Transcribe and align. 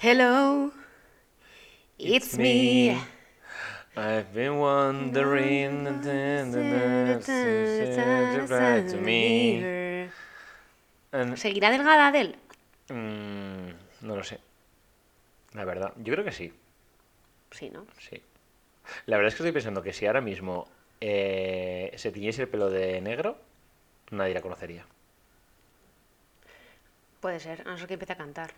Hello, 0.00 0.70
it's, 1.98 2.38
me. 2.38 2.96
I've 3.96 4.32
been 4.32 4.58
wondering 4.58 5.86
to 6.52 6.62
me. 8.96 9.66
¿Seguirá 11.34 11.70
delgada 11.70 12.06
Adele? 12.08 12.36
Mm, 12.90 13.70
no 14.02 14.14
lo 14.14 14.22
sé. 14.22 14.38
La 15.54 15.64
verdad, 15.64 15.92
yo 15.96 16.12
creo 16.14 16.24
que 16.24 16.30
sí. 16.30 16.52
Sí, 17.50 17.68
¿no? 17.70 17.84
Sí. 17.98 18.22
La 19.06 19.16
verdad 19.16 19.28
es 19.28 19.34
que 19.34 19.42
estoy 19.42 19.52
pensando 19.52 19.82
que 19.82 19.92
si 19.92 20.06
ahora 20.06 20.20
mismo 20.20 20.68
eh, 21.00 21.92
se 21.96 22.12
tiñese 22.12 22.42
el 22.42 22.48
pelo 22.48 22.70
de 22.70 23.00
negro, 23.00 23.36
nadie 24.12 24.34
la 24.34 24.42
conocería. 24.42 24.86
Puede 27.20 27.40
ser, 27.40 27.62
a 27.66 27.70
no 27.70 27.78
ser 27.78 27.88
que 27.88 27.94
empiece 27.94 28.12
a 28.12 28.16
cantar. 28.16 28.50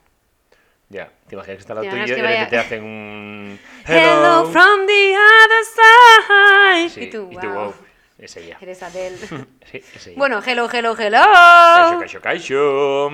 Ya, 0.93 1.09
te 1.29 1.37
imaginas 1.37 1.57
que 1.57 1.61
está 1.61 1.75
tuyo 1.75 1.97
imaginas 1.97 2.19
y 2.19 2.21
vaya- 2.23 2.29
repente 2.45 2.51
te 2.51 2.59
hacen 2.59 2.83
un. 2.85 3.59
Hello 3.87 4.45
from 4.51 4.87
the 4.87 5.17
other 5.17 5.65
side. 5.65 6.91
Sí, 6.91 7.01
y 7.05 7.11
tú, 7.11 7.29
y 7.31 7.37
tú, 7.39 7.47
wow, 7.49 7.65
wow, 7.67 7.75
es 8.19 8.37
ella. 8.37 8.59
eres 8.61 8.83
Adele. 8.83 9.17
Sí, 9.71 9.79
es 9.95 10.07
ella. 10.09 10.19
bueno, 10.19 10.43
hello, 10.45 10.69
hello, 10.73 10.97
hello. 10.99 11.21
Kaisho, 11.23 12.21
kaisho, 12.21 12.21
kaisho. 12.21 13.11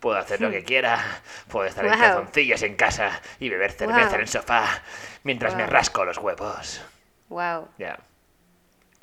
Puedo 0.00 0.16
hacer 0.16 0.40
lo 0.40 0.50
que 0.50 0.64
quiera. 0.64 0.98
Puedo 1.48 1.66
estar 1.66 1.84
en 1.84 1.92
calzoncillos 1.92 2.62
en 2.62 2.76
casa 2.76 3.20
y 3.38 3.48
beber 3.48 3.72
cerveza 3.72 4.14
en 4.14 4.20
el 4.20 4.28
sofá 4.28 4.82
mientras 5.24 5.54
me 5.56 5.66
rasco 5.66 6.04
los 6.04 6.18
huevos. 6.18 6.82
Wow. 7.28 7.68
Ya. 7.78 7.98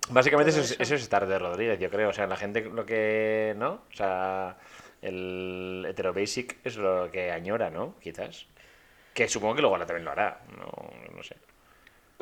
Básicamente 0.09 0.51
eso 0.51 0.61
es, 0.61 0.71
eso. 0.71 0.83
eso 0.83 0.95
es 0.95 1.01
estar 1.01 1.25
de 1.27 1.37
Rodríguez, 1.37 1.79
yo 1.79 1.89
creo. 1.89 2.09
O 2.09 2.13
sea, 2.13 2.27
la 2.27 2.35
gente 2.35 2.61
lo 2.61 2.85
que. 2.85 3.53
¿No? 3.57 3.83
O 3.91 3.95
sea, 3.95 4.57
el 5.01 5.85
hetero 5.87 6.13
basic 6.13 6.57
es 6.63 6.77
lo 6.77 7.09
que 7.11 7.31
añora, 7.31 7.69
¿no? 7.69 7.95
Quizás. 7.99 8.47
Que 9.13 9.27
supongo 9.27 9.55
que 9.55 9.61
luego 9.61 9.75
ahora 9.75 9.85
también 9.85 10.05
lo 10.05 10.11
hará. 10.11 10.41
No, 10.57 11.15
no 11.15 11.23
sé. 11.23 11.35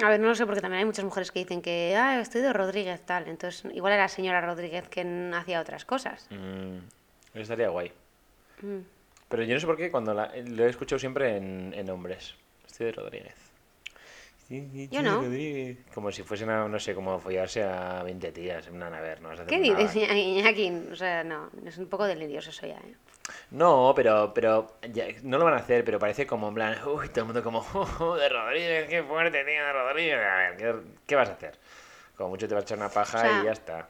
A 0.03 0.09
ver, 0.09 0.19
no 0.19 0.27
lo 0.27 0.35
sé 0.35 0.45
porque 0.45 0.61
también 0.61 0.79
hay 0.79 0.85
muchas 0.85 1.05
mujeres 1.05 1.31
que 1.31 1.39
dicen 1.39 1.61
que, 1.61 1.95
ah, 1.97 2.19
estoy 2.19 2.41
de 2.41 2.53
Rodríguez 2.53 3.03
tal. 3.05 3.27
Entonces, 3.27 3.65
igual 3.73 3.93
era 3.93 4.03
la 4.03 4.09
señora 4.09 4.41
Rodríguez 4.41 4.87
que 4.89 5.31
hacía 5.33 5.59
otras 5.59 5.85
cosas. 5.85 6.27
Mm, 6.29 6.77
estaría 7.33 7.69
guay. 7.69 7.91
Mm. 8.61 8.79
Pero 9.29 9.43
yo 9.43 9.53
no 9.53 9.59
sé 9.59 9.65
por 9.65 9.77
qué 9.77 9.91
cuando 9.91 10.13
la- 10.13 10.31
lo 10.35 10.65
he 10.65 10.69
escuchado 10.69 10.99
siempre 10.99 11.37
en, 11.37 11.73
en 11.75 11.89
hombres. 11.89 12.35
Estoy 12.65 12.87
de 12.87 12.91
Rodríguez. 12.93 13.35
Yo 14.49 15.01
no. 15.03 15.21
Rodríguez. 15.21 15.77
Como 15.93 16.09
si 16.11 16.23
fuesen 16.23 16.49
a, 16.49 16.65
no 16.69 16.79
sé, 16.79 16.95
como 16.95 17.19
follarse 17.19 17.63
a 17.63 18.01
20 18.03 18.31
tías 18.31 18.65
en 18.67 18.75
una 18.75 18.89
naver, 18.89 19.19
¿no? 19.21 19.29
¿Qué 19.45 19.59
dices, 19.59 19.95
Iñaki? 19.95 20.71
O 20.91 20.95
sea, 20.95 21.25
no, 21.25 21.49
es 21.65 21.77
un 21.77 21.87
poco 21.87 22.05
delirioso 22.05 22.51
eso 22.51 22.65
ya, 22.65 22.77
¿eh? 22.77 22.95
No, 23.51 23.91
pero, 23.93 24.33
pero 24.33 24.77
ya- 24.93 25.07
no 25.23 25.37
lo 25.37 25.43
van 25.43 25.55
a 25.55 25.57
hacer, 25.57 25.83
pero 25.83 25.99
parece 25.99 26.25
como 26.25 26.47
en 26.47 26.53
plan, 26.55 26.77
uy, 26.87 27.09
todo 27.09 27.19
el 27.21 27.25
mundo 27.25 27.43
como, 27.43 27.59
"Oh, 27.99 28.15
de 28.15 28.29
Rodríguez, 28.29 28.87
qué 28.89 29.03
fuerte, 29.03 29.43
tío, 29.43 29.65
de 29.65 29.73
Rodríguez. 29.73 30.15
A 30.17 30.35
ver, 30.37 30.55
¿qué, 30.57 30.75
qué 31.05 31.15
vas 31.15 31.27
a 31.27 31.33
hacer? 31.33 31.59
Como 32.15 32.29
mucho 32.29 32.47
te 32.47 32.53
vas 32.55 32.61
a 32.63 32.65
echar 32.65 32.77
una 32.77 32.89
paja 32.89 33.17
O 33.17 33.21
sea, 33.21 33.41
y 33.41 33.45
ya 33.45 33.51
está. 33.51 33.89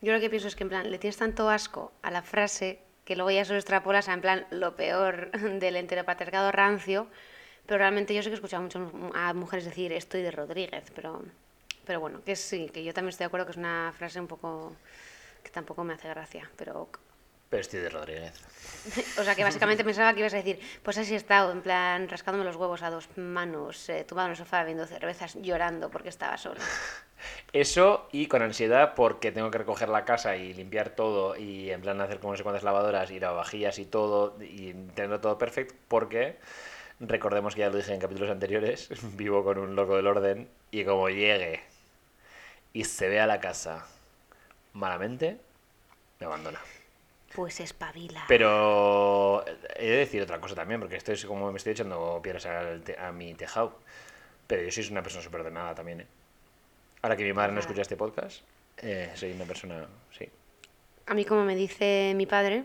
Yo 0.00 0.12
lo 0.12 0.20
que 0.20 0.30
pienso 0.30 0.46
es 0.46 0.54
que, 0.54 0.62
en 0.62 0.68
plan, 0.68 0.88
le 0.88 0.98
tienes 1.00 1.16
tanto 1.16 1.50
asco 1.50 1.92
a 2.02 2.12
la 2.12 2.22
frase 2.22 2.78
que 3.10 3.16
luego 3.16 3.32
ya 3.32 3.44
solo 3.44 3.58
extrapolas 3.58 4.08
a, 4.08 4.14
en 4.14 4.20
plan, 4.20 4.46
lo 4.50 4.76
peor 4.76 5.32
del 5.58 5.74
enteropatriarcado 5.74 6.52
rancio. 6.52 7.08
Pero 7.66 7.78
realmente 7.78 8.14
yo 8.14 8.22
sé 8.22 8.28
que 8.28 8.34
he 8.34 8.36
escuchado 8.36 8.62
mucho 8.62 8.88
a 9.16 9.34
mujeres 9.34 9.64
decir 9.64 9.92
estoy 9.92 10.22
de 10.22 10.30
Rodríguez, 10.30 10.92
pero, 10.94 11.20
pero 11.84 11.98
bueno, 11.98 12.22
que 12.24 12.36
sí, 12.36 12.70
que 12.72 12.84
yo 12.84 12.94
también 12.94 13.08
estoy 13.08 13.24
de 13.24 13.26
acuerdo 13.26 13.46
que 13.46 13.50
es 13.50 13.56
una 13.56 13.92
frase 13.98 14.20
un 14.20 14.28
poco 14.28 14.76
que 15.42 15.50
tampoco 15.50 15.82
me 15.82 15.94
hace 15.94 16.08
gracia, 16.08 16.48
pero. 16.54 16.88
Pero 17.48 17.60
estoy 17.60 17.80
de 17.80 17.88
Rodríguez. 17.88 18.32
O 19.18 19.24
sea, 19.24 19.34
que 19.34 19.42
básicamente 19.42 19.82
pensaba 19.82 20.14
que 20.14 20.20
ibas 20.20 20.34
a 20.34 20.36
decir, 20.36 20.60
pues 20.84 20.96
así 20.96 21.14
he 21.14 21.16
estado, 21.16 21.50
en 21.50 21.62
plan, 21.62 22.08
rascándome 22.08 22.44
los 22.44 22.54
huevos 22.54 22.84
a 22.84 22.90
dos 22.90 23.08
manos, 23.16 23.88
eh, 23.88 24.04
tumbado 24.04 24.28
en 24.28 24.32
el 24.32 24.36
sofá 24.36 24.60
bebiendo 24.60 24.86
cervezas, 24.86 25.34
llorando 25.42 25.90
porque 25.90 26.10
estaba 26.10 26.38
sola. 26.38 26.60
Eso 27.52 28.08
y 28.12 28.26
con 28.26 28.42
ansiedad 28.42 28.94
porque 28.94 29.32
tengo 29.32 29.50
que 29.50 29.58
recoger 29.58 29.88
la 29.88 30.04
casa 30.04 30.36
y 30.36 30.54
limpiar 30.54 30.90
todo 30.90 31.36
y 31.36 31.70
en 31.70 31.80
plan 31.80 32.00
hacer 32.00 32.20
como 32.20 32.32
no 32.32 32.36
sé 32.36 32.42
cuántas 32.42 32.62
lavadoras 32.62 33.10
y 33.10 33.20
lavavajillas 33.20 33.78
y 33.78 33.86
todo 33.86 34.36
y 34.40 34.72
tenerlo 34.94 35.20
todo 35.20 35.38
perfecto 35.38 35.74
porque 35.88 36.36
recordemos 37.00 37.54
que 37.54 37.60
ya 37.60 37.70
lo 37.70 37.76
dije 37.76 37.94
en 37.94 38.00
capítulos 38.00 38.30
anteriores, 38.30 38.88
vivo 39.16 39.44
con 39.44 39.58
un 39.58 39.74
loco 39.76 39.96
del 39.96 40.06
orden 40.06 40.48
y 40.70 40.84
como 40.84 41.08
llegue 41.08 41.60
y 42.72 42.84
se 42.84 43.08
vea 43.08 43.26
la 43.26 43.40
casa 43.40 43.86
malamente, 44.72 45.38
me 46.20 46.26
abandona. 46.26 46.60
Pues 47.34 47.60
espabila. 47.60 48.24
Pero 48.28 49.44
he 49.76 49.88
de 49.88 49.96
decir 49.96 50.22
otra 50.22 50.40
cosa 50.40 50.54
también, 50.54 50.80
porque 50.80 50.96
esto 50.96 51.12
es 51.12 51.24
como 51.24 51.50
me 51.52 51.58
estoy 51.58 51.72
echando 51.72 52.20
piedras 52.22 52.46
a 52.46 53.12
mi 53.12 53.34
tejado. 53.34 53.78
Pero 54.46 54.62
yo 54.62 54.70
soy 54.72 54.88
una 54.90 55.02
persona 55.02 55.22
súper 55.22 55.42
ordenada 55.42 55.74
también, 55.74 56.00
¿eh? 56.00 56.06
Ahora 57.02 57.16
que 57.16 57.24
mi 57.24 57.32
madre 57.32 57.52
no 57.52 57.60
escucha 57.60 57.82
este 57.82 57.96
podcast, 57.96 58.42
eh, 58.76 59.10
soy 59.14 59.32
una 59.32 59.44
persona, 59.44 59.86
sí. 60.16 60.28
A 61.06 61.14
mí, 61.14 61.24
como 61.24 61.44
me 61.44 61.56
dice 61.56 62.12
mi 62.14 62.26
padre, 62.26 62.64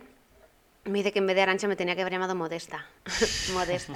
me 0.84 1.00
dice 1.00 1.12
que 1.12 1.19
en 1.19 1.28
vez 1.28 1.35
de 1.35 1.41
Arancha 1.41 1.68
me 1.68 1.75
tenía 1.75 1.96
que 1.96 2.01
haber 2.01 2.13
llamado 2.13 2.35
Modesta. 2.35 2.85
Modesta. 3.53 3.94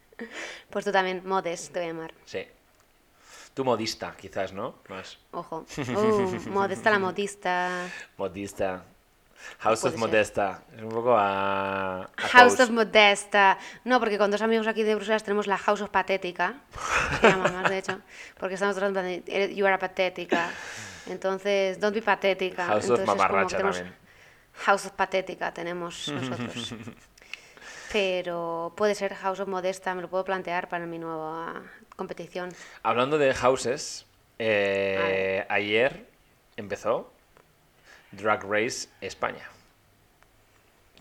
pues 0.70 0.84
tú 0.84 0.92
también, 0.92 1.22
Modest, 1.24 1.72
te 1.72 1.78
voy 1.78 1.88
a 1.88 1.92
llamar. 1.92 2.14
Sí. 2.24 2.46
Tú 3.54 3.64
modista, 3.64 4.16
quizás, 4.16 4.52
¿no? 4.54 4.76
Más. 4.88 5.18
Ojo. 5.32 5.66
Uh, 5.76 6.40
modesta 6.50 6.90
la 6.90 6.98
modista. 6.98 7.86
Modista. 8.16 8.82
House 9.58 9.84
of 9.84 9.90
ser. 9.92 9.98
Modesta. 10.00 10.62
Es 10.76 10.82
un 10.82 10.88
poco 10.90 11.16
a... 11.16 12.02
a 12.04 12.08
House 12.16 12.58
of 12.60 12.70
Modesta. 12.70 13.58
No, 13.84 13.98
porque 14.00 14.18
con 14.18 14.30
dos 14.30 14.42
amigos 14.42 14.66
aquí 14.66 14.82
de 14.82 14.94
Bruselas 14.94 15.22
tenemos 15.22 15.46
la 15.46 15.58
House 15.58 15.80
of 15.80 15.90
Patética. 15.90 16.54
Se 17.20 17.28
llama 17.28 17.48
más, 17.48 17.70
de 17.70 17.78
hecho. 17.78 18.00
Porque 18.38 18.54
estamos 18.54 18.76
plan 18.76 18.92
de, 18.94 19.22
"Eres- 19.26 19.54
You 19.54 19.64
are 19.66 19.74
a 19.74 19.78
patética. 19.78 20.50
Entonces, 21.06 21.78
don't 21.80 21.94
be 21.94 22.02
patética. 22.02 22.66
House 22.66 22.84
of 22.90 22.98
Entonces, 22.98 23.04
que 23.04 23.06
Mamarracha 23.18 23.56
tenemos- 23.56 23.76
también. 23.76 23.96
House 24.54 24.86
of 24.86 24.92
Patética 24.92 25.52
tenemos 25.54 26.08
nosotros. 26.12 26.74
Pero 27.92 28.72
puede 28.76 28.94
ser 28.94 29.14
House 29.14 29.40
of 29.40 29.48
Modesta, 29.48 29.94
me 29.94 30.02
lo 30.02 30.08
puedo 30.08 30.24
plantear 30.24 30.68
para 30.68 30.86
mi 30.86 30.98
nueva 30.98 31.62
competición. 31.96 32.50
Hablando 32.82 33.18
de 33.18 33.34
houses, 33.34 34.06
eh, 34.38 35.44
ayer 35.48 36.06
empezó 36.56 37.12
Drag 38.12 38.42
Race 38.44 38.88
España. 39.00 39.48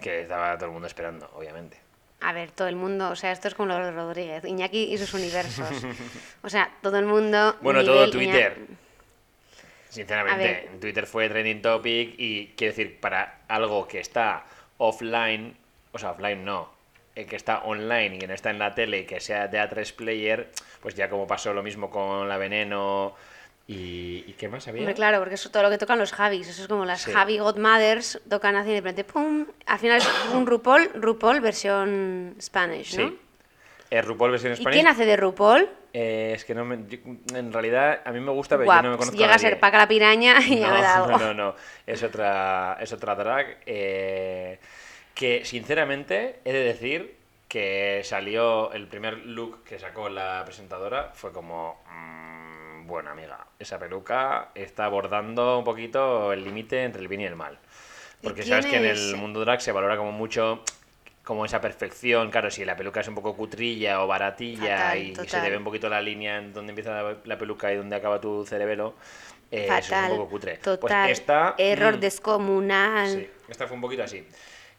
Que 0.02 0.22
estaba 0.22 0.56
todo 0.58 0.66
el 0.68 0.72
mundo 0.72 0.88
esperando, 0.88 1.30
obviamente. 1.36 1.78
A 2.22 2.34
ver, 2.34 2.52
todo 2.52 2.68
el 2.68 2.76
mundo, 2.76 3.10
o 3.10 3.16
sea, 3.16 3.32
esto 3.32 3.48
es 3.48 3.56
como 3.56 3.70
lo 3.70 3.76
de 3.84 3.92
Rodríguez, 3.92 4.46
Iñaki 4.46 4.94
y 4.94 4.98
sus 4.98 5.14
universos. 5.14 5.68
O 6.44 6.50
sea, 6.50 6.72
todo 6.82 6.98
el 6.98 7.06
mundo. 7.06 7.56
Bueno, 7.62 7.84
todo 7.84 8.06
nivel 8.08 8.12
Twitter. 8.12 8.58
Iña- 8.60 8.78
A 9.90 9.94
Sinceramente, 9.94 10.70
Twitter 10.80 11.06
fue 11.06 11.28
trending 11.30 11.62
topic 11.62 12.16
y 12.18 12.48
quiero 12.56 12.72
decir, 12.74 13.00
para 13.00 13.42
algo 13.48 13.88
que 13.88 14.00
está 14.00 14.46
offline, 14.78 15.56
o 15.92 16.00
sea, 16.00 16.12
offline 16.12 16.46
no, 16.46 16.72
eh, 17.16 17.26
que 17.26 17.36
está 17.36 17.60
online 17.64 18.16
y 18.16 18.20
que 18.20 18.28
no 18.28 18.34
está 18.34 18.52
en 18.52 18.60
la 18.60 18.74
tele 18.74 19.00
y 19.00 19.06
que 19.06 19.20
sea 19.20 19.48
de 19.50 19.60
A3 19.60 19.94
player, 19.94 20.50
pues 20.82 20.96
ya 20.96 21.10
como 21.10 21.28
pasó 21.28 21.54
lo 21.54 21.62
mismo 21.62 21.90
con 21.90 22.30
la 22.30 22.38
Veneno 22.38 23.14
¿Y, 23.74 24.26
y 24.28 24.34
qué 24.34 24.50
más 24.50 24.68
había? 24.68 24.82
Hombre, 24.82 24.96
claro, 24.96 25.20
porque 25.20 25.36
eso 25.36 25.48
es 25.48 25.52
todo 25.52 25.64
lo 25.64 25.70
que 25.70 25.78
tocan 25.78 25.98
los 26.00 26.12
Javis. 26.12 26.48
Eso 26.48 26.64
es 26.64 26.68
como 26.68 26.84
las 26.86 27.02
Sí. 27.02 27.12
Javi 27.12 27.38
Godmothers 27.40 28.22
tocan 28.30 28.56
así 28.56 28.70
de 28.72 28.78
repente, 28.82 29.04
¡pum! 29.04 29.46
Al 29.66 29.80
final 29.80 29.98
es 29.98 30.10
un 30.34 30.46
RuPaul, 30.46 30.92
RuPaul 30.96 31.40
versión 31.42 32.36
Spanish, 32.42 32.98
¿no? 32.98 33.08
Sí. 33.10 33.20
Eh, 33.90 34.02
RuPaul 34.02 34.32
versión 34.32 34.52
¿Y 34.52 34.56
española. 34.56 34.74
quién 34.74 34.88
hace 34.88 35.06
de 35.06 35.16
RuPaul? 35.18 35.70
Eh, 35.94 36.32
es 36.36 36.46
que 36.46 36.56
no 36.56 36.64
me, 36.66 36.80
yo- 36.88 37.00
en 37.38 37.52
realidad 37.52 38.02
a 38.06 38.12
mí 38.12 38.20
me 38.22 38.32
gusta, 38.32 38.56
pero 38.56 38.66
Guap, 38.66 38.78
yo 38.78 38.84
no 38.84 38.92
me 38.92 38.98
conozco 38.98 39.18
llega 39.18 39.36
a 39.36 39.40
ser. 39.40 39.60
Paca 39.60 39.78
la 39.78 39.88
piraña 39.88 40.36
y 40.46 40.60
ya 40.60 40.68
no, 40.70 40.74
me 40.76 40.82
da 40.82 40.96
algo. 40.96 41.08
No, 41.12 41.18
no, 41.20 41.34
no. 41.34 41.56
Es 41.86 42.02
otra, 42.04 42.78
es 42.80 42.92
otra 42.94 43.16
drag. 43.16 43.58
eh, 43.66 44.60
que 45.14 45.44
sinceramente 45.46 46.40
he 46.46 46.54
de 46.54 46.64
decir 46.64 47.16
que 47.50 48.02
salió 48.06 48.72
el 48.72 48.88
primer 48.88 49.18
look 49.26 49.64
que 49.66 49.78
sacó 49.80 50.08
la 50.10 50.42
presentadora. 50.46 51.12
Fue 51.14 51.32
como. 51.34 51.82
mm, 51.92 52.88
bueno, 52.88 53.12
amiga, 53.12 53.46
esa 53.64 53.80
peluca 53.80 54.50
está 54.56 54.86
abordando 54.86 55.58
un 55.60 55.64
poquito 55.64 56.34
el 56.34 56.44
límite 56.44 56.84
entre 56.84 57.02
el 57.02 57.08
bien 57.08 57.22
y 57.22 57.26
el 57.26 57.36
mal. 57.36 57.58
¿Y 58.22 58.24
Porque 58.24 58.44
sabes 58.44 58.66
que 58.66 58.78
en 58.78 58.86
el 58.86 59.16
mundo 59.16 59.40
drag 59.42 59.62
se 59.62 59.72
valora 59.72 59.98
como 59.98 60.12
mucho 60.12 60.64
como 61.24 61.46
esa 61.46 61.62
perfección, 61.62 62.32
claro, 62.32 62.50
si 62.50 62.66
la 62.66 62.76
peluca 62.76 63.02
es 63.02 63.08
un 63.08 63.16
poco 63.16 63.36
cutrilla 63.36 64.04
o 64.04 64.08
baratilla 64.08 64.78
Fatal, 64.78 64.98
y 64.98 65.16
se 65.16 65.22
total. 65.24 65.44
te 65.44 65.50
ve 65.52 65.58
un 65.58 65.64
poquito 65.64 65.88
la 65.88 66.02
línea 66.02 66.38
en 66.38 66.52
donde 66.52 66.72
empieza 66.72 67.02
la, 67.02 67.18
la 67.24 67.38
peluca 67.38 67.72
y 67.72 67.78
donde 67.78 67.96
acaba 67.96 68.20
tu 68.20 68.44
cerebelo, 68.46 68.96
eh, 69.52 69.68
eso 69.80 69.96
es 69.96 70.02
un 70.10 70.18
poco 70.18 70.30
cutre. 70.30 70.58
Total. 70.58 70.80
Pues 70.80 71.20
esta, 71.20 71.56
Error 71.58 71.98
mm, 71.98 72.00
descomunal. 72.00 73.10
Sí, 73.10 73.30
esta 73.50 73.68
fue 73.68 73.76
un 73.76 73.82
poquito 73.82 74.04
así. 74.04 74.26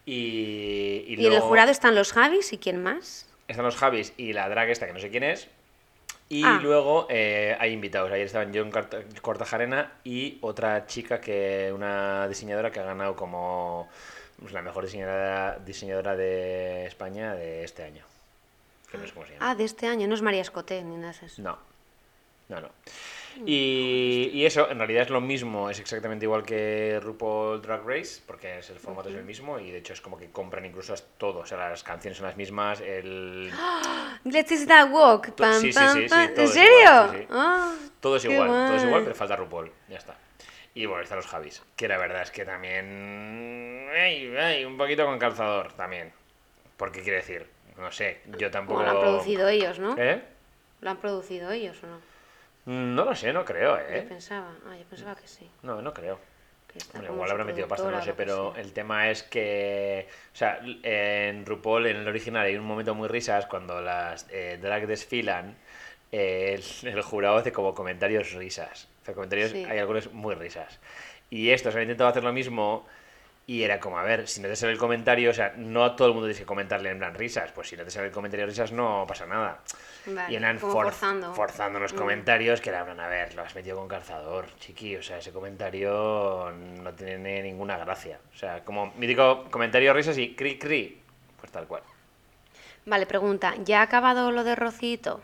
Y, 0.04 1.04
y 1.06 1.16
Y 1.18 1.26
en 1.26 1.32
el 1.32 1.40
jurado 1.40 1.70
están 1.70 1.94
los 1.94 2.12
Javis 2.12 2.52
y 2.52 2.58
quién 2.58 2.82
más. 2.82 3.28
están 3.46 3.64
los 3.64 3.76
Javis 3.76 4.12
y 4.16 4.32
la 4.32 4.48
drag 4.48 4.70
esta 4.70 4.86
que 4.86 4.92
no 4.92 4.98
sé 4.98 5.10
quién 5.10 5.22
es. 5.24 5.48
Y 6.32 6.42
Ah. 6.44 6.58
luego 6.62 7.06
eh, 7.10 7.54
hay 7.60 7.72
invitados. 7.72 8.10
Ayer 8.10 8.24
estaban 8.24 8.52
John 8.54 8.70
Cortajarena 9.20 9.92
y 10.02 10.38
otra 10.40 10.86
chica 10.86 11.20
que, 11.20 11.70
una 11.74 12.26
diseñadora 12.26 12.70
que 12.70 12.80
ha 12.80 12.84
ganado 12.84 13.14
como 13.14 13.86
pues, 14.40 14.54
la 14.54 14.62
mejor 14.62 14.86
diseñadora, 14.86 15.58
diseñadora 15.58 16.16
de 16.16 16.86
España 16.86 17.34
de 17.34 17.64
este 17.64 17.82
año. 17.84 18.02
Que 18.90 18.96
no 18.96 19.06
sé 19.06 19.12
cómo 19.12 19.26
se 19.26 19.34
llama. 19.34 19.50
Ah, 19.50 19.54
de 19.54 19.64
este 19.64 19.86
año, 19.86 20.08
no 20.08 20.14
es 20.14 20.22
María 20.22 20.40
Escoté 20.40 20.82
ni 20.82 20.96
nada 20.96 21.12
de 21.20 21.26
eso. 21.26 21.42
No, 21.42 21.58
no, 22.48 22.60
no. 22.62 22.68
Y, 23.46 24.30
y 24.32 24.46
eso, 24.46 24.70
en 24.70 24.78
realidad 24.78 25.02
es 25.02 25.10
lo 25.10 25.20
mismo, 25.20 25.70
es 25.70 25.80
exactamente 25.80 26.24
igual 26.24 26.42
que 26.44 27.00
RuPaul 27.02 27.62
Drag 27.62 27.86
Race, 27.86 28.20
porque 28.26 28.58
es 28.58 28.70
el 28.70 28.78
formato 28.78 29.08
es 29.08 29.14
el 29.14 29.24
mismo 29.24 29.58
y 29.58 29.70
de 29.70 29.78
hecho 29.78 29.92
es 29.92 30.00
como 30.00 30.18
que 30.18 30.30
compran 30.30 30.64
incluso 30.64 30.94
todo, 31.18 31.40
o 31.40 31.46
sea, 31.46 31.58
las 31.58 31.82
canciones 31.82 32.18
son 32.18 32.26
las 32.26 32.36
mismas, 32.36 32.80
el... 32.80 33.50
Let's 34.24 34.52
is 34.52 34.66
that 34.66 34.90
walk. 34.90 35.32
Pam, 35.32 35.60
sí, 35.60 35.72
sí, 35.72 35.78
pam, 35.78 35.94
sí, 35.94 36.02
sí, 36.02 36.08
pam. 36.08 36.30
¿En 36.36 36.48
serio? 36.48 36.72
igual. 36.82 37.26
Ah, 37.30 37.74
Todo 38.00 38.16
es 38.16 38.24
igual, 38.24 38.48
todo 38.48 38.76
es 38.76 38.84
igual, 38.84 39.02
pero 39.02 39.14
falta 39.14 39.36
RuPaul, 39.36 39.70
ya 39.88 39.98
está. 39.98 40.16
Y 40.74 40.86
bueno, 40.86 41.02
están 41.02 41.16
los 41.16 41.26
Javis, 41.26 41.62
que 41.76 41.86
la 41.88 41.98
verdad 41.98 42.22
es 42.22 42.30
que 42.30 42.44
también... 42.44 43.88
Ay, 43.94 44.34
ay, 44.36 44.64
un 44.64 44.78
poquito 44.78 45.04
con 45.04 45.18
calzador 45.18 45.72
también. 45.74 46.12
¿Por 46.78 46.90
qué 46.92 47.02
quiere 47.02 47.18
decir? 47.18 47.46
No 47.76 47.92
sé, 47.92 48.20
yo 48.38 48.50
tampoco... 48.50 48.80
Bueno, 48.80 48.92
lo 48.92 48.98
han 48.98 49.04
producido 49.04 49.48
ellos, 49.48 49.78
¿no? 49.78 49.96
¿Eh? 49.98 50.22
¿Lo 50.80 50.90
han 50.90 50.96
producido 50.96 51.50
ellos 51.50 51.76
o 51.82 51.86
no? 51.86 52.11
No 52.66 53.04
lo 53.04 53.14
sé, 53.14 53.32
no 53.32 53.44
creo, 53.44 53.76
Yo 53.76 53.84
¿eh? 53.94 54.06
pensaba. 54.08 54.54
Ah, 54.68 54.76
yo 54.76 54.84
pensaba 54.84 55.14
que 55.16 55.26
sí. 55.26 55.50
No, 55.62 55.82
no 55.82 55.92
creo. 55.92 56.18
como 56.92 57.04
igual 57.04 57.30
habrá 57.30 57.44
metido 57.44 57.68
pasta, 57.68 57.84
no 57.90 57.96
lo 57.98 58.02
sé, 58.02 58.14
pero 58.14 58.54
el 58.56 58.72
tema 58.72 59.10
es 59.10 59.22
que, 59.24 60.08
o 60.32 60.36
sea, 60.36 60.60
en 60.82 61.44
RuPaul, 61.44 61.86
en 61.86 61.96
el 61.98 62.08
original, 62.08 62.46
hay 62.46 62.56
un 62.56 62.64
momento 62.64 62.94
muy 62.94 63.08
risas 63.08 63.46
cuando 63.46 63.80
las 63.82 64.26
eh, 64.30 64.58
drag 64.62 64.86
desfilan, 64.86 65.56
eh, 66.12 66.54
el, 66.82 66.88
el 66.88 67.02
jurado 67.02 67.36
hace 67.36 67.52
como 67.52 67.74
comentarios 67.74 68.32
risas. 68.32 68.88
O 69.02 69.04
sea, 69.04 69.14
comentarios, 69.14 69.50
Sí. 69.50 69.64
hay 69.64 69.78
algunos 69.78 70.12
muy 70.12 70.34
risas. 70.34 70.78
Y 71.30 71.50
estos 71.50 71.74
han 71.74 71.82
intentado 71.82 72.08
hacer 72.10 72.22
lo 72.24 72.32
mismo 72.32 72.86
y 73.46 73.62
era 73.64 73.80
como, 73.80 73.98
a 73.98 74.02
ver, 74.04 74.28
si 74.28 74.40
no 74.40 74.48
te 74.48 74.56
sale 74.56 74.72
el 74.72 74.78
comentario, 74.78 75.30
o 75.30 75.34
sea, 75.34 75.52
no 75.56 75.84
a 75.84 75.96
todo 75.96 76.08
el 76.08 76.14
mundo 76.14 76.26
tienes 76.28 76.40
que 76.40 76.46
comentarle 76.46 76.90
en 76.90 76.98
plan 76.98 77.14
risas, 77.14 77.50
pues 77.52 77.68
si 77.68 77.76
no 77.76 77.84
te 77.84 77.90
sale 77.90 78.06
el 78.06 78.12
comentario 78.12 78.46
risas 78.46 78.70
no 78.72 79.04
pasa 79.06 79.26
nada. 79.26 79.60
Vale, 80.06 80.34
y 80.36 80.40
como 80.58 80.72
for- 80.72 80.84
forzando. 80.86 81.34
forzando 81.34 81.78
los 81.80 81.92
Mm. 81.92 81.96
comentarios 81.96 82.60
que 82.60 82.70
era, 82.70 82.80
en 82.80 82.84
plan, 82.86 83.00
a 83.00 83.08
ver, 83.08 83.34
lo 83.34 83.42
has 83.42 83.54
metido 83.54 83.76
con 83.76 83.88
calzador, 83.88 84.46
chiqui, 84.58 84.96
o 84.96 85.02
sea, 85.02 85.18
ese 85.18 85.32
comentario 85.32 86.52
no 86.52 86.92
tiene 86.94 87.42
ninguna 87.42 87.76
gracia. 87.78 88.18
O 88.34 88.36
sea, 88.36 88.64
como 88.64 88.92
mítico 88.96 89.44
comentario 89.50 89.92
risas 89.92 90.18
y 90.18 90.34
cri 90.34 90.58
cri, 90.58 91.00
pues 91.40 91.50
tal 91.52 91.66
cual. 91.66 91.82
Vale, 92.86 93.06
pregunta. 93.06 93.54
¿Ya 93.64 93.80
ha 93.80 93.82
acabado 93.82 94.32
lo 94.32 94.42
de 94.44 94.56
Rocito? 94.56 95.20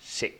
Sí. 0.00 0.38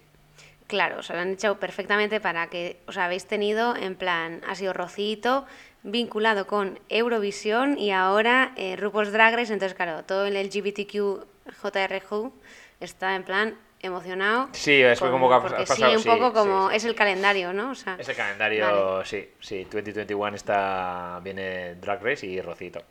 Claro, 0.67 1.01
os 1.01 1.11
lo 1.11 1.19
han 1.19 1.33
hecho 1.33 1.59
perfectamente 1.61 2.21
para 2.21 2.49
que 2.49 2.79
os 2.87 2.97
habéis 2.97 3.27
tenido 3.27 3.77
en 3.77 3.95
plan, 3.97 4.41
ha 4.49 4.55
sido 4.55 4.73
Rocito 4.73 5.47
vinculado 5.85 6.47
con 6.47 6.81
Eurovisión 6.89 7.79
y 7.79 7.93
ahora 7.93 8.53
eh, 8.57 8.75
RuPaul's 8.77 9.13
Drag 9.13 9.35
Race, 9.37 9.53
entonces 9.53 9.77
claro, 9.77 10.03
todo 10.05 10.27
el 10.27 10.35
LGBTQ 10.37 11.25
JRQ 11.63 12.33
está 12.81 13.15
en 13.15 13.23
plan 13.23 13.59
emocionado. 13.81 14.49
Sí, 14.53 14.81
es 14.81 14.99
con- 14.99 15.11
como 15.11 15.29
que 15.29 15.35
ha 15.35 15.41
porque 15.41 15.57
pasado, 15.59 15.77
sigue 15.77 15.97
un 15.97 16.03
sí, 16.03 16.09
poco 16.09 16.29
sí, 16.29 16.35
como 16.35 16.71
sí, 16.71 16.77
es 16.77 16.85
el 16.87 16.91
sí. 16.93 16.97
calendario, 16.97 17.53
¿no? 17.53 17.71
O 17.71 17.75
sea, 17.75 17.97
Ese 17.99 18.15
calendario, 18.15 18.95
Vale. 18.97 19.05
sí, 19.07 19.29
sí, 19.41 19.65
2021 19.65 20.35
está, 20.37 21.21
viene 21.23 21.75
Drag 21.77 22.03
Race 22.03 22.27
y 22.27 22.41
Rocito. 22.41 22.83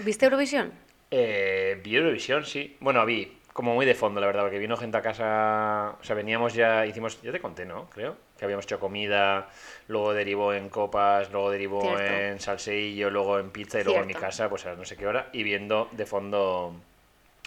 ¿Viste 0.00 0.24
Eurovisión? 0.26 0.72
Eh, 1.12 1.80
vi 1.84 1.94
Eurovisión, 1.96 2.44
sí. 2.44 2.76
Bueno, 2.80 3.06
vi, 3.06 3.38
como 3.54 3.72
muy 3.72 3.86
de 3.86 3.94
fondo, 3.94 4.20
la 4.20 4.26
verdad, 4.26 4.42
porque 4.42 4.58
vino 4.58 4.76
gente 4.76 4.96
a 4.96 5.00
casa. 5.00 5.94
O 6.00 6.04
sea, 6.04 6.16
veníamos 6.16 6.54
ya, 6.54 6.84
hicimos, 6.86 7.22
ya 7.22 7.30
te 7.30 7.40
conté, 7.40 7.64
¿no? 7.64 7.88
Creo. 7.88 8.16
Que 8.36 8.44
habíamos 8.44 8.64
hecho 8.64 8.80
comida, 8.80 9.48
luego 9.86 10.12
derivó 10.12 10.52
en 10.52 10.68
copas, 10.68 11.30
luego 11.30 11.52
derivó 11.52 11.80
Cierto. 11.80 12.02
en 12.02 12.40
salseillo, 12.40 13.10
luego 13.10 13.38
en 13.38 13.50
pizza 13.50 13.80
y 13.80 13.84
luego 13.84 14.00
en 14.00 14.08
mi 14.08 14.14
casa, 14.14 14.48
pues 14.48 14.66
a 14.66 14.74
no 14.74 14.84
sé 14.84 14.96
qué 14.96 15.06
hora, 15.06 15.28
y 15.32 15.44
viendo 15.44 15.88
de 15.92 16.04
fondo 16.04 16.74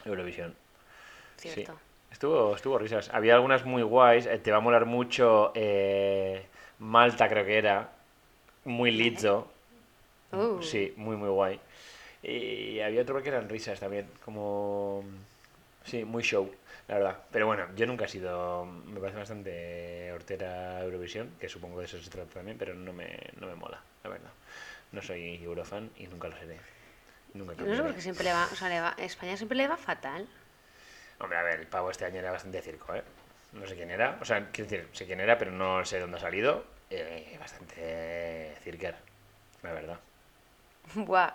Eurovisión. 0.06 0.56
Cierto. 1.36 1.74
Sí. 1.74 1.80
Estuvo, 2.10 2.56
estuvo 2.56 2.80
risas. 2.80 3.10
Había 3.14 3.36
algunas 3.36 3.66
muy 3.66 3.84
guays. 3.84 4.28
eh, 4.28 4.38
te 4.40 4.50
va 4.50 4.58
a 4.58 4.62
molar 4.62 4.86
mucho 4.86 5.52
eh, 5.56 6.46
Malta, 6.80 7.28
creo 7.28 7.46
que 7.46 7.58
era. 7.58 7.90
Muy 8.64 8.92
lizo. 8.92 9.52
Uh. 10.32 10.62
Sí, 10.62 10.94
muy, 10.96 11.18
muy 11.18 11.30
guay. 11.30 11.60
Y 12.24 12.80
había 12.80 13.02
otro 13.02 13.22
que 13.22 13.28
eran 13.28 13.50
risas 13.50 13.80
también, 13.80 14.08
como... 14.24 15.04
Sí, 15.88 16.04
muy 16.04 16.22
show, 16.22 16.54
la 16.90 16.96
verdad. 16.96 17.18
Pero 17.32 17.48
bueno, 17.48 17.66
yo 17.76 17.86
nunca 17.86 18.06
he 18.06 18.10
sido... 18.10 18.66
Me 18.66 19.00
parece 19.00 19.18
bastante 19.18 20.12
hortera 20.12 20.84
Eurovisión, 20.84 21.32
que 21.40 21.48
supongo 21.48 21.76
que 21.76 21.82
de 21.82 21.86
eso 21.86 22.02
se 22.02 22.10
trata 22.10 22.34
también, 22.34 22.58
pero 22.58 22.76
no 22.76 22.92
me, 22.92 23.18
no 23.40 23.48
me 23.48 23.56
mola, 23.56 23.82
la 24.04 24.10
verdad. 24.10 24.32
No 24.92 25.02
soy 25.02 25.42
Eurofan 25.42 25.90
y 25.98 26.08
nunca 26.08 26.28
lo 26.28 26.38
seré. 26.38 26.60
Nunca 27.34 27.56
No 27.56 27.76
sé 27.76 27.82
por 27.82 27.96
qué 27.96 28.02
siempre 28.02 28.26
le 28.26 28.34
va, 28.34 28.50
o 28.52 28.56
sea, 28.56 28.68
le 28.68 28.82
va, 28.82 28.96
a 28.98 29.04
España 29.04 29.38
siempre 29.38 29.58
le 29.58 29.68
va 29.68 29.78
fatal. 29.78 30.28
Hombre, 31.20 31.38
a 31.38 31.44
ver, 31.44 31.60
el 31.62 31.68
pavo 31.68 31.90
este 31.90 32.06
año 32.06 32.20
era 32.20 32.32
bastante 32.32 32.62
circo, 32.62 32.94
¿eh? 32.94 33.04
No 33.54 33.66
sé 33.66 33.76
quién 33.76 33.90
era, 33.90 34.18
o 34.22 34.26
sea, 34.26 34.50
quiero 34.52 34.70
decir, 34.70 34.90
sé 34.92 35.06
quién 35.06 35.20
era, 35.20 35.38
pero 35.38 35.52
no 35.52 35.86
sé 35.86 36.00
dónde 36.00 36.18
ha 36.18 36.20
salido. 36.20 36.66
Eh, 36.90 37.36
bastante 37.40 38.56
cirquer, 38.64 38.96
la 39.64 39.74
verdad. 39.74 40.00
Buah, 40.96 41.34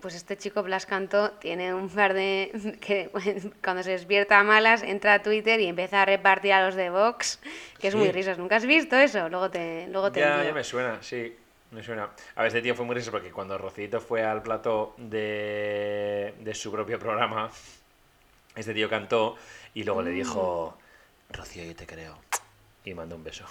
pues 0.00 0.14
este 0.14 0.36
chico 0.36 0.62
Blas 0.62 0.86
Cantó 0.86 1.30
tiene 1.32 1.72
un 1.74 1.88
par 1.88 2.14
de... 2.14 2.76
que 2.80 3.10
cuando 3.62 3.82
se 3.82 3.90
despierta 3.92 4.38
a 4.40 4.42
malas 4.44 4.82
entra 4.82 5.14
a 5.14 5.22
Twitter 5.22 5.60
y 5.60 5.66
empieza 5.66 6.02
a 6.02 6.04
repartir 6.04 6.52
a 6.54 6.64
los 6.66 6.74
de 6.74 6.90
Vox, 6.90 7.38
que 7.78 7.88
es 7.88 7.92
Sí. 7.92 7.98
muy 7.98 8.10
risas. 8.10 8.38
¿Nunca 8.38 8.56
has 8.56 8.66
visto 8.66 8.96
eso? 8.96 9.28
Luego 9.28 9.50
te, 9.50 9.86
luego 9.88 10.10
te 10.10 10.20
Ya, 10.20 10.42
ya 10.42 10.52
me 10.52 10.64
suena, 10.64 11.02
sí, 11.02 11.36
me 11.70 11.82
suena. 11.82 12.10
A 12.34 12.40
ver, 12.42 12.48
este 12.48 12.62
tío 12.62 12.74
fue 12.74 12.84
muy 12.84 12.94
risa 12.96 13.10
porque 13.10 13.30
cuando 13.30 13.56
Rocito 13.58 14.00
fue 14.00 14.24
al 14.24 14.42
plato 14.42 14.94
de, 14.98 16.34
de 16.40 16.54
su 16.54 16.72
propio 16.72 16.98
programa, 16.98 17.50
este 18.56 18.74
tío 18.74 18.88
cantó 18.90 19.36
y 19.74 19.84
luego 19.84 20.02
le 20.02 20.10
dijo, 20.10 20.76
Rocío, 21.30 21.64
yo 21.64 21.74
te 21.76 21.86
creo. 21.86 22.18
Y 22.84 22.94
mandó 22.94 23.16
un 23.16 23.22
beso. 23.22 23.44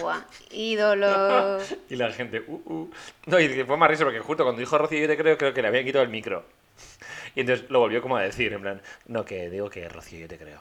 Buah, 0.00 0.22
ídolo. 0.50 1.58
Y 1.88 1.96
la 1.96 2.12
gente, 2.12 2.42
uh, 2.46 2.62
uh. 2.66 2.90
No, 3.26 3.40
y 3.40 3.64
fue 3.64 3.76
más 3.76 3.90
risa 3.90 4.04
porque 4.04 4.20
justo 4.20 4.44
cuando 4.44 4.60
dijo 4.60 4.76
Rocío, 4.76 4.98
yo 4.98 5.08
te 5.08 5.16
creo, 5.16 5.38
creo 5.38 5.54
que 5.54 5.62
le 5.62 5.68
habían 5.68 5.84
quitado 5.84 6.04
el 6.04 6.10
micro. 6.10 6.44
Y 7.34 7.40
entonces 7.40 7.70
lo 7.70 7.78
volvió 7.80 8.02
como 8.02 8.16
a 8.16 8.22
decir, 8.22 8.52
en 8.52 8.60
plan, 8.60 8.82
no, 9.06 9.24
que 9.24 9.48
digo 9.48 9.70
que 9.70 9.88
Rocío, 9.88 10.18
yo 10.20 10.28
te 10.28 10.38
creo. 10.38 10.60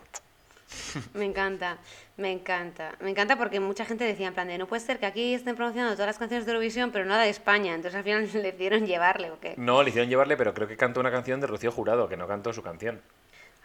Me 1.14 1.26
encanta, 1.26 1.78
me 2.18 2.32
encanta. 2.32 2.96
Me 3.00 3.10
encanta 3.10 3.38
porque 3.38 3.60
mucha 3.60 3.86
gente 3.86 4.04
decía 4.04 4.28
en 4.28 4.34
plan 4.34 4.48
de 4.48 4.58
no 4.58 4.68
puede 4.68 4.82
ser 4.82 5.00
que 5.00 5.06
aquí 5.06 5.34
estén 5.34 5.56
promocionando 5.56 5.96
todas 5.96 6.08
las 6.08 6.18
canciones 6.18 6.46
de 6.46 6.52
Eurovisión, 6.52 6.92
pero 6.92 7.06
nada 7.06 7.24
de 7.24 7.30
España. 7.30 7.74
Entonces 7.74 7.96
al 7.96 8.04
final 8.04 8.30
le 8.34 8.50
hicieron 8.50 8.86
llevarle 8.86 9.32
o 9.32 9.40
qué. 9.40 9.54
No, 9.58 9.82
le 9.82 9.90
hicieron 9.90 10.10
llevarle, 10.10 10.38
pero 10.38 10.54
creo 10.54 10.68
que 10.68 10.78
cantó 10.78 11.00
una 11.00 11.12
canción 11.12 11.40
de 11.40 11.48
Rocío 11.48 11.72
Jurado, 11.72 12.08
que 12.08 12.18
no 12.18 12.28
cantó 12.28 12.54
su 12.54 12.62
canción. 12.62 13.02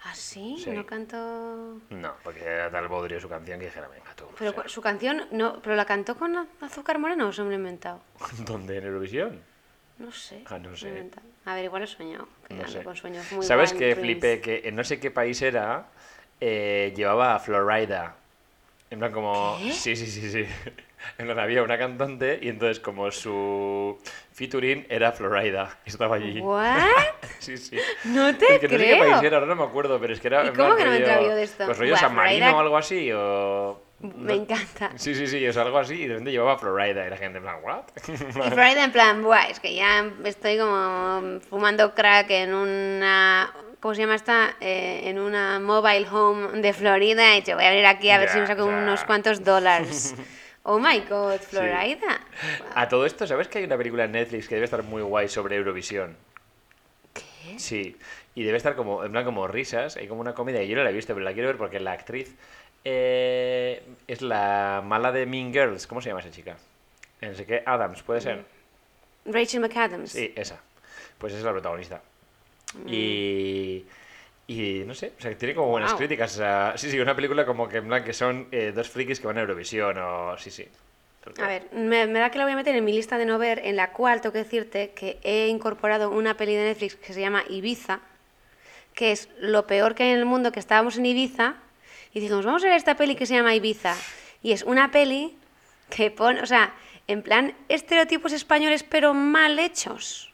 ¿Ah, 0.05 0.15
sí? 0.15 0.57
Sí. 0.63 0.71
No 0.71 0.85
canto... 0.87 1.79
No, 1.91 2.15
porque 2.25 2.43
era 2.45 2.71
tal 2.71 2.89
bodrio 2.89 3.21
su 3.21 3.29
canción 3.29 3.61
que 3.61 3.67
dijera, 3.67 3.87
venga 3.89 4.13
tú. 4.17 4.25
o 4.25 4.33
Pero 4.39 4.53
sea, 4.53 4.63
cu- 4.63 4.69
su 4.69 4.81
canción, 4.81 5.27
no, 5.31 5.61
pero 5.63 5.77
la 5.77 5.85
cantó 5.85 6.17
con 6.17 6.37
azúcar 6.61 6.99
moreno 6.99 7.29
o 7.29 7.33
se 7.33 7.43
me 7.43 7.49
lo 7.49 7.55
he 7.55 7.59
inventado. 7.59 8.01
¿Dónde? 8.47 8.79
¿En 8.79 8.85
Eurovisión? 8.87 9.41
No 9.99 10.11
sé. 10.11 10.43
Ah, 10.47 10.59
no 10.59 10.77
sé. 10.77 11.11
A 11.45 11.55
ver, 11.55 11.65
igual 11.67 11.83
he 11.83 11.87
soñado. 11.87 12.27
Que 12.49 12.55
No 12.55 12.67
sé. 12.67 12.83
con 12.83 12.97
sueños 12.97 13.31
muy 13.33 13.47
¿Sabes 13.47 13.71
dreams. 13.95 14.01
flipé? 14.01 14.41
Que 14.41 14.63
en 14.69 14.75
no 14.75 14.83
sé 14.83 14.99
qué 14.99 15.11
país 15.11 15.41
era, 15.43 15.87
eh, 16.41 16.93
llevaba 16.97 17.35
a 17.37 17.39
Florida. 17.39 18.17
En 18.93 18.99
plan 18.99 19.11
como... 19.11 19.57
¿Qué? 19.59 19.73
Sí, 19.73 19.97
sí, 19.97 20.07
sí, 20.07 20.31
sí. 20.31 20.47
En 21.19 21.27
plan, 21.27 21.39
había 21.41 21.63
una 21.65 21.77
cantante 21.79 22.39
y 22.41 22.49
entonces 22.49 22.79
como 22.79 23.11
su 23.11 23.99
featuring 24.33 24.87
era 24.89 25.11
Florida. 25.11 25.79
Estaba 25.85 26.17
allí. 26.17 26.39
¿What? 26.41 26.77
Sí, 27.41 27.57
sí. 27.57 27.77
No 28.05 28.37
te 28.37 28.55
Es 28.55 28.61
que 28.61 28.69
no 28.69 28.79
sé 28.79 28.85
qué 28.85 28.93
creo. 28.93 29.11
país 29.11 29.23
era, 29.25 29.39
ahora 29.39 29.49
no 29.49 29.57
me 29.57 29.65
acuerdo, 29.65 29.99
pero 29.99 30.13
es 30.13 30.21
que 30.21 30.29
era. 30.29 30.45
¿Y 30.45 30.49
en 30.49 30.55
cómo 30.55 30.77
que 30.77 30.85
no 30.85 30.91
me 30.93 30.99
rollo- 31.01 31.35
de 31.35 31.43
esto? 31.43 31.65
Pues 31.65 31.77
rollo 31.77 31.91
Buah, 31.93 32.01
San 32.01 32.15
Marino 32.15 32.37
Florida- 32.45 32.57
o 32.57 32.61
algo 32.61 32.77
así, 32.77 33.11
o. 33.13 33.83
Me 34.01 34.35
encanta. 34.35 34.93
Sí, 34.97 35.13
sí, 35.17 35.27
sí, 35.27 35.53
sea, 35.53 35.63
algo 35.63 35.79
así, 35.79 35.95
y 35.95 36.03
de 36.03 36.09
repente 36.09 36.31
llevaba 36.31 36.57
Florida 36.59 37.05
y 37.05 37.11
la 37.11 37.17
gente 37.17 37.39
en 37.39 37.43
plan, 37.45 37.57
¿what? 37.65 37.83
Y 38.09 38.51
Florida 38.51 38.85
en 38.85 38.93
plan, 38.93 39.23
buah, 39.25 39.47
es 39.49 39.59
que 39.59 39.75
ya 39.75 40.09
estoy 40.25 40.57
como 40.59 41.41
fumando 41.51 41.95
crack 41.97 42.31
en 42.31 42.55
una... 42.55 43.53
¿Cómo 43.83 43.97
se 43.97 44.03
llama 44.03 44.15
esta? 44.15 44.55
Eh, 44.61 45.09
en 45.11 45.19
una 45.19 45.59
mobile 45.59 46.07
home 46.09 46.61
de 46.61 46.73
Florida 46.73 47.35
y 47.37 47.41
dicho, 47.41 47.57
voy 47.57 47.65
a 47.65 47.71
venir 47.71 47.87
aquí 47.87 48.11
a 48.11 48.19
ver 48.19 48.29
si 48.29 48.39
me 48.39 48.47
saco 48.47 48.65
unos 48.65 49.03
cuantos 49.05 49.45
dólares. 49.45 50.15
Oh 50.65 50.79
my 50.79 51.01
god, 51.01 51.41
Florida. 51.41 52.21
A 52.77 52.89
todo 52.89 53.05
esto, 53.05 53.27
¿sabes 53.27 53.49
que 53.49 53.59
hay 53.59 53.65
una 53.65 53.77
película 53.77 54.05
en 54.05 54.13
Netflix 54.13 54.47
que 54.47 54.55
debe 54.55 54.67
estar 54.67 54.85
muy 54.85 55.03
guay 55.03 55.29
sobre 55.29 55.57
Eurovisión? 55.57 56.17
¿Qué? 57.13 57.59
Sí, 57.59 57.97
y 58.37 58.45
debe 58.45 58.59
estar 58.59 58.77
como, 58.77 59.03
en 59.03 59.11
plan 59.11 59.25
como 59.25 59.49
risas, 59.49 59.97
hay 59.97 60.07
como 60.07 60.21
una 60.21 60.35
comedia, 60.35 60.63
y 60.63 60.69
yo 60.69 60.77
no 60.77 60.85
la 60.85 60.91
he 60.91 60.93
visto, 60.93 61.15
pero 61.15 61.25
la 61.25 61.33
quiero 61.33 61.49
ver 61.49 61.57
porque 61.57 61.81
la 61.81 61.91
actriz 61.91 62.37
eh, 62.85 63.83
es 64.07 64.23
la 64.23 64.83
mala 64.85 65.11
de 65.11 65.27
Mean 65.27 65.53
Girls, 65.53 65.89
¿cómo 65.89 66.01
se 66.01 66.11
llama 66.11 66.21
esa 66.21 66.31
chica? 66.31 66.57
Eh, 67.21 67.31
No 67.31 67.35
sé 67.35 67.45
qué, 67.45 67.65
Adams, 67.67 68.05
¿puede 68.05 68.21
ser? 68.21 68.45
Rachel 69.25 69.63
McAdams. 69.63 70.13
Sí, 70.13 70.33
esa. 70.37 70.61
Pues 71.19 71.33
esa 71.33 71.41
es 71.41 71.45
la 71.45 71.51
protagonista. 71.51 72.01
Y... 72.87 73.85
Y 74.45 74.83
no 74.85 74.93
sé, 74.93 75.13
o 75.19 75.23
sea, 75.23 75.37
tiene 75.39 75.55
como 75.55 75.69
buenas 75.69 75.95
críticas. 75.95 76.35
o 76.35 76.39
sea, 76.39 76.75
sí, 76.77 76.91
sí, 76.91 76.99
una 76.99 77.15
película 77.15 77.47
como 77.47 77.69
que 77.69 77.79
en 77.79 77.87
plan 77.87 78.05
que 78.05 78.13
son 78.13 78.49
eh, 78.51 78.73
dos 78.75 78.91
frikis 78.91 79.21
que 79.21 79.27
van 79.27 79.39
a 79.39 79.43
Eurovisión 79.43 79.97
o... 79.99 80.37
Sí, 80.37 80.51
sí. 80.51 80.69
A 81.41 81.47
ver, 81.47 81.69
me, 81.73 82.07
me 82.07 82.19
da 82.19 82.31
que 82.31 82.39
la 82.39 82.45
voy 82.45 82.53
a 82.53 82.57
meter 82.57 82.75
en 82.75 82.85
mi 82.85 82.93
lista 82.93 83.17
de 83.17 83.25
no 83.25 83.39
ver, 83.39 83.61
en 83.65 83.77
la 83.77 83.93
cual 83.93 84.21
tengo 84.21 84.33
que 84.33 84.41
decirte 84.41 84.91
que 84.91 85.19
he 85.23 85.47
incorporado 85.47 86.11
una 86.11 86.37
peli 86.37 86.55
de 86.55 86.65
Netflix 86.65 86.97
que 86.97 87.13
se 87.13 87.21
llama 87.21 87.45
Ibiza, 87.49 88.01
que 88.95 89.13
es 89.13 89.29
lo 89.39 89.67
peor 89.67 89.95
que 89.95 90.03
hay 90.03 90.11
en 90.11 90.19
el 90.19 90.25
mundo, 90.25 90.51
que 90.51 90.59
estábamos 90.59 90.99
en 90.99 91.07
Ibiza 91.07 91.55
y 92.13 92.21
dijimos, 92.21 92.45
vamos 92.45 92.65
a 92.65 92.67
ver 92.67 92.77
esta 92.77 92.97
peli 92.97 93.15
que 93.15 93.27
se 93.27 93.35
llama 93.35 93.55
Ibiza. 93.55 93.95
Y 94.43 94.53
es 94.53 94.65
una 94.65 94.91
peli 94.91 95.37
que 95.91 96.11
pone, 96.11 96.43
o 96.43 96.47
sea, 96.47 96.75
en 97.07 97.23
plan 97.23 97.55
estereotipos 97.69 98.33
españoles 98.33 98.83
pero 98.83 99.15
mal 99.15 99.59
hechos. 99.61 100.32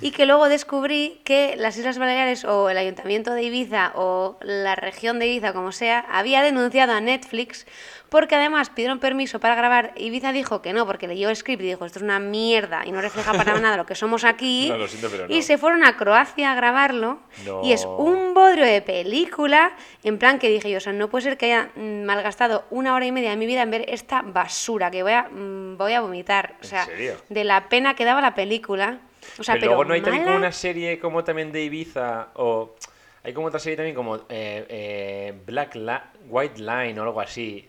Y 0.00 0.10
que 0.10 0.26
luego 0.26 0.48
descubrí 0.48 1.20
que 1.24 1.54
las 1.56 1.76
Islas 1.78 1.98
Baleares 1.98 2.44
o 2.44 2.68
el 2.68 2.76
Ayuntamiento 2.76 3.32
de 3.32 3.42
Ibiza 3.44 3.92
o 3.94 4.36
la 4.42 4.76
región 4.76 5.18
de 5.18 5.26
Ibiza, 5.26 5.52
como 5.54 5.72
sea, 5.72 6.00
había 6.10 6.42
denunciado 6.42 6.92
a 6.92 7.00
Netflix 7.00 7.66
porque 8.10 8.36
además 8.36 8.70
pidieron 8.70 9.00
permiso 9.00 9.40
para 9.40 9.54
grabar. 9.56 9.92
Ibiza 9.96 10.32
dijo 10.32 10.62
que 10.62 10.72
no, 10.72 10.86
porque 10.86 11.08
leyó 11.08 11.28
el 11.28 11.34
script 11.36 11.62
y 11.62 11.66
dijo, 11.66 11.84
esto 11.86 11.98
es 11.98 12.02
una 12.04 12.20
mierda 12.20 12.82
y 12.86 12.92
no 12.92 13.00
refleja 13.00 13.32
para 13.32 13.54
nada 13.60 13.76
lo 13.78 13.86
que 13.86 13.94
somos 13.94 14.24
aquí. 14.24 14.68
No, 14.68 14.76
lo 14.78 14.86
siento, 14.86 15.08
pero 15.10 15.26
Y 15.32 15.36
no. 15.38 15.42
se 15.42 15.58
fueron 15.58 15.82
a 15.84 15.96
Croacia 15.96 16.52
a 16.52 16.54
grabarlo. 16.54 17.18
Y 17.64 17.72
es 17.72 17.84
No. 17.84 17.96
un 17.96 18.34
bodrio 18.34 18.64
de 18.66 18.82
película, 18.82 19.72
en 20.04 20.18
plan 20.18 20.38
que 20.38 20.48
dije 20.50 20.70
yo, 20.70 20.76
o 20.76 20.80
sea, 20.80 20.92
no 20.92 21.08
puede 21.08 21.24
ser 21.24 21.36
que 21.38 21.46
haya 21.46 21.70
mm, 21.74 22.04
malgastado 22.04 22.64
una 22.70 22.94
hora 22.94 23.06
y 23.06 23.12
media 23.12 23.30
de 23.30 23.36
mi 23.36 23.46
vida 23.46 23.62
en 23.62 23.70
ver 23.70 23.84
esta 23.88 24.22
basura, 24.22 24.90
que 24.90 25.02
voy 25.02 25.12
a, 25.12 25.22
mm, 25.30 25.76
voy 25.78 25.94
a 25.94 26.00
vomitar. 26.00 26.54
O 26.60 26.62
¿En 26.62 26.68
sea, 26.68 26.84
serio? 26.84 27.16
de 27.28 27.44
la 27.44 27.68
pena 27.68 27.94
que 27.96 28.04
daba 28.04 28.20
la 28.20 28.34
película. 28.34 28.98
O 29.38 29.42
sea, 29.44 29.54
pero, 29.54 29.60
pero, 29.60 29.66
luego 29.74 29.84
no 29.84 29.94
hay 29.94 30.00
también 30.02 30.24
como 30.24 30.36
una 30.36 30.52
serie 30.52 30.98
como 30.98 31.24
también 31.24 31.52
de 31.52 31.62
Ibiza 31.64 32.28
o 32.34 32.74
hay 33.22 33.32
como 33.32 33.48
otra 33.48 33.58
serie 33.60 33.76
también 33.76 33.94
como 33.96 34.16
eh, 34.16 34.66
eh, 34.68 35.34
Black 35.46 35.74
Li- 35.74 36.28
White 36.28 36.58
Line 36.60 36.98
o 37.00 37.02
algo 37.02 37.20
así. 37.20 37.68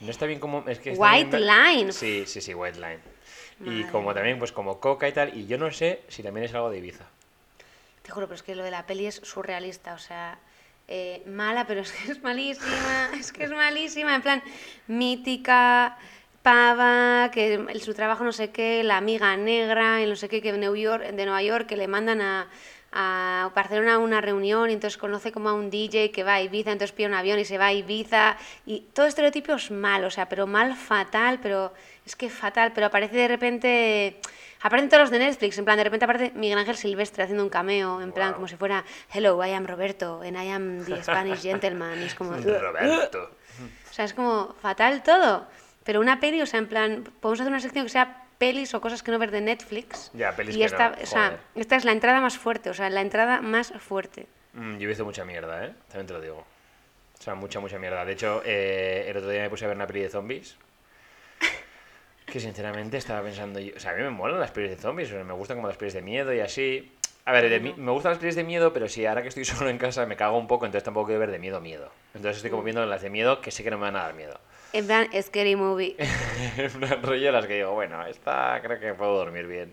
No 0.00 0.10
está 0.10 0.26
bien 0.26 0.38
como 0.40 0.64
es 0.68 0.78
que 0.78 0.90
Ah, 0.90 0.94
White 0.98 1.36
bien- 1.38 1.46
Line. 1.48 1.92
Sí, 1.92 2.24
sí, 2.26 2.40
sí, 2.40 2.54
White 2.54 2.78
Line. 2.78 2.98
Y 3.64 3.84
como 3.84 4.12
también 4.12 4.38
pues 4.38 4.52
como 4.52 4.80
Coca 4.80 5.08
y 5.08 5.12
tal 5.12 5.36
y 5.36 5.46
yo 5.46 5.56
no 5.58 5.70
sé 5.70 6.02
si 6.08 6.22
también 6.22 6.44
es 6.44 6.54
algo 6.54 6.70
de 6.70 6.78
Ibiza. 6.78 7.04
Te 8.02 8.10
juro, 8.12 8.26
pero 8.26 8.34
es 8.34 8.42
que 8.42 8.54
lo 8.54 8.62
de 8.64 8.70
la 8.70 8.84
peli 8.84 9.06
es 9.06 9.14
surrealista, 9.22 9.94
o 9.94 9.98
sea, 9.98 10.38
eh, 10.88 11.22
mala, 11.26 11.66
pero 11.66 11.80
es 11.80 11.90
que 11.92 12.12
es 12.12 12.22
malísima, 12.22 13.08
es 13.18 13.32
que 13.32 13.44
es 13.44 13.50
malísima, 13.50 14.14
en 14.14 14.20
plan, 14.22 14.42
mítica, 14.88 15.96
pava, 16.44 17.30
que 17.32 17.54
el- 17.54 17.80
su 17.80 17.94
trabajo 17.94 18.22
no 18.22 18.30
sé 18.32 18.50
qué, 18.50 18.84
la 18.84 18.98
amiga 18.98 19.34
negra, 19.36 20.02
y 20.02 20.06
no 20.06 20.14
sé 20.14 20.28
qué, 20.28 20.42
que 20.42 20.52
de 20.52 20.58
New 20.58 20.76
York, 20.76 21.02
de 21.02 21.24
Nueva 21.24 21.42
York, 21.42 21.66
que 21.66 21.76
le 21.76 21.88
mandan 21.88 22.20
a, 22.20 22.48
a 22.92 23.50
Barcelona 23.54 23.94
a 23.94 23.98
una 23.98 24.20
reunión 24.20 24.68
y 24.68 24.74
entonces 24.74 24.98
conoce 24.98 25.32
como 25.32 25.48
a 25.48 25.54
un 25.54 25.70
DJ 25.70 26.12
que 26.12 26.22
va 26.22 26.34
a 26.34 26.42
Ibiza, 26.42 26.70
entonces 26.70 26.92
pide 26.94 27.06
un 27.08 27.14
avión 27.14 27.38
y 27.38 27.46
se 27.46 27.56
va 27.56 27.66
a 27.68 27.72
Ibiza, 27.72 28.36
y 28.66 28.80
todo 28.92 29.06
estereotipo 29.06 29.54
es 29.54 29.70
mal, 29.70 30.04
o 30.04 30.10
sea, 30.10 30.28
pero 30.28 30.46
mal 30.46 30.76
fatal, 30.76 31.40
pero 31.42 31.72
es 32.04 32.14
que 32.14 32.28
fatal, 32.28 32.72
pero 32.74 32.86
aparece 32.86 33.16
de 33.16 33.26
repente... 33.28 34.20
Aparecen 34.60 34.88
todos 34.88 35.02
los 35.02 35.10
de 35.10 35.18
Netflix, 35.18 35.58
en 35.58 35.64
plan, 35.66 35.76
de 35.76 35.84
repente 35.84 36.04
aparece 36.06 36.32
Miguel 36.34 36.56
Ángel 36.58 36.76
Silvestre 36.76 37.22
haciendo 37.24 37.42
un 37.42 37.50
cameo, 37.50 38.00
en 38.00 38.12
plan, 38.12 38.28
Guau. 38.28 38.34
como 38.36 38.48
si 38.48 38.56
fuera 38.56 38.82
Hello, 39.12 39.44
I 39.44 39.50
am 39.52 39.66
Roberto, 39.66 40.22
and 40.22 40.36
I 40.42 40.48
am 40.50 40.84
the 40.86 41.02
Spanish 41.02 41.42
gentleman. 41.42 42.00
Y 42.00 42.04
es 42.04 42.14
como. 42.14 42.32
Roberto. 42.34 43.30
O 43.90 43.92
sea, 43.94 44.04
es 44.06 44.14
como 44.14 44.54
fatal 44.62 45.02
todo. 45.04 45.46
Pero 45.84 46.00
una 46.00 46.18
peli, 46.20 46.40
o 46.42 46.46
sea, 46.46 46.58
en 46.58 46.66
plan, 46.66 47.04
podemos 47.20 47.40
hacer 47.40 47.50
una 47.52 47.60
sección 47.60 47.84
que 47.84 47.90
sea 47.90 48.22
pelis 48.38 48.74
o 48.74 48.80
cosas 48.80 49.02
que 49.02 49.10
no 49.12 49.18
ver 49.18 49.30
de 49.30 49.40
Netflix. 49.40 50.10
Ya, 50.14 50.34
pelis 50.34 50.56
y 50.56 50.58
que 50.58 50.64
esta, 50.64 50.90
no, 50.90 50.96
o 51.02 51.06
sea, 51.06 51.38
esta 51.54 51.76
es 51.76 51.84
la 51.84 51.92
entrada 51.92 52.20
más 52.20 52.36
fuerte, 52.38 52.70
o 52.70 52.74
sea, 52.74 52.88
la 52.90 53.00
entrada 53.00 53.40
más 53.40 53.72
fuerte. 53.78 54.26
Mm, 54.54 54.78
yo 54.78 54.84
he 54.84 54.86
visto 54.86 55.04
mucha 55.04 55.24
mierda, 55.24 55.66
¿eh? 55.66 55.72
También 55.88 56.06
te 56.06 56.12
lo 56.14 56.20
digo. 56.20 56.44
O 57.18 57.22
sea, 57.22 57.34
mucha, 57.34 57.60
mucha 57.60 57.78
mierda. 57.78 58.04
De 58.04 58.12
hecho, 58.12 58.42
eh, 58.44 59.06
el 59.08 59.16
otro 59.16 59.30
día 59.30 59.42
me 59.42 59.50
puse 59.50 59.64
a 59.64 59.68
ver 59.68 59.76
una 59.76 59.86
peli 59.86 60.00
de 60.02 60.08
zombies. 60.10 60.56
Que 62.26 62.40
sinceramente 62.40 62.96
estaba 62.96 63.22
pensando 63.22 63.60
yo. 63.60 63.74
O 63.76 63.78
sea, 63.80 63.92
a 63.92 63.94
mí 63.94 64.02
me 64.02 64.10
molan 64.10 64.40
las 64.40 64.50
pelis 64.50 64.70
de 64.70 64.76
zombies. 64.76 65.08
o 65.10 65.14
sea, 65.14 65.24
me 65.24 65.34
gustan 65.34 65.58
como 65.58 65.68
las 65.68 65.76
pelis 65.76 65.94
de 65.94 66.02
miedo 66.02 66.32
y 66.32 66.40
así. 66.40 66.92
A 67.26 67.32
ver, 67.32 67.48
de 67.48 67.60
me 67.60 67.90
gustan 67.92 68.12
las 68.12 68.18
pelis 68.18 68.34
de 68.34 68.44
miedo, 68.44 68.72
pero 68.72 68.88
si 68.88 69.04
ahora 69.06 69.22
que 69.22 69.28
estoy 69.28 69.44
solo 69.44 69.68
en 69.70 69.78
casa 69.78 70.04
me 70.06 70.16
cago 70.16 70.36
un 70.38 70.46
poco, 70.48 70.64
entonces 70.66 70.84
tampoco 70.84 71.06
quiero 71.06 71.20
ver 71.20 71.30
de 71.30 71.38
miedo 71.38 71.60
miedo. 71.60 71.90
Entonces 72.14 72.38
estoy 72.38 72.50
como 72.50 72.62
Mm. 72.62 72.64
viendo 72.64 72.86
las 72.86 73.02
de 73.02 73.10
miedo 73.10 73.40
que 73.40 73.50
sé 73.50 73.62
que 73.62 73.70
no 73.70 73.76
me 73.78 73.82
van 73.84 73.96
a 73.96 74.02
dar 74.04 74.14
miedo. 74.14 74.40
En 74.74 74.88
plan, 74.88 75.08
scary 75.22 75.54
movie. 75.54 75.94
en 76.56 76.70
plan 76.72 77.00
rollo 77.00 77.30
las 77.30 77.46
que 77.46 77.54
digo, 77.54 77.70
bueno, 77.74 78.04
esta 78.06 78.58
creo 78.60 78.80
que 78.80 78.92
puedo 78.94 79.16
dormir 79.16 79.46
bien. 79.46 79.72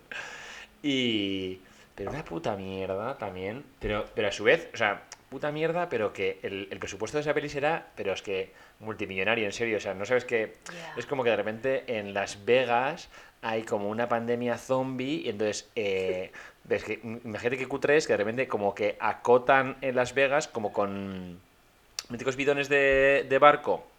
Y... 0.83 1.59
Pero 1.95 2.11
una 2.11 2.23
puta 2.23 2.55
mierda 2.55 3.17
también. 3.17 3.63
Pero, 3.79 4.05
pero 4.13 4.27
a 4.27 4.31
su 4.31 4.43
vez, 4.43 4.69
o 4.71 4.77
sea, 4.77 5.01
puta 5.31 5.51
mierda, 5.51 5.89
pero 5.89 6.13
que 6.13 6.37
el, 6.43 6.67
el 6.69 6.77
presupuesto 6.77 7.17
de 7.17 7.23
esa 7.23 7.33
peli 7.33 7.49
será, 7.49 7.87
pero 7.95 8.13
es 8.13 8.21
que 8.21 8.51
multimillonario, 8.79 9.45
en 9.45 9.53
serio. 9.53 9.77
O 9.77 9.79
sea, 9.79 9.95
no 9.95 10.05
sabes 10.05 10.23
que... 10.23 10.57
Ya. 10.71 10.93
Es 10.95 11.07
como 11.07 11.23
que 11.23 11.31
de 11.31 11.35
repente 11.35 11.83
en 11.87 12.13
Las 12.13 12.45
Vegas 12.45 13.09
hay 13.41 13.63
como 13.63 13.89
una 13.89 14.07
pandemia 14.07 14.59
zombie 14.59 15.23
y 15.25 15.29
entonces... 15.29 15.67
eh, 15.75 16.31
ves 16.63 16.83
que, 16.83 16.99
imagínate 17.03 17.57
que 17.57 17.67
cutre 17.67 17.97
es 17.97 18.05
que 18.05 18.13
de 18.13 18.17
repente 18.17 18.47
como 18.47 18.75
que 18.75 18.97
acotan 18.99 19.77
en 19.81 19.95
Las 19.95 20.13
Vegas 20.13 20.47
como 20.47 20.71
con 20.71 21.39
míticos 22.09 22.35
bidones 22.35 22.69
de, 22.69 23.25
de 23.27 23.39
barco. 23.39 23.90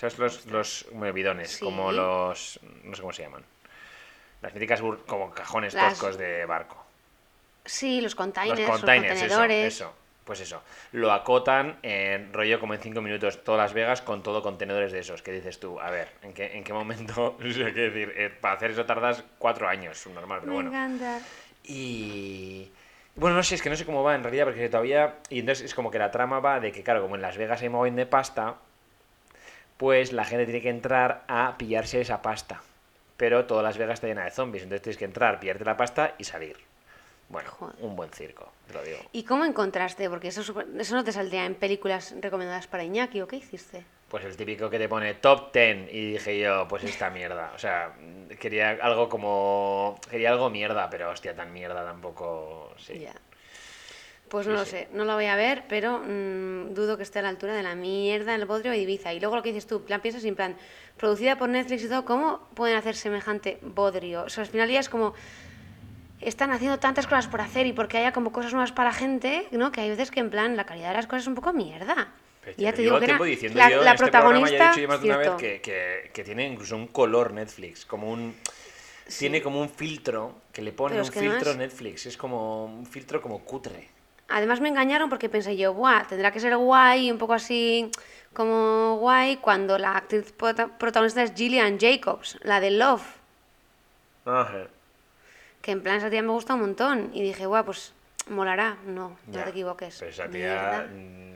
¿Sabes? 0.00 0.18
Los, 0.18 0.46
los 0.46 0.86
bidones, 1.14 1.50
Sí. 1.56 1.64
como 1.64 1.92
los... 1.92 2.58
no 2.84 2.94
sé 2.96 3.00
cómo 3.02 3.12
se 3.12 3.22
llaman. 3.22 3.44
Las 4.40 4.54
míticas 4.54 4.80
bur- 4.82 5.04
como 5.06 5.30
cajones 5.32 5.74
Las- 5.74 5.90
toscos 5.98 6.16
de 6.16 6.46
barco. 6.46 6.82
Sí, 7.66 8.00
los 8.00 8.14
containers, 8.14 8.58
Los 8.60 8.68
los, 8.68 8.78
containers, 8.78 9.12
eso, 9.12 9.20
contenedores. 9.20 9.74
eso. 9.74 9.94
Pues 10.24 10.40
eso. 10.40 10.62
Lo 10.92 11.12
acotan 11.12 11.78
en 11.82 12.32
rollo 12.32 12.60
como 12.60 12.72
en 12.74 12.80
cinco 12.80 13.02
minutos 13.02 13.44
todas 13.44 13.58
Las 13.60 13.72
Vegas 13.74 14.00
con 14.00 14.22
todo 14.22 14.42
contenedores 14.42 14.92
de 14.92 15.00
esos. 15.00 15.22
¿Qué 15.22 15.32
dices 15.32 15.60
tú? 15.60 15.78
A 15.80 15.90
ver, 15.90 16.08
¿en 16.22 16.32
qué, 16.32 16.56
en 16.56 16.64
qué 16.64 16.72
momento? 16.72 17.36
O 17.44 17.50
sea, 17.52 17.72
quiero 17.72 17.92
decir, 17.92 18.14
eh, 18.16 18.30
para 18.30 18.54
hacer 18.54 18.70
eso 18.70 18.86
tardas 18.86 19.24
cuatro 19.38 19.68
años, 19.68 20.06
normal, 20.06 20.38
pero 20.40 20.52
Me 20.52 20.54
bueno. 20.54 20.70
encanta. 20.70 21.20
Y. 21.64 22.70
Bueno, 23.16 23.36
no 23.36 23.42
sé, 23.42 23.56
es 23.56 23.62
que 23.62 23.68
no 23.70 23.76
sé 23.76 23.84
cómo 23.84 24.02
va 24.02 24.14
en 24.14 24.22
realidad, 24.22 24.44
porque 24.44 24.68
todavía. 24.68 25.16
Y 25.28 25.40
entonces 25.40 25.64
es 25.66 25.74
como 25.74 25.90
que 25.90 25.98
la 25.98 26.10
trama 26.10 26.40
va 26.40 26.60
de 26.60 26.72
que, 26.72 26.82
claro, 26.82 27.02
como 27.02 27.16
en 27.16 27.22
Las 27.22 27.36
Vegas 27.36 27.60
hay 27.62 27.68
mogollón 27.68 27.96
de 27.96 28.06
pasta, 28.06 28.54
pues 29.80 30.12
la 30.12 30.26
gente 30.26 30.44
tiene 30.44 30.60
que 30.60 30.68
entrar 30.68 31.24
a 31.26 31.56
pillarse 31.56 32.02
esa 32.02 32.20
pasta. 32.20 32.60
Pero 33.16 33.46
todas 33.46 33.64
Las 33.64 33.78
Vegas 33.78 33.94
está 33.94 34.08
llena 34.08 34.24
de 34.24 34.30
zombies, 34.30 34.62
entonces 34.62 34.82
tienes 34.82 34.98
que 34.98 35.06
entrar, 35.06 35.40
pillarte 35.40 35.64
la 35.64 35.78
pasta 35.78 36.14
y 36.18 36.24
salir. 36.24 36.58
Bueno, 37.30 37.50
Joder. 37.50 37.76
un 37.80 37.96
buen 37.96 38.10
circo, 38.10 38.52
te 38.66 38.74
lo 38.74 38.82
digo. 38.82 38.98
¿Y 39.12 39.24
cómo 39.24 39.46
encontraste? 39.46 40.10
Porque 40.10 40.28
eso, 40.28 40.42
eso 40.78 40.94
no 40.94 41.02
te 41.02 41.12
saldría 41.12 41.46
en 41.46 41.54
películas 41.54 42.14
recomendadas 42.20 42.66
para 42.66 42.84
Iñaki, 42.84 43.22
¿o 43.22 43.26
qué 43.26 43.36
hiciste? 43.36 43.82
Pues 44.10 44.22
el 44.26 44.36
típico 44.36 44.68
que 44.68 44.78
te 44.78 44.86
pone 44.86 45.14
top 45.14 45.50
10 45.50 45.94
y 45.94 46.12
dije 46.12 46.38
yo, 46.38 46.68
pues 46.68 46.84
esta 46.84 47.08
mierda. 47.08 47.52
O 47.54 47.58
sea, 47.58 47.94
quería 48.38 48.72
algo 48.82 49.08
como... 49.08 49.98
Quería 50.10 50.32
algo 50.32 50.50
mierda, 50.50 50.90
pero 50.90 51.08
hostia, 51.08 51.34
tan 51.34 51.54
mierda 51.54 51.82
tampoco... 51.86 52.74
Sí. 52.76 53.06
Pues 54.30 54.46
no 54.46 54.54
lo 54.54 54.64
sé, 54.64 54.88
no 54.92 55.04
lo 55.04 55.14
voy 55.14 55.26
a 55.26 55.34
ver, 55.34 55.64
pero 55.68 55.98
mm, 55.98 56.72
dudo 56.72 56.96
que 56.96 57.02
esté 57.02 57.18
a 57.18 57.22
la 57.22 57.28
altura 57.30 57.52
de 57.52 57.64
la 57.64 57.74
mierda, 57.74 58.34
el 58.34 58.44
bodrio 58.46 58.72
y 58.72 58.78
Ibiza. 58.78 59.12
Y 59.12 59.18
luego 59.18 59.34
lo 59.36 59.42
que 59.42 59.48
dices 59.52 59.66
tú, 59.66 59.82
plan, 59.84 60.00
piensas 60.00 60.24
en 60.24 60.36
plan, 60.36 60.56
producida 60.96 61.36
por 61.36 61.48
Netflix 61.48 61.82
y 61.84 61.88
todo, 61.88 62.04
¿cómo 62.04 62.48
pueden 62.54 62.76
hacer 62.76 62.94
semejante 62.94 63.58
bodrio? 63.60 64.22
O 64.22 64.28
sea, 64.28 64.44
al 64.44 64.48
final 64.50 64.70
ya 64.70 64.78
es 64.78 64.88
como, 64.88 65.14
están 66.20 66.52
haciendo 66.52 66.78
tantas 66.78 67.06
cosas 67.06 67.26
por 67.26 67.40
hacer 67.40 67.66
y 67.66 67.72
porque 67.72 67.98
haya 67.98 68.12
como 68.12 68.30
cosas 68.30 68.52
nuevas 68.52 68.70
para 68.72 68.90
la 68.90 68.94
gente, 68.94 69.48
¿no? 69.50 69.72
Que 69.72 69.80
hay 69.80 69.90
veces 69.90 70.10
que 70.12 70.20
en 70.20 70.30
plan, 70.30 70.56
la 70.56 70.64
calidad 70.64 70.88
de 70.90 70.94
las 70.94 71.06
cosas 71.08 71.22
es 71.22 71.28
un 71.28 71.34
poco 71.34 71.52
mierda. 71.52 72.12
Pero 72.44 72.56
Ya 72.56 72.72
te 72.72 72.82
digo 72.82 72.98
que 73.00 73.06
tiempo 73.06 73.24
era 73.24 73.30
diciendo 73.30 73.58
la- 73.58 73.70
yo 73.70 73.82
la 73.82 73.90
en 73.90 73.94
este 73.96 74.10
programa, 74.12 74.48
ya 74.50 74.56
he 74.56 74.58
protagonista, 74.58 74.70
dicho 74.70 74.80
yo 74.80 74.88
más 74.88 75.00
de 75.00 75.06
una 75.08 75.16
vez 75.16 75.28
que, 75.40 75.60
que- 75.60 76.10
que 76.12 76.24
tiene 76.24 76.46
incluso 76.46 76.76
un 76.76 76.86
color 76.86 77.32
Netflix, 77.32 77.84
como 77.84 78.10
un... 78.10 78.34
Tiene 79.18 79.42
como 79.42 79.60
un 79.60 79.68
filtro, 79.68 80.36
que 80.52 80.62
le 80.62 80.72
pone 80.72 80.94
un 81.00 81.06
filtro 81.32 81.54
Netflix, 81.54 82.06
es 82.06 82.16
como 82.16 82.66
un 82.66 82.86
filtro 82.86 83.20
como 83.20 83.40
cutre. 83.40 83.88
Además 84.30 84.60
me 84.60 84.68
engañaron 84.68 85.08
porque 85.10 85.28
pensé 85.28 85.56
yo, 85.56 85.74
buah, 85.74 86.06
tendrá 86.08 86.30
que 86.32 86.40
ser 86.40 86.56
guay, 86.56 87.10
un 87.10 87.18
poco 87.18 87.34
así 87.34 87.90
como 88.32 88.96
guay, 89.00 89.36
cuando 89.38 89.76
la 89.78 89.96
actriz 89.96 90.32
prota- 90.32 90.68
protagonista 90.78 91.22
es 91.22 91.34
Gillian 91.34 91.78
Jacobs, 91.80 92.38
la 92.42 92.60
de 92.60 92.70
Love, 92.70 93.02
Ajá. 94.24 94.66
que 95.62 95.72
en 95.72 95.82
plan 95.82 95.96
esa 95.96 96.10
tía 96.10 96.22
me 96.22 96.30
gusta 96.32 96.54
un 96.54 96.60
montón. 96.60 97.10
Y 97.12 97.22
dije, 97.22 97.46
guau, 97.46 97.64
pues 97.64 97.92
molará. 98.28 98.76
No, 98.86 99.16
no 99.26 99.32
Ya. 99.32 99.44
te 99.44 99.50
equivoques. 99.50 99.96
Pero 99.98 100.10
esa 100.10 100.28
tía 100.28 100.86
Mierda. 100.86 100.86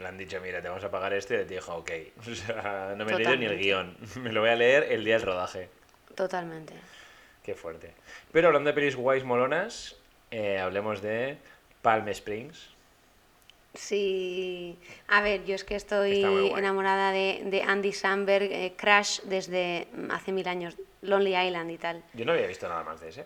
le 0.01 0.07
han 0.07 0.19
dicho, 0.19 0.41
mira, 0.41 0.63
te 0.63 0.69
vamos 0.69 0.85
a 0.85 0.91
pagar 0.91 1.13
esto 1.15 1.35
y 1.35 1.39
le 1.39 1.45
dijo, 1.47 1.75
ok. 1.75 1.91
O 2.31 2.35
sea, 2.35 2.95
no 2.97 3.05
me 3.05 3.13
he 3.13 3.17
leído 3.17 3.37
ni 3.37 3.47
el 3.47 3.59
guion. 3.59 3.97
Me 4.23 4.33
lo 4.33 4.41
voy 4.41 4.51
a 4.51 4.57
leer 4.57 4.85
el 4.93 5.05
día 5.05 5.15
del 5.19 5.27
rodaje. 5.27 5.69
Totalmente. 6.15 6.75
Qué 7.43 7.55
fuerte. 7.55 7.93
Pero 8.33 8.47
hablando 8.49 8.69
de 8.69 8.75
pelis 8.75 8.95
guays 8.97 9.25
molonas, 9.25 9.97
eh, 10.31 10.59
hablemos 10.61 11.03
de 11.03 11.39
Palm 11.83 12.09
Springs. 12.09 12.71
Sí. 13.75 14.78
A 15.09 15.21
ver, 15.21 15.45
yo 15.45 15.54
es 15.54 15.64
que 15.64 15.75
estoy 15.75 16.23
enamorada 16.57 17.11
de, 17.11 17.43
de 17.47 17.62
Andy 17.62 17.93
Samberg, 17.93 18.45
eh, 18.50 18.75
Crash, 18.76 19.21
desde 19.25 19.88
hace 20.11 20.33
mil 20.33 20.47
años, 20.49 20.76
Lonely 21.02 21.37
Island 21.37 21.71
y 21.71 21.78
tal. 21.78 22.02
Yo 22.14 22.25
no 22.25 22.33
había 22.33 22.47
visto 22.47 22.69
nada 22.69 22.85
más 22.85 23.00
de 23.00 23.09
ese. 23.09 23.25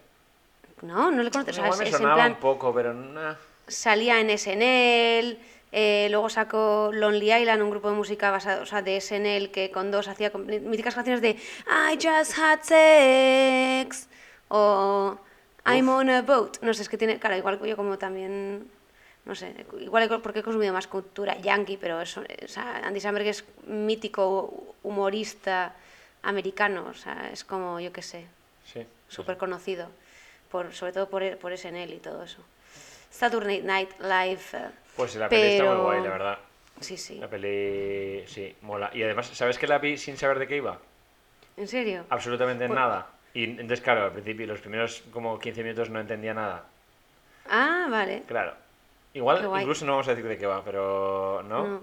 No, 0.82 1.10
no 1.10 1.22
le 1.22 1.30
conoces. 1.30 1.58
o 1.58 1.60
sea, 1.60 1.70
me 1.76 1.84
es 1.84 1.92
en 1.92 1.98
sonaba 1.98 2.14
plan- 2.16 2.32
un 2.32 2.38
poco, 2.38 2.72
pero 2.74 2.94
nah. 2.94 3.34
salía 3.66 4.20
en 4.20 4.30
SNL, 4.30 5.38
eh, 5.72 6.08
luego 6.10 6.28
sacó 6.30 6.90
Lonely 6.92 7.32
Island, 7.32 7.60
un 7.62 7.70
grupo 7.70 7.90
de 7.90 7.96
música 7.96 8.30
basado, 8.30 8.62
o 8.62 8.66
sea, 8.66 8.80
de 8.80 8.96
SNL 9.00 9.50
que 9.50 9.70
con 9.70 9.90
dos 9.90 10.08
hacía 10.08 10.30
míticas 10.30 10.94
canciones 10.94 11.20
de 11.20 11.30
I 11.30 11.94
just 12.00 12.38
had 12.38 12.60
sex 12.62 14.08
o 14.48 15.18
I'm 15.66 15.88
on 15.90 16.08
a 16.08 16.22
boat. 16.22 16.58
No 16.62 16.72
sé, 16.72 16.82
es 16.82 16.88
que 16.88 16.96
tiene, 16.96 17.18
claro, 17.18 17.36
igual 17.36 17.60
yo 17.62 17.76
como 17.76 17.98
también, 17.98 18.70
no 19.28 19.34
sé, 19.34 19.54
igual 19.80 20.08
porque 20.22 20.38
he 20.40 20.42
consumido 20.42 20.72
más 20.72 20.86
cultura 20.88 21.36
yankee, 21.38 21.76
pero 21.76 22.00
eso, 22.00 22.22
o 22.44 22.48
sea, 22.48 22.78
Andy 22.78 22.98
Samberg 22.98 23.26
es 23.26 23.44
mítico 23.66 24.74
humorista 24.82 25.74
americano, 26.22 26.86
o 26.90 26.94
sea, 26.94 27.28
es 27.30 27.44
como, 27.44 27.78
yo 27.78 27.92
qué 27.92 28.00
sé, 28.02 28.26
Sí. 28.64 28.86
súper 29.08 29.36
conocido, 29.36 29.88
por, 30.50 30.72
sobre 30.74 30.92
todo 30.92 31.08
por, 31.10 31.36
por 31.36 31.52
SNL 31.56 31.92
y 31.94 31.98
todo 31.98 32.24
eso. 32.24 32.42
Saturday 33.10 33.60
Night 33.62 33.90
Live. 34.00 34.40
eh, 34.54 34.70
Pues 34.96 35.14
la 35.16 35.28
peli 35.28 35.52
está 35.58 35.64
muy 35.74 35.82
guay, 35.82 36.02
la 36.02 36.08
verdad. 36.10 36.38
Sí, 36.80 36.96
sí. 36.96 37.18
La 37.18 37.28
peli, 37.28 38.24
sí, 38.26 38.54
mola. 38.62 38.90
Y 38.94 39.02
además, 39.02 39.26
¿sabes 39.28 39.58
que 39.58 39.66
la 39.66 39.78
vi 39.78 39.98
sin 39.98 40.16
saber 40.16 40.38
de 40.38 40.46
qué 40.46 40.56
iba? 40.56 40.78
¿En 41.56 41.68
serio? 41.68 42.04
Absolutamente 42.08 42.66
Pues- 42.66 42.76
nada. 42.78 43.08
Y 43.34 43.44
entonces, 43.44 43.80
claro, 43.82 44.04
al 44.04 44.12
principio, 44.12 44.46
los 44.46 44.60
primeros 44.60 45.02
como 45.12 45.38
15 45.38 45.62
minutos 45.62 45.90
no 45.90 46.00
entendía 46.00 46.32
nada. 46.34 46.64
Ah, 47.50 47.88
vale. 47.90 48.22
Claro. 48.26 48.54
Igual, 49.14 49.44
incluso 49.60 49.84
no 49.84 49.92
vamos 49.92 50.08
a 50.08 50.10
decir 50.14 50.28
de 50.28 50.38
qué 50.38 50.46
va, 50.46 50.62
pero 50.64 51.42
no. 51.42 51.66
No. 51.66 51.80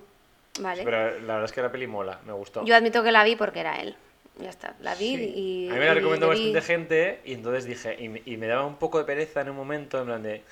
Vale. 0.60 0.84
Pero 0.84 0.98
la 1.20 1.34
verdad 1.34 1.46
es 1.46 1.52
que 1.52 1.62
la 1.62 1.72
peli 1.72 1.88
mola, 1.88 2.20
me 2.26 2.32
gustó. 2.34 2.64
Yo 2.64 2.76
admito 2.76 3.04
que 3.04 3.12
la 3.12 3.24
vi 3.24 3.36
porque 3.36 3.60
era 3.60 3.82
él. 3.82 3.96
Ya 4.38 4.50
está. 4.50 4.76
La 4.82 4.96
vi 4.96 5.16
Sí. 5.18 5.34
y. 5.36 5.70
A 5.70 5.74
mí 5.74 5.80
me 5.80 5.86
la 5.86 5.94
recomendó 5.94 6.28
bastante 6.28 6.62
gente 6.62 7.22
y 7.26 7.34
entonces 7.34 7.66
dije, 7.66 7.96
y 8.00 8.10
me, 8.10 8.22
y 8.26 8.38
me 8.38 8.48
daba 8.48 8.66
un 8.66 8.76
poco 8.76 8.98
de 9.00 9.06
pereza 9.06 9.42
en 9.42 9.50
un 9.50 9.56
momento, 9.56 10.00
en 10.00 10.06
plan 10.06 10.24
de, 10.24 10.44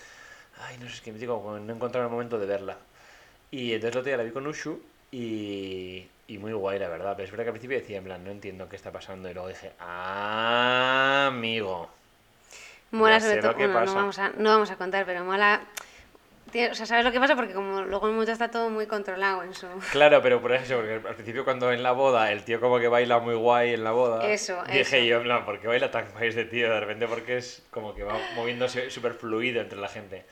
ay, 0.62 0.78
no 0.80 0.88
sé, 0.88 0.96
es 0.96 1.02
que 1.02 1.12
me 1.12 1.20
digo, 1.20 1.60
no 1.60 1.74
encontraba 1.74 2.08
el 2.08 2.12
momento 2.12 2.38
de 2.38 2.46
verla. 2.46 2.78
Y 3.52 3.74
entonces 3.74 3.94
el 3.96 4.00
otro 4.00 4.04
día 4.10 4.18
la 4.18 4.24
vi 4.24 4.32
con 4.32 4.48
Ushu 4.48 4.82
y, 5.12 6.08
y 6.28 6.38
muy 6.38 6.54
guay, 6.54 6.80
la 6.80 6.90
verdad. 6.90 7.14
Pero 7.16 7.26
es 7.26 7.32
verdad 7.32 7.44
que 7.46 7.50
al 7.50 7.54
principio 7.54 7.78
decía, 7.78 7.98
en 7.98 8.04
plan, 8.06 8.24
no 8.24 8.32
entiendo 8.32 8.68
qué 8.68 8.76
está 8.76 8.92
pasando. 8.92 9.30
Y 9.30 9.34
luego 9.34 9.48
dije, 9.50 9.72
ah, 9.80 11.28
amigo. 11.28 11.90
Mola 12.92 13.20
sobre 13.20 13.42
todo. 13.42 13.54
bueno, 13.54 13.86
no 13.86 13.96
vamos, 13.96 14.20
a, 14.20 14.30
no 14.38 14.50
vamos 14.50 14.72
a 14.72 14.76
contar, 14.76 15.06
pero 15.06 15.24
mola. 15.24 15.62
O 16.72 16.76
sea, 16.76 16.86
¿sabes 16.86 17.04
lo 17.04 17.12
que 17.12 17.20
pasa? 17.20 17.36
Porque 17.36 17.54
como 17.54 17.82
luego 17.82 18.06
en 18.06 18.10
un 18.12 18.16
momento 18.18 18.32
está 18.32 18.50
todo 18.52 18.70
muy 18.70 18.86
controlado 18.88 19.44
en 19.44 19.54
su. 19.54 19.68
Claro, 19.92 20.22
pero 20.22 20.42
por 20.42 20.54
eso, 20.54 20.76
porque 20.76 20.94
al 20.94 21.16
principio 21.16 21.44
cuando 21.44 21.72
en 21.72 21.82
la 21.84 21.92
boda 21.92 22.32
el 22.32 22.44
tío 22.44 22.60
como 22.60 22.80
que 22.80 22.88
baila 22.88 23.20
muy 23.20 23.36
guay 23.36 23.74
en 23.74 23.84
la 23.84 23.92
boda. 23.92 24.30
Eso, 24.32 24.64
Dije 24.66 24.82
eso. 24.82 24.98
yo, 25.00 25.18
en 25.18 25.24
plan, 25.24 25.46
¿por 25.46 25.60
qué 25.60 25.68
baila 25.68 25.90
tan 25.92 26.12
guay 26.12 26.30
este 26.30 26.46
tío? 26.46 26.70
De 26.72 26.80
repente 26.80 27.08
porque 27.08 27.38
es 27.38 27.64
como 27.72 27.96
que 27.96 28.04
va 28.04 28.18
moviéndose 28.36 28.90
súper 28.92 29.14
fluido 29.14 29.62
entre 29.62 29.80
la 29.80 29.88
gente. 29.88 30.26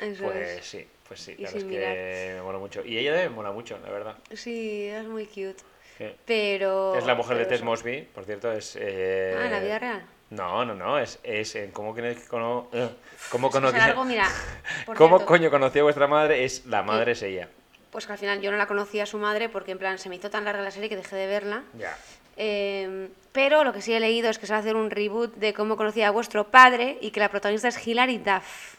Eso 0.00 0.24
Pues 0.24 0.36
es. 0.58 0.64
sí, 0.66 0.86
pues 1.06 1.20
sí, 1.20 1.36
la 1.38 1.50
verdad 1.50 1.56
es 1.58 1.64
que 1.64 2.32
me 2.36 2.42
mola 2.42 2.58
mucho. 2.58 2.84
Y 2.84 2.98
ella 2.98 3.12
me 3.14 3.28
mola 3.30 3.52
mucho, 3.52 3.78
la 3.84 3.90
verdad. 3.90 4.16
Sí, 4.32 4.86
es 4.88 5.04
muy 5.06 5.26
cute. 5.26 5.56
Sí. 5.98 6.06
Pero. 6.26 6.96
Es 6.96 7.06
la 7.06 7.14
mujer 7.14 7.36
de 7.38 7.46
Ted. 7.46 7.62
Mosby, 7.62 8.02
por 8.14 8.24
cierto, 8.24 8.50
es... 8.52 8.76
eh, 8.80 9.36
Ah, 9.38 9.44
¿en 9.46 9.52
la 9.52 9.60
vida 9.60 9.78
real? 9.78 10.02
No, 10.32 10.64
no, 10.64 10.74
no, 10.74 10.98
es, 10.98 11.18
es 11.22 11.54
en 11.56 11.70
cómo, 11.72 11.94
que 11.94 12.16
cono... 12.28 12.68
eh, 12.72 12.88
cómo, 13.30 13.50
conocí- 13.50 13.72
será 13.72 13.84
algo, 13.86 14.04
mira. 14.04 14.26
¿Cómo 14.86 15.18
cierto, 15.18 15.26
coño 15.26 15.50
conoció 15.50 15.82
a 15.82 15.84
vuestra 15.84 16.06
madre? 16.06 16.44
Es 16.44 16.64
la 16.66 16.82
madre 16.82 17.12
es 17.12 17.22
ella. 17.22 17.48
Pues 17.90 18.06
que 18.06 18.12
al 18.12 18.18
final 18.18 18.40
yo 18.40 18.50
no 18.50 18.56
la 18.56 18.66
conocía 18.66 19.02
a 19.02 19.06
su 19.06 19.18
madre 19.18 19.50
porque 19.50 19.72
en 19.72 19.78
plan 19.78 19.98
se 19.98 20.08
me 20.08 20.16
hizo 20.16 20.30
tan 20.30 20.44
larga 20.46 20.62
la 20.62 20.70
serie 20.70 20.88
que 20.88 20.96
dejé 20.96 21.16
de 21.16 21.26
verla. 21.26 21.64
Ya. 21.78 21.94
Eh, 22.38 23.08
pero 23.32 23.62
lo 23.62 23.74
que 23.74 23.82
sí 23.82 23.92
he 23.92 24.00
leído 24.00 24.30
es 24.30 24.38
que 24.38 24.46
se 24.46 24.54
va 24.54 24.56
a 24.56 24.60
hacer 24.60 24.74
un 24.76 24.90
reboot 24.90 25.34
de 25.34 25.52
cómo 25.52 25.76
conocía 25.76 26.08
a 26.08 26.10
vuestro 26.10 26.48
padre 26.50 26.96
y 27.02 27.10
que 27.10 27.20
la 27.20 27.28
protagonista 27.28 27.68
es 27.68 27.86
Hilary 27.86 28.16
Duff. 28.16 28.76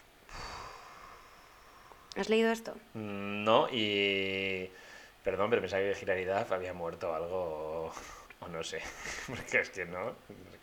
¿Has 2.16 2.28
leído 2.28 2.50
esto? 2.50 2.72
Mm, 2.94 3.44
No, 3.44 3.68
y... 3.70 4.68
Perdón, 5.22 5.48
pero 5.50 5.62
pensaba 5.62 5.82
que 5.82 5.96
Hilary 6.02 6.24
Duff 6.24 6.52
había 6.52 6.72
muerto 6.74 7.10
o 7.10 7.14
algo, 7.14 7.92
o, 8.44 8.48
no 8.48 8.62
sé. 8.62 8.80
Porque 9.26 9.60
es 9.60 9.70
que 9.70 9.84
no... 9.84 10.14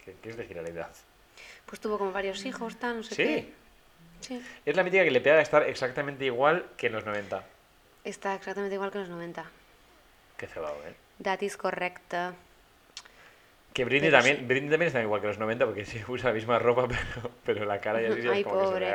¿Qué, 0.03 0.15
qué 0.21 0.29
es 0.29 0.37
de 0.37 0.45
Duff? 0.45 1.01
Pues 1.65 1.79
tuvo 1.79 1.97
como 1.97 2.11
varios 2.11 2.45
hijos, 2.45 2.77
tal, 2.77 2.97
no 2.97 3.03
sé 3.03 3.15
Sí. 3.15 3.23
qué. 3.23 3.53
Sí. 4.21 4.45
Es 4.65 4.75
la 4.75 4.83
mítica 4.83 5.03
que 5.03 5.11
le 5.11 5.21
pega 5.21 5.37
a 5.37 5.41
estar 5.41 5.63
exactamente 5.63 6.25
igual 6.25 6.67
que 6.77 6.87
en 6.87 6.93
los 6.93 7.05
90. 7.05 7.43
Está 8.03 8.35
exactamente 8.35 8.75
igual 8.75 8.91
que 8.91 8.97
en 8.99 9.03
los 9.03 9.09
90. 9.09 9.45
Qué 10.37 10.47
cebado, 10.47 10.75
¿eh? 10.87 10.93
That 11.23 11.41
is 11.41 11.57
correct. 11.57 12.13
Que 13.73 13.85
Britney 13.85 14.09
Pero 14.09 14.17
también, 14.17 14.37
sí. 14.37 14.45
Britney 14.45 14.69
también 14.69 14.87
está 14.87 15.01
igual 15.01 15.21
que 15.21 15.27
en 15.27 15.31
los 15.31 15.39
90 15.39 15.65
porque 15.65 15.85
sí 15.85 16.03
usa 16.07 16.29
la 16.29 16.33
misma 16.35 16.59
ropa, 16.59 16.87
pero, 17.13 17.31
pero 17.45 17.65
la 17.65 17.79
cara 17.79 18.01
ya 18.01 18.11
sí 18.13 18.19
es 18.19 18.25
Ay, 18.25 18.43
como 18.43 18.59
que 18.59 18.65
se 18.65 18.71
pobre. 18.71 18.91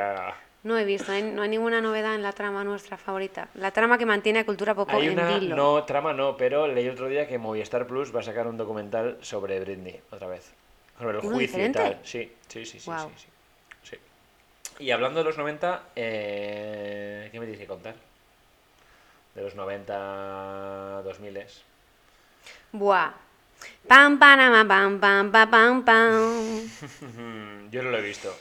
No 0.67 0.77
he 0.77 0.85
visto, 0.85 1.13
no 1.13 1.15
hay, 1.15 1.23
no 1.23 1.43
hay 1.43 1.49
ninguna 1.49 1.81
novedad 1.81 2.17
en 2.17 2.25
la 2.25 2.33
trama 2.33 2.65
nuestra 2.65 2.97
favorita. 2.97 3.49
La 3.55 3.71
trama 3.71 3.99
que 3.99 4.05
mantiene 4.05 4.41
a 4.41 4.45
Cultura 4.45 4.75
Pop 4.75 4.89
Hay 4.91 5.07
en 5.07 5.13
una, 5.13 5.39
no, 5.39 5.85
trama 5.85 6.13
no, 6.13 6.37
pero 6.37 6.67
leí 6.67 6.89
otro 6.89 7.07
día 7.07 7.29
que 7.29 7.39
Movistar 7.39 7.87
Plus 7.87 8.13
va 8.13 8.19
a 8.19 8.25
sacar 8.25 8.49
un 8.49 8.57
documental 8.57 9.17
sobre 9.21 9.61
Britney, 9.61 10.01
otra 10.11 10.27
vez. 10.27 10.53
Sobre 10.99 11.19
el 11.19 11.25
¿Uno 11.25 11.37
juicio 11.37 11.59
diferente? 11.59 11.79
y 11.79 11.83
tal. 11.83 12.01
Sí, 12.03 12.33
sí, 12.49 12.67
sí, 12.67 12.81
sí, 12.81 12.91
sí, 12.91 13.09
sí, 13.17 13.29
sí. 13.85 13.97
Y 14.81 14.91
hablando 14.91 15.21
de 15.21 15.25
los 15.25 15.39
90, 15.39 15.83
eh, 15.95 17.29
¿qué 17.31 17.39
me 17.39 17.47
tienes 17.47 17.61
que 17.61 17.69
contar? 17.69 17.95
De 19.37 19.43
los 19.43 19.55
90, 19.55 21.03
2000 21.05 21.45
Buah. 22.73 23.13
Pam, 23.87 24.19
panama, 24.19 24.67
pam, 24.67 24.99
pam, 24.99 25.31
pam, 25.31 25.49
pam, 25.49 25.85
pam. 25.85 27.71
Yo 27.71 27.85
no 27.85 27.91
lo 27.91 27.99
he 27.99 28.03
visto. 28.03 28.37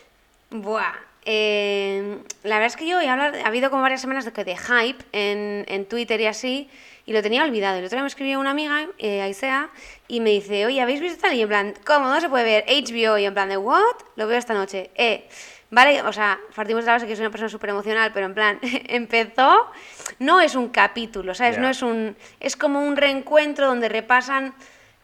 Buah. 0.50 1.14
Eh, 1.26 2.20
la 2.44 2.56
verdad 2.56 2.68
es 2.68 2.78
que 2.78 2.88
yo 2.88 3.02
he 3.02 3.10
hablado, 3.10 3.38
ha 3.44 3.48
habido 3.48 3.70
como 3.70 3.82
varias 3.82 4.02
semanas 4.02 4.26
de, 4.26 4.44
de 4.44 4.56
hype 4.56 5.04
en, 5.12 5.66
en 5.68 5.86
Twitter 5.86 6.22
y 6.22 6.28
así, 6.28 6.70
y 7.06 7.14
lo 7.14 7.22
tenía 7.22 7.44
olvidado. 7.44 7.78
El 7.78 7.86
otro 7.86 7.96
día 7.96 8.04
me 8.04 8.08
escribió 8.08 8.40
una 8.40 8.52
amiga, 8.52 8.88
eh, 8.98 9.22
Aisea, 9.22 9.70
y 10.08 10.20
me 10.20 10.32
dice, 10.32 10.66
oye, 10.66 10.82
¿habéis 10.82 11.02
visto 11.02 11.22
tal? 11.22 11.34
Y 11.34 11.42
en 11.42 11.48
plan, 11.48 11.74
¿cómo? 11.86 12.08
No 12.10 12.20
se 12.22 12.30
puede 12.30 12.44
ver 12.44 12.66
HBO. 12.68 13.18
Y 13.18 13.26
en 13.26 13.34
plan 13.34 13.50
de, 13.50 13.58
¿what? 13.58 13.96
Lo 14.16 14.28
veo 14.28 14.38
esta 14.38 14.54
noche. 14.54 14.90
Eh, 14.96 15.28
vale, 15.70 16.02
o 16.02 16.14
sea, 16.14 16.40
partimos 16.56 16.84
de 16.84 16.88
la 16.88 16.94
base 16.94 17.08
que 17.08 17.16
soy 17.16 17.24
una 17.26 17.32
persona 17.32 17.50
súper 17.50 17.72
emocional, 17.72 18.12
pero 18.14 18.26
en 18.26 18.34
plan, 18.34 18.60
empezó, 18.88 19.72
no 20.20 20.42
es 20.42 20.56
un 20.56 20.70
capítulo, 20.70 21.36
¿sabes? 21.36 21.56
Ya. 21.56 21.62
No 21.62 21.70
es 21.70 21.82
un, 21.82 22.16
es 22.40 22.56
como 22.56 22.84
un 22.84 22.98
reencuentro 22.98 23.68
donde 23.68 23.90
repasan 23.90 24.54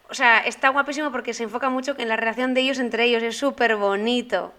o 0.10 0.14
sea, 0.14 0.40
está 0.40 0.68
guapísimo 0.70 1.10
porque 1.10 1.34
se 1.34 1.44
enfoca 1.44 1.70
mucho 1.70 1.96
en 1.98 2.10
la 2.10 2.18
relación 2.18 2.54
de 2.54 2.60
ellos 2.60 2.80
entre 2.80 3.06
ellos, 3.06 3.24
es 3.24 3.38
súper 3.38 3.78
bonito. 3.78 4.54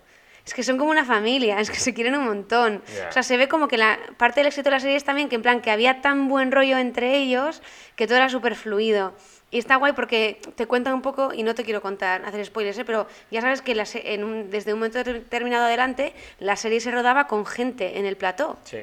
Es 0.44 0.54
que 0.54 0.62
son 0.62 0.76
como 0.78 0.90
una 0.90 1.04
familia, 1.04 1.60
es 1.60 1.70
que 1.70 1.76
se 1.78 1.94
quieren 1.94 2.16
un 2.16 2.24
montón. 2.24 2.82
Ya. 2.96 3.08
O 3.08 3.12
sea, 3.12 3.22
se 3.22 3.36
ve 3.36 3.48
como 3.48 3.68
que 3.68 3.76
la 3.78 3.98
parte 4.16 4.40
del 4.40 4.48
éxito 4.48 4.64
de 4.70 4.76
la 4.76 4.80
serie 4.80 4.96
es 4.96 5.04
también 5.04 5.28
que 5.28 5.36
en 5.36 5.42
plan 5.42 5.60
que 5.60 5.70
había 5.70 6.00
tan 6.00 6.28
buen 6.28 6.50
rollo 6.52 6.78
entre 6.78 7.16
ellos 7.16 7.62
que 7.96 8.06
todo 8.06 8.16
era 8.16 8.28
súper 8.28 8.56
fluido. 8.56 9.12
Y 9.50 9.58
está 9.58 9.76
guay 9.76 9.92
porque 9.92 10.40
te 10.56 10.64
cuenta 10.66 10.94
un 10.94 11.02
poco, 11.02 11.34
y 11.34 11.42
no 11.42 11.54
te 11.54 11.62
quiero 11.62 11.82
contar, 11.82 12.24
hacer 12.24 12.42
spoilers, 12.46 12.78
¿eh? 12.78 12.84
pero 12.86 13.06
ya 13.30 13.42
sabes 13.42 13.60
que 13.60 13.74
la 13.74 13.84
se- 13.84 14.14
en 14.14 14.24
un- 14.24 14.50
desde 14.50 14.72
un 14.72 14.78
momento 14.78 15.04
determinado 15.04 15.66
adelante 15.66 16.14
la 16.40 16.56
serie 16.56 16.80
se 16.80 16.90
rodaba 16.90 17.26
con 17.26 17.44
gente 17.44 17.98
en 17.98 18.06
el 18.06 18.16
plató. 18.16 18.56
Sí. 18.64 18.78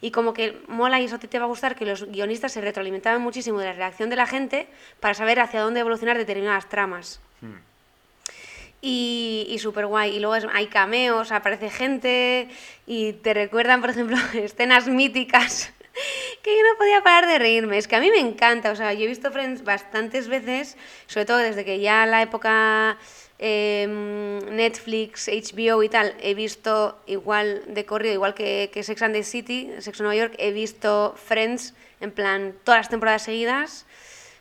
Y 0.00 0.10
como 0.10 0.32
que 0.32 0.56
mola 0.68 0.98
y 0.98 1.04
eso 1.04 1.16
a 1.16 1.18
ti 1.18 1.28
te 1.28 1.38
va 1.38 1.44
a 1.44 1.48
gustar 1.48 1.76
que 1.76 1.84
los 1.84 2.06
guionistas 2.10 2.52
se 2.52 2.62
retroalimentaban 2.62 3.20
muchísimo 3.20 3.58
de 3.60 3.66
la 3.66 3.72
reacción 3.74 4.08
de 4.08 4.16
la 4.16 4.26
gente 4.26 4.66
para 5.00 5.12
saber 5.12 5.38
hacia 5.38 5.60
dónde 5.60 5.80
evolucionar 5.80 6.16
determinadas 6.16 6.66
tramas. 6.70 7.20
Y, 8.82 9.46
y 9.48 9.58
súper 9.58 9.86
guay. 9.86 10.16
Y 10.16 10.20
luego 10.20 10.36
es- 10.36 10.46
hay 10.52 10.66
cameos, 10.68 11.32
aparece 11.32 11.68
gente 11.70 12.48
y 12.86 13.12
te 13.14 13.34
recuerdan, 13.34 13.80
por 13.80 13.90
ejemplo, 13.90 14.16
escenas 14.34 14.88
míticas 14.88 15.72
que 16.42 16.50
yo 16.56 16.62
no 16.72 16.78
podía 16.78 17.02
parar 17.02 17.26
de 17.26 17.38
reírme. 17.38 17.76
Es 17.78 17.86
que 17.88 17.96
a 17.96 18.00
mí 18.00 18.10
me 18.10 18.18
encanta, 18.20 18.70
o 18.72 18.76
sea, 18.76 18.92
yo 18.94 19.04
he 19.04 19.08
visto 19.08 19.30
Friends 19.30 19.64
bastantes 19.64 20.28
veces, 20.28 20.76
sobre 21.06 21.26
todo 21.26 21.36
desde 21.38 21.64
que 21.64 21.80
ya 21.80 22.06
la 22.06 22.22
época 22.22 22.96
em, 23.38 24.38
Netflix, 24.54 25.28
HBO 25.28 25.82
y 25.82 25.88
tal, 25.88 26.14
he 26.20 26.34
visto 26.34 26.98
igual 27.06 27.62
de 27.66 27.84
corrido, 27.86 28.14
igual 28.14 28.34
que, 28.34 28.70
que 28.72 28.82
Sex 28.82 29.02
and 29.02 29.14
the 29.14 29.22
City, 29.24 29.70
Sex 29.80 30.00
and 30.00 30.06
Nueva 30.08 30.16
York, 30.16 30.34
he 30.38 30.52
visto 30.52 31.14
Friends 31.22 31.74
en 32.00 32.12
plan 32.12 32.54
todas 32.64 32.80
las 32.80 32.88
temporadas 32.88 33.22
seguidas, 33.22 33.84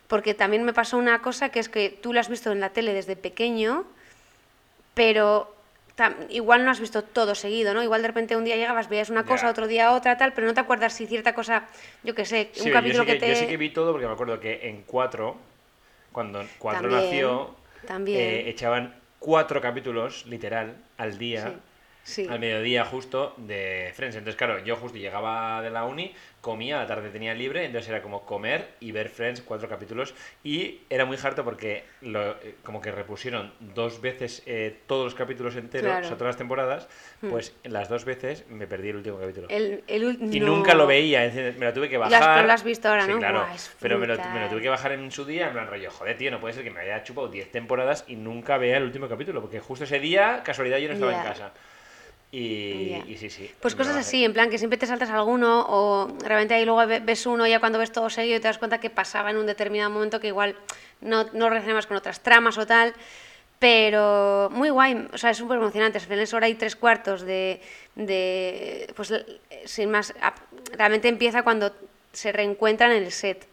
porque 0.07 0.33
también 0.33 0.63
me 0.63 0.73
pasó 0.73 0.97
una 0.97 1.21
cosa 1.21 1.49
que 1.49 1.59
es 1.59 1.67
que 1.69 1.89
tú 1.89 2.13
lo 2.13 2.19
has 2.19 2.29
visto 2.29 2.51
en 2.51 2.59
la 2.61 2.69
tele 2.71 2.93
desde 2.93 3.15
pequeño, 3.15 3.85
pero 4.93 5.53
tam- 5.95 6.15
igual 6.29 6.65
no 6.65 6.71
has 6.71 6.79
visto 6.79 7.03
todo 7.03 7.35
seguido, 7.35 7.73
¿no? 7.73 7.83
Igual 7.83 8.01
de 8.01 8.07
repente 8.07 8.35
un 8.35 8.45
día 8.45 8.55
llegabas, 8.55 8.89
veías 8.89 9.09
una 9.09 9.25
cosa, 9.25 9.49
otro 9.49 9.67
día 9.67 9.91
otra, 9.93 10.17
tal, 10.17 10.33
pero 10.33 10.47
no 10.47 10.53
te 10.53 10.59
acuerdas 10.59 10.93
si 10.93 11.07
cierta 11.07 11.33
cosa, 11.33 11.67
yo 12.03 12.15
qué 12.15 12.25
sé, 12.25 12.51
un 12.65 12.71
capítulo 12.71 13.05
que, 13.05 13.13
que, 13.13 13.19
te... 13.19 13.29
yo 13.29 13.35
sí 13.35 13.47
que 13.47 13.57
vi 13.57 13.69
todo 13.69 13.91
porque 13.91 14.07
me 14.07 14.13
acuerdo 14.13 14.39
que 14.39 14.67
en 14.69 14.83
4, 14.83 15.37
cuando 16.11 16.45
4 16.57 16.81
También, 16.89 17.03
nació, 17.03 17.55
también. 17.85 18.17
eh, 18.19 18.43
echaban 18.49 18.95
cuatro 19.19 19.61
capítulos, 19.61 20.25
literal, 20.25 20.77
al 20.97 21.17
día. 21.17 21.47
Sí, 21.49 21.57
sí. 22.09 22.27
al 22.29 22.39
mediodía 22.39 22.83
justo 22.85 23.33
de 23.37 23.91
Friends. 23.95 24.15
Entonces, 24.15 24.35
claro, 24.37 24.59
yo 24.63 24.75
justo 24.75 24.97
llegaba 24.97 25.61
de 25.61 25.69
la 25.69 25.85
uni, 25.85 26.13
comía, 26.41 26.77
a 26.77 26.81
la 26.83 26.87
tarde 26.87 27.09
tenía 27.09 27.33
libre, 27.33 27.65
entonces 27.65 27.89
era 27.89 28.01
como 28.01 28.25
comer 28.25 28.69
y 28.79 28.91
ver 28.91 29.09
Friends, 29.09 29.41
cuatro 29.41 29.67
capítulos. 29.69 30.13
Y 30.43 30.79
era 30.89 31.05
muy 31.05 31.17
harto 31.21 31.43
porque 31.43 31.83
lo, 32.01 32.31
eh, 32.31 32.55
como 32.63 32.81
que 32.81 32.91
repusieron 32.91 33.53
dos 33.59 34.01
veces 34.01 34.41
eh, 34.45 34.77
todos 34.87 35.05
los 35.05 35.15
capítulos 35.15 35.55
enteros, 35.55 35.87
Claro. 35.91 35.99
Hmm. 36.01 36.05
o 36.05 36.07
sea, 36.07 36.17
todas 36.17 36.29
las 36.31 36.37
temporadas, 36.37 36.87
pues 37.29 37.55
las 37.63 37.89
dos 37.89 38.05
veces 38.05 38.45
me 38.49 38.67
perdí 38.67 38.89
el 38.89 38.95
último 38.97 39.19
capítulo. 39.19 39.47
El, 39.49 39.83
el 39.87 40.17
Y 40.33 40.39
no. 40.39 40.47
nunca 40.47 40.73
lo 40.73 40.87
veía, 40.87 41.29
me 41.57 41.65
lo 41.65 41.73
tuve 41.73 41.89
que 41.89 41.97
bajar. 41.97 42.35
pero 42.35 42.47
lo 42.47 42.53
has 42.53 42.63
visto 42.63 42.87
ahora, 42.89 43.05
Sí, 43.05 43.11
¿no? 43.11 43.19
claro. 43.19 43.39
Buah, 43.41 43.55
pero 43.79 43.97
me 43.99 44.07
lo, 44.07 44.15
me 44.17 44.39
lo 44.41 44.49
tuve 44.49 44.61
que 44.61 44.69
bajar 44.69 44.93
en 44.93 45.11
su 45.11 45.25
día, 45.25 45.47
en 45.47 45.53
plan 45.53 45.67
rollo, 45.67 45.91
joder, 45.91 46.17
tío, 46.17 46.31
no 46.31 46.39
puede 46.39 46.53
ser 46.53 46.63
que 46.63 46.71
me 46.71 46.79
haya 46.81 47.03
chupado 47.03 47.27
10 47.27 47.51
temporadas 47.51 48.05
y 48.07 48.15
nunca 48.15 48.57
vea 48.57 48.77
el 48.77 48.83
último 48.83 49.07
capítulo, 49.09 49.41
porque 49.41 49.59
justo 49.59 49.83
ese 49.83 49.99
día, 49.99 50.41
casualidad, 50.43 50.77
yo 50.77 50.87
no 50.87 50.93
estaba 50.93 51.11
en 51.13 51.17
Ya. 51.19 51.23
casa. 51.29 51.51
Y, 52.31 52.89
Ya. 52.89 52.97
y 53.07 53.17
sí, 53.17 53.29
sí. 53.29 53.49
Pues 53.59 53.73
cosas 53.75 53.95
así, 53.95 54.23
en 54.23 54.33
plan 54.33 54.49
que 54.51 54.57
siempre 54.59 54.77
te 54.77 54.85
saltas 54.85 55.09
alguno 55.09 55.65
o 55.67 56.15
realmente 56.23 56.53
ahí 56.53 56.63
luego 56.63 56.85
ve- 56.85 56.99
ves 56.99 57.25
uno 57.25 57.47
ya 57.47 57.59
cuando 57.59 57.79
ves 57.79 57.91
todo 57.91 58.09
seguido 58.09 58.37
y 58.37 58.39
te 58.39 58.47
das 58.47 58.59
cuenta 58.59 58.79
que 58.79 58.91
pasaba 58.91 59.31
en 59.31 59.37
un 59.37 59.47
determinado 59.47 59.89
momento 59.89 60.19
que 60.19 60.27
igual 60.27 60.55
no, 61.01 61.23
no 61.33 61.49
relacionabas 61.49 61.87
con 61.87 61.97
otras 61.97 62.19
tramas 62.21 62.57
o 62.59 62.67
tal. 62.67 62.93
Pero 63.57 64.49
muy 64.53 64.69
guay, 64.69 65.07
o 65.11 65.17
sea, 65.17 65.31
es 65.31 65.37
súper 65.37 65.57
emocionante. 65.57 65.97
Al 65.97 66.03
final 66.03 66.19
es 66.19 66.33
hora 66.33 66.47
y 66.47 66.53
tres 66.55 66.75
cuartos 66.77 67.21
de. 67.23 67.61
de 67.95 68.91
pues 68.95 69.11
sin 69.65 69.91
más. 69.91 70.13
Realmente 70.77 71.07
empieza 71.09 71.43
cuando 71.43 71.75
se 72.13 72.31
reencuentran 72.31 72.91
en 72.93 73.03
el 73.03 73.11
set. 73.11 73.45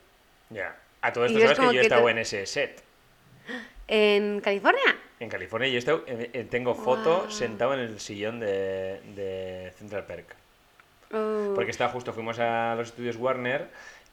Ya. 0.50 0.76
A 1.02 1.12
todo 1.12 1.24
esto 1.26 1.40
sabes 1.40 1.58
que 1.58 1.64
yo 1.74 1.80
he 1.80 1.82
estado 1.82 2.04
te- 2.04 2.10
en 2.12 2.18
ese 2.18 2.46
set. 2.46 2.82
¿En 3.88 4.40
California? 4.40 4.96
En 5.18 5.28
California 5.30 5.68
y 5.68 5.74
he 5.74 5.78
estado, 5.78 6.04
eh, 6.06 6.30
eh, 6.34 6.44
tengo 6.50 6.74
foto 6.74 7.30
sentado 7.30 7.72
en 7.74 7.80
el 7.80 8.00
sillón 8.00 8.38
de, 8.38 9.00
de 9.14 9.72
Central 9.78 10.04
Perk. 10.04 10.34
Oh, 11.12 11.52
Porque 11.54 11.70
está 11.70 11.88
justo, 11.88 12.12
fuimos 12.12 12.38
a 12.38 12.74
los 12.74 12.88
estudios 12.88 13.16
Warner 13.16 13.68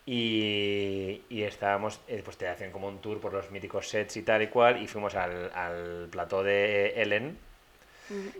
y, 0.05 1.21
y 1.29 1.43
estábamos, 1.43 1.99
eh, 2.07 2.21
pues 2.23 2.37
te 2.37 2.47
hacen 2.47 2.71
como 2.71 2.87
un 2.87 2.99
tour 2.99 3.19
por 3.19 3.33
los 3.33 3.51
míticos 3.51 3.89
sets 3.89 4.15
y 4.17 4.21
tal 4.21 4.43
y 4.43 4.47
cual, 4.47 4.81
y 4.81 4.87
fuimos 4.87 5.15
al, 5.15 5.51
al 5.53 6.07
plató 6.09 6.41
de 6.43 7.01
Ellen. 7.01 7.37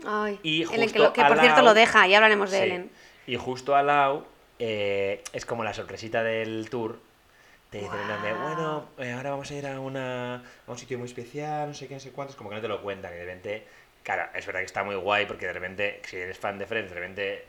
ay. 0.06 0.38
y 0.42 0.62
Ellen, 0.62 0.70
que, 0.72 0.82
justo 0.84 0.98
lo- 1.02 1.12
que 1.12 1.24
por 1.24 1.38
cierto 1.40 1.62
lo 1.62 1.74
deja, 1.74 2.06
ya 2.06 2.16
hablaremos 2.18 2.50
de 2.50 2.56
Sí. 2.58 2.62
Ellen. 2.64 2.90
Y 3.26 3.36
justo 3.36 3.74
al 3.74 3.86
lado 3.88 4.26
eh, 4.58 5.22
es 5.32 5.44
como 5.44 5.64
la 5.64 5.74
sorpresita 5.74 6.22
del 6.22 6.68
tour. 6.70 6.98
Te 7.74 7.80
dicen 7.80 7.98
en 7.98 8.06
plan 8.06 8.22
de, 8.22 8.32
Guau. 8.32 8.44
bueno, 8.44 8.88
eh, 8.98 9.12
ahora 9.14 9.30
vamos 9.30 9.50
a 9.50 9.54
ir 9.54 9.66
a, 9.66 9.80
una, 9.80 10.36
a 10.36 10.70
un 10.70 10.78
sitio 10.78 10.96
muy 10.96 11.08
especial, 11.08 11.66
no 11.66 11.74
sé 11.74 11.88
qué, 11.88 11.94
no 11.94 11.98
sé 11.98 12.12
cuántos, 12.12 12.36
como 12.36 12.50
que 12.50 12.54
no 12.54 12.62
te 12.62 12.68
lo 12.68 12.80
cuentan, 12.80 13.10
que 13.10 13.18
de 13.18 13.24
repente, 13.24 13.66
claro, 14.04 14.30
es 14.32 14.46
verdad 14.46 14.60
que 14.60 14.66
está 14.66 14.84
muy 14.84 14.94
guay 14.94 15.26
porque 15.26 15.46
de 15.46 15.54
repente, 15.54 16.00
si 16.04 16.18
eres 16.18 16.38
fan 16.38 16.56
de 16.56 16.66
Friends, 16.66 16.90
de 16.90 16.94
repente 16.94 17.44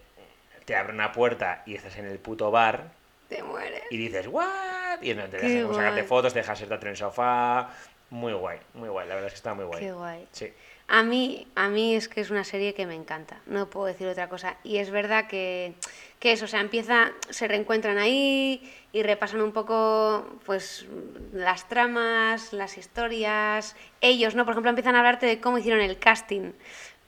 te 0.66 0.76
abre 0.76 0.94
una 0.94 1.12
puerta 1.12 1.62
y 1.68 1.76
estás 1.76 1.96
en 1.98 2.06
el 2.08 2.18
puto 2.18 2.50
bar 2.50 2.90
Te 3.30 3.44
mueres. 3.44 3.84
y 3.92 3.98
dices, 3.98 4.26
¿what? 4.26 5.00
Y 5.00 5.14
no, 5.14 5.30
te 5.30 5.62
como 5.62 5.76
sacarte 5.76 6.04
fotos, 6.04 6.34
te 6.34 6.40
dejas 6.40 6.58
sentarte 6.58 6.88
en 6.88 6.92
el 6.94 6.98
sofá. 6.98 7.70
Muy 8.10 8.34
guay, 8.34 8.58
muy 8.74 8.90
guay, 8.90 9.08
la 9.08 9.14
verdad 9.14 9.28
es 9.28 9.34
que 9.34 9.38
está 9.38 9.54
muy 9.54 9.66
guay. 9.66 9.80
Qué 9.80 9.92
guay. 9.92 10.28
Sí. 10.32 10.52
A 10.88 11.02
mí, 11.02 11.48
a 11.56 11.67
mí 11.67 11.95
es 11.95 12.08
que 12.08 12.21
es 12.21 12.30
una 12.30 12.43
serie 12.43 12.76
que 12.76 12.86
me 12.86 12.93
encanta, 12.93 13.39
no 13.48 13.69
puedo 13.69 13.88
decir 13.88 14.08
otra 14.08 14.30
cosa. 14.30 14.58
Y 14.63 14.78
es 14.78 14.91
verdad 14.91 15.28
que, 15.28 15.74
que 16.19 16.32
eso, 16.32 16.45
o 16.45 16.48
sea, 16.48 16.62
empieza, 16.62 17.12
se 17.30 17.48
reencuentran 17.48 17.98
ahí 17.98 18.71
y 18.93 19.02
repasan 19.02 19.41
un 19.41 19.52
poco, 19.52 20.38
pues, 20.45 20.86
las 21.34 21.67
tramas, 21.67 22.54
las 22.54 22.78
historias. 22.78 23.76
Ellos, 24.00 24.36
¿no? 24.36 24.45
Por 24.45 24.54
ejemplo, 24.54 24.69
empiezan 24.69 24.95
a 24.95 25.00
hablarte 25.00 25.26
de 25.26 25.41
cómo 25.41 25.58
hicieron 25.58 25.82
el 25.82 25.98
casting 25.98 26.52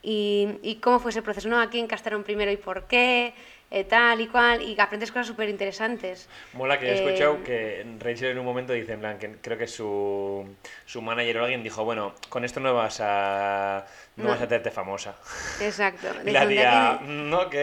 y, 0.02 0.58
y 0.64 0.76
cómo 0.78 1.00
fue 1.00 1.12
ese 1.12 1.22
proceso, 1.22 1.48
¿no? 1.48 1.60
A 1.62 1.70
quién 1.70 1.86
castaron 1.86 2.24
primero 2.24 2.52
y 2.52 2.58
por 2.58 2.88
qué, 2.88 3.36
eh, 3.70 3.84
tal 3.84 4.22
y 4.22 4.28
cual, 4.28 4.62
y 4.62 4.80
aprendes 4.80 5.12
cosas 5.12 5.28
súper 5.28 5.50
interesantes. 5.50 6.30
Mola 6.54 6.80
que 6.80 6.88
he 6.90 6.94
escuchado 6.94 7.36
Eh, 7.36 7.44
que 7.46 7.86
Rachel 8.00 8.32
en 8.32 8.40
un 8.40 8.46
momento 8.46 8.72
dice, 8.74 8.94
en 8.94 9.00
plan, 9.02 9.18
que 9.20 9.36
creo 9.42 9.58
que 9.58 9.68
su, 9.68 10.46
su 10.86 11.02
manager 11.02 11.38
o 11.40 11.44
alguien 11.44 11.64
dijo, 11.64 11.84
bueno, 11.84 12.14
con 12.30 12.46
esto 12.46 12.60
no 12.60 12.74
vas 12.74 13.00
a, 13.02 13.86
no, 14.16 14.24
No. 14.24 14.30
vas 14.30 14.42
a 14.42 14.46
hacerte 14.46 14.72
famosa. 14.72 15.16
Exacto. 15.62 16.08
Y 16.26 16.32
la 16.32 16.46
Dicen, 16.46 16.50
"De 16.50 16.56
tía, 16.56 17.00
"Mm, 17.02 17.34
ok. 17.34 17.56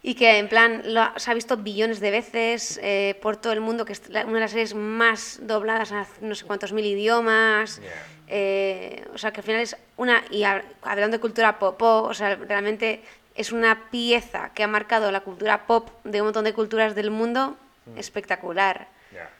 Y 0.00 0.14
que 0.14 0.38
en 0.38 0.48
plan 0.48 0.82
lo 0.86 1.02
ha- 1.02 1.14
se 1.16 1.30
ha 1.30 1.34
visto 1.34 1.56
billones 1.56 1.98
de 2.00 2.10
veces 2.12 2.78
eh, 2.82 3.16
por 3.20 3.36
todo 3.36 3.52
el 3.52 3.60
mundo, 3.60 3.84
que 3.84 3.92
es 3.92 4.08
la- 4.08 4.24
una 4.24 4.34
de 4.34 4.40
las 4.40 4.50
series 4.52 4.74
más 4.74 5.40
dobladas 5.42 5.90
a 5.92 6.06
no 6.20 6.34
sé 6.36 6.44
cuántos 6.46 6.72
mil 6.72 6.84
idiomas. 6.86 7.80
Ya. 7.82 7.88
eh, 8.30 9.04
o 9.14 9.18
sea 9.18 9.32
que 9.32 9.40
al 9.40 9.44
final 9.46 9.60
es 9.62 9.76
una. 9.96 10.22
Y 10.30 10.42
hab- 10.42 10.62
hablando 10.82 11.16
de 11.16 11.20
cultura 11.20 11.58
pop, 11.58 11.80
o 11.82 12.12
sea, 12.14 12.34
realmente 12.36 13.02
es 13.38 13.52
una 13.52 13.90
pieza 13.90 14.50
que 14.54 14.62
ha 14.62 14.66
marcado 14.68 15.10
la 15.10 15.20
cultura 15.20 15.66
pop 15.66 15.88
de 16.04 16.20
un 16.20 16.26
montón 16.26 16.44
de 16.44 16.52
culturas 16.52 16.94
del 16.94 17.10
mundo 17.10 17.56
espectacular. 17.96 18.88
Ya. 19.12 19.30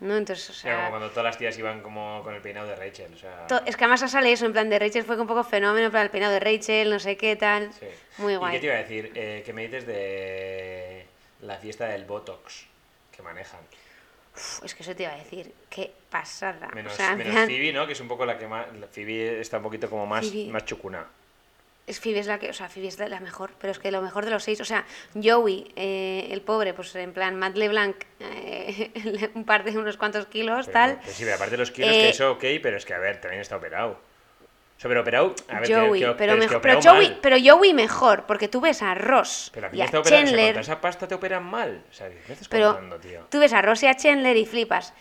¿no? 0.00 0.16
Entonces, 0.16 0.48
o 0.64 0.66
Era 0.66 0.76
como 0.76 0.84
sea. 0.86 0.90
cuando 0.90 1.10
todas 1.10 1.24
las 1.24 1.38
tías 1.38 1.58
iban 1.58 1.80
como 1.82 2.22
con 2.22 2.34
el 2.34 2.40
peinado 2.40 2.68
de 2.68 2.76
Rachel. 2.76 3.12
O 3.12 3.16
sea, 3.18 3.46
Es 3.66 3.76
que 3.76 3.84
además 3.84 4.08
sale 4.10 4.30
eso, 4.32 4.46
en 4.46 4.52
plan 4.52 4.70
de 4.70 4.78
Rachel 4.78 5.04
fue 5.04 5.20
un 5.20 5.26
poco 5.26 5.42
fenómeno 5.44 5.90
para 5.90 6.04
el 6.04 6.10
peinado 6.10 6.32
de 6.34 6.40
Rachel, 6.40 6.88
no 6.90 6.98
sé 7.00 7.16
qué 7.16 7.34
tal. 7.36 7.72
sí. 7.72 7.86
Muy 8.18 8.34
¿Y 8.34 8.36
guay. 8.36 8.52
qué 8.54 8.60
te 8.60 8.66
iba 8.66 8.74
a 8.76 8.78
decir? 8.78 9.12
Eh, 9.14 9.42
¿Qué 9.44 9.52
me 9.52 9.62
dices 9.62 9.86
de 9.86 11.06
la 11.42 11.56
fiesta 11.56 11.86
del 11.86 12.04
Botox 12.04 12.66
que 13.14 13.22
manejan? 13.22 13.60
Uf, 14.36 14.64
es 14.64 14.74
que 14.74 14.82
eso 14.84 14.94
te 14.94 15.02
iba 15.02 15.12
a 15.12 15.16
decir, 15.16 15.52
qué 15.68 15.92
pasada. 16.10 16.68
Menos, 16.74 16.92
o 16.92 16.96
sea, 16.96 17.10
en 17.12 17.18
menos 17.18 17.32
plan- 17.32 17.48
Phoebe, 17.48 17.72
¿no? 17.72 17.86
Que 17.86 17.92
es 17.94 18.00
un 18.00 18.06
poco 18.08 18.24
la 18.24 18.38
que 18.38 18.46
más... 18.46 18.66
Phoebe 18.92 19.40
está 19.40 19.56
un 19.56 19.64
poquito 19.64 19.90
como 19.90 20.06
más, 20.06 20.24
Phoebe. 20.28 20.52
más 20.52 20.64
chucuna. 20.64 21.04
Es 21.88 22.00
Phoebe 22.00 22.18
es 22.20 22.26
la 22.26 22.38
que, 22.38 22.50
o 22.50 22.52
sea, 22.52 22.68
Phoebe 22.68 22.88
es 22.88 22.98
la 22.98 23.18
mejor, 23.20 23.50
pero 23.58 23.70
es 23.70 23.78
que 23.78 23.90
lo 23.90 24.02
mejor 24.02 24.24
de 24.24 24.30
los 24.30 24.44
seis, 24.44 24.60
o 24.60 24.64
sea, 24.64 24.84
Joey, 25.20 25.72
eh, 25.74 26.28
el 26.30 26.42
pobre, 26.42 26.74
pues 26.74 26.94
en 26.96 27.12
plan, 27.12 27.36
Matt 27.36 27.56
LeBlanc, 27.56 27.96
eh, 28.20 29.30
un 29.34 29.44
par 29.44 29.64
de 29.64 29.76
unos 29.76 29.96
cuantos 29.96 30.26
kilos, 30.26 30.66
Pero, 30.66 30.72
tal. 30.72 30.98
pero 31.00 31.12
sí, 31.14 31.24
pero 31.24 31.36
aparte 31.36 31.52
de 31.52 31.58
los 31.58 31.70
kilos, 31.70 31.90
Eh, 31.90 31.98
que 32.00 32.08
eso 32.10 32.32
ok, 32.32 32.44
pero 32.62 32.76
es 32.76 32.84
que, 32.84 32.94
a 32.94 32.98
ver, 32.98 33.20
también 33.20 33.40
está 33.40 33.56
operado. 33.56 33.92
O 34.76 34.80
sea, 34.80 34.88
pero 34.88 35.00
operado... 35.00 35.34
A 35.48 35.58
ver, 35.60 35.72
Joey, 35.74 36.00
que- 36.00 36.06
pero, 36.12 36.34
que 36.34 36.38
mejor, 36.40 36.56
operado 36.58 36.80
pero, 36.80 36.92
Joey, 36.94 37.08
mal. 37.08 37.18
pero 37.20 37.36
Joey 37.42 37.74
mejor, 37.74 38.26
porque 38.26 38.46
tú 38.46 38.60
ves 38.60 38.80
a 38.82 38.94
Ross 38.94 39.50
Pero 39.52 39.66
a 39.66 39.74
y 39.74 39.80
a 39.80 39.86
está 39.86 39.98
operando, 39.98 40.00
o 40.00 40.28
sea, 40.28 40.36
con 40.36 40.44
Chandler, 40.46 40.58
esa 40.60 40.80
pasta 40.80 41.08
te 41.08 41.14
operan 41.16 41.44
mal. 41.44 41.82
O 41.90 41.92
sea, 41.92 42.08
¿qué 42.10 42.32
estás 42.32 42.46
pero 42.48 42.66
contando, 42.74 42.98
tío? 43.00 43.26
tú 43.28 43.40
ves 43.40 43.52
a 43.54 43.60
Ross 43.62 43.82
y 43.82 43.86
a 43.88 43.96
Chandler 43.96 44.36
y 44.36 44.46
flipas. 44.46 44.94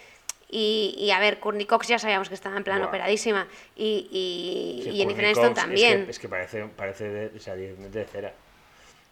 Y, 0.49 0.95
y 0.97 1.12
a 1.12 1.19
ver, 1.19 1.39
Courtney 1.39 1.65
Cox 1.65 1.88
ya 1.89 1.99
sabíamos 1.99 2.29
que 2.29 2.36
estaba 2.36 2.55
en 2.57 2.63
plan 2.63 2.79
Buah. 2.79 2.88
operadísima. 2.88 3.47
Y, 3.75 4.07
y, 4.12 4.81
Sí, 4.83 4.89
y 4.91 4.97
Jennifer 4.97 5.25
Aniston 5.25 5.53
también. 5.53 5.99
Es 6.01 6.05
que, 6.05 6.12
es 6.12 6.19
que 6.19 6.29
parece, 6.29 6.63
parece 6.75 7.10
de, 7.10 7.38
o 7.38 7.39
sea, 7.39 7.55
de, 7.55 8.05
cera. 8.05 8.33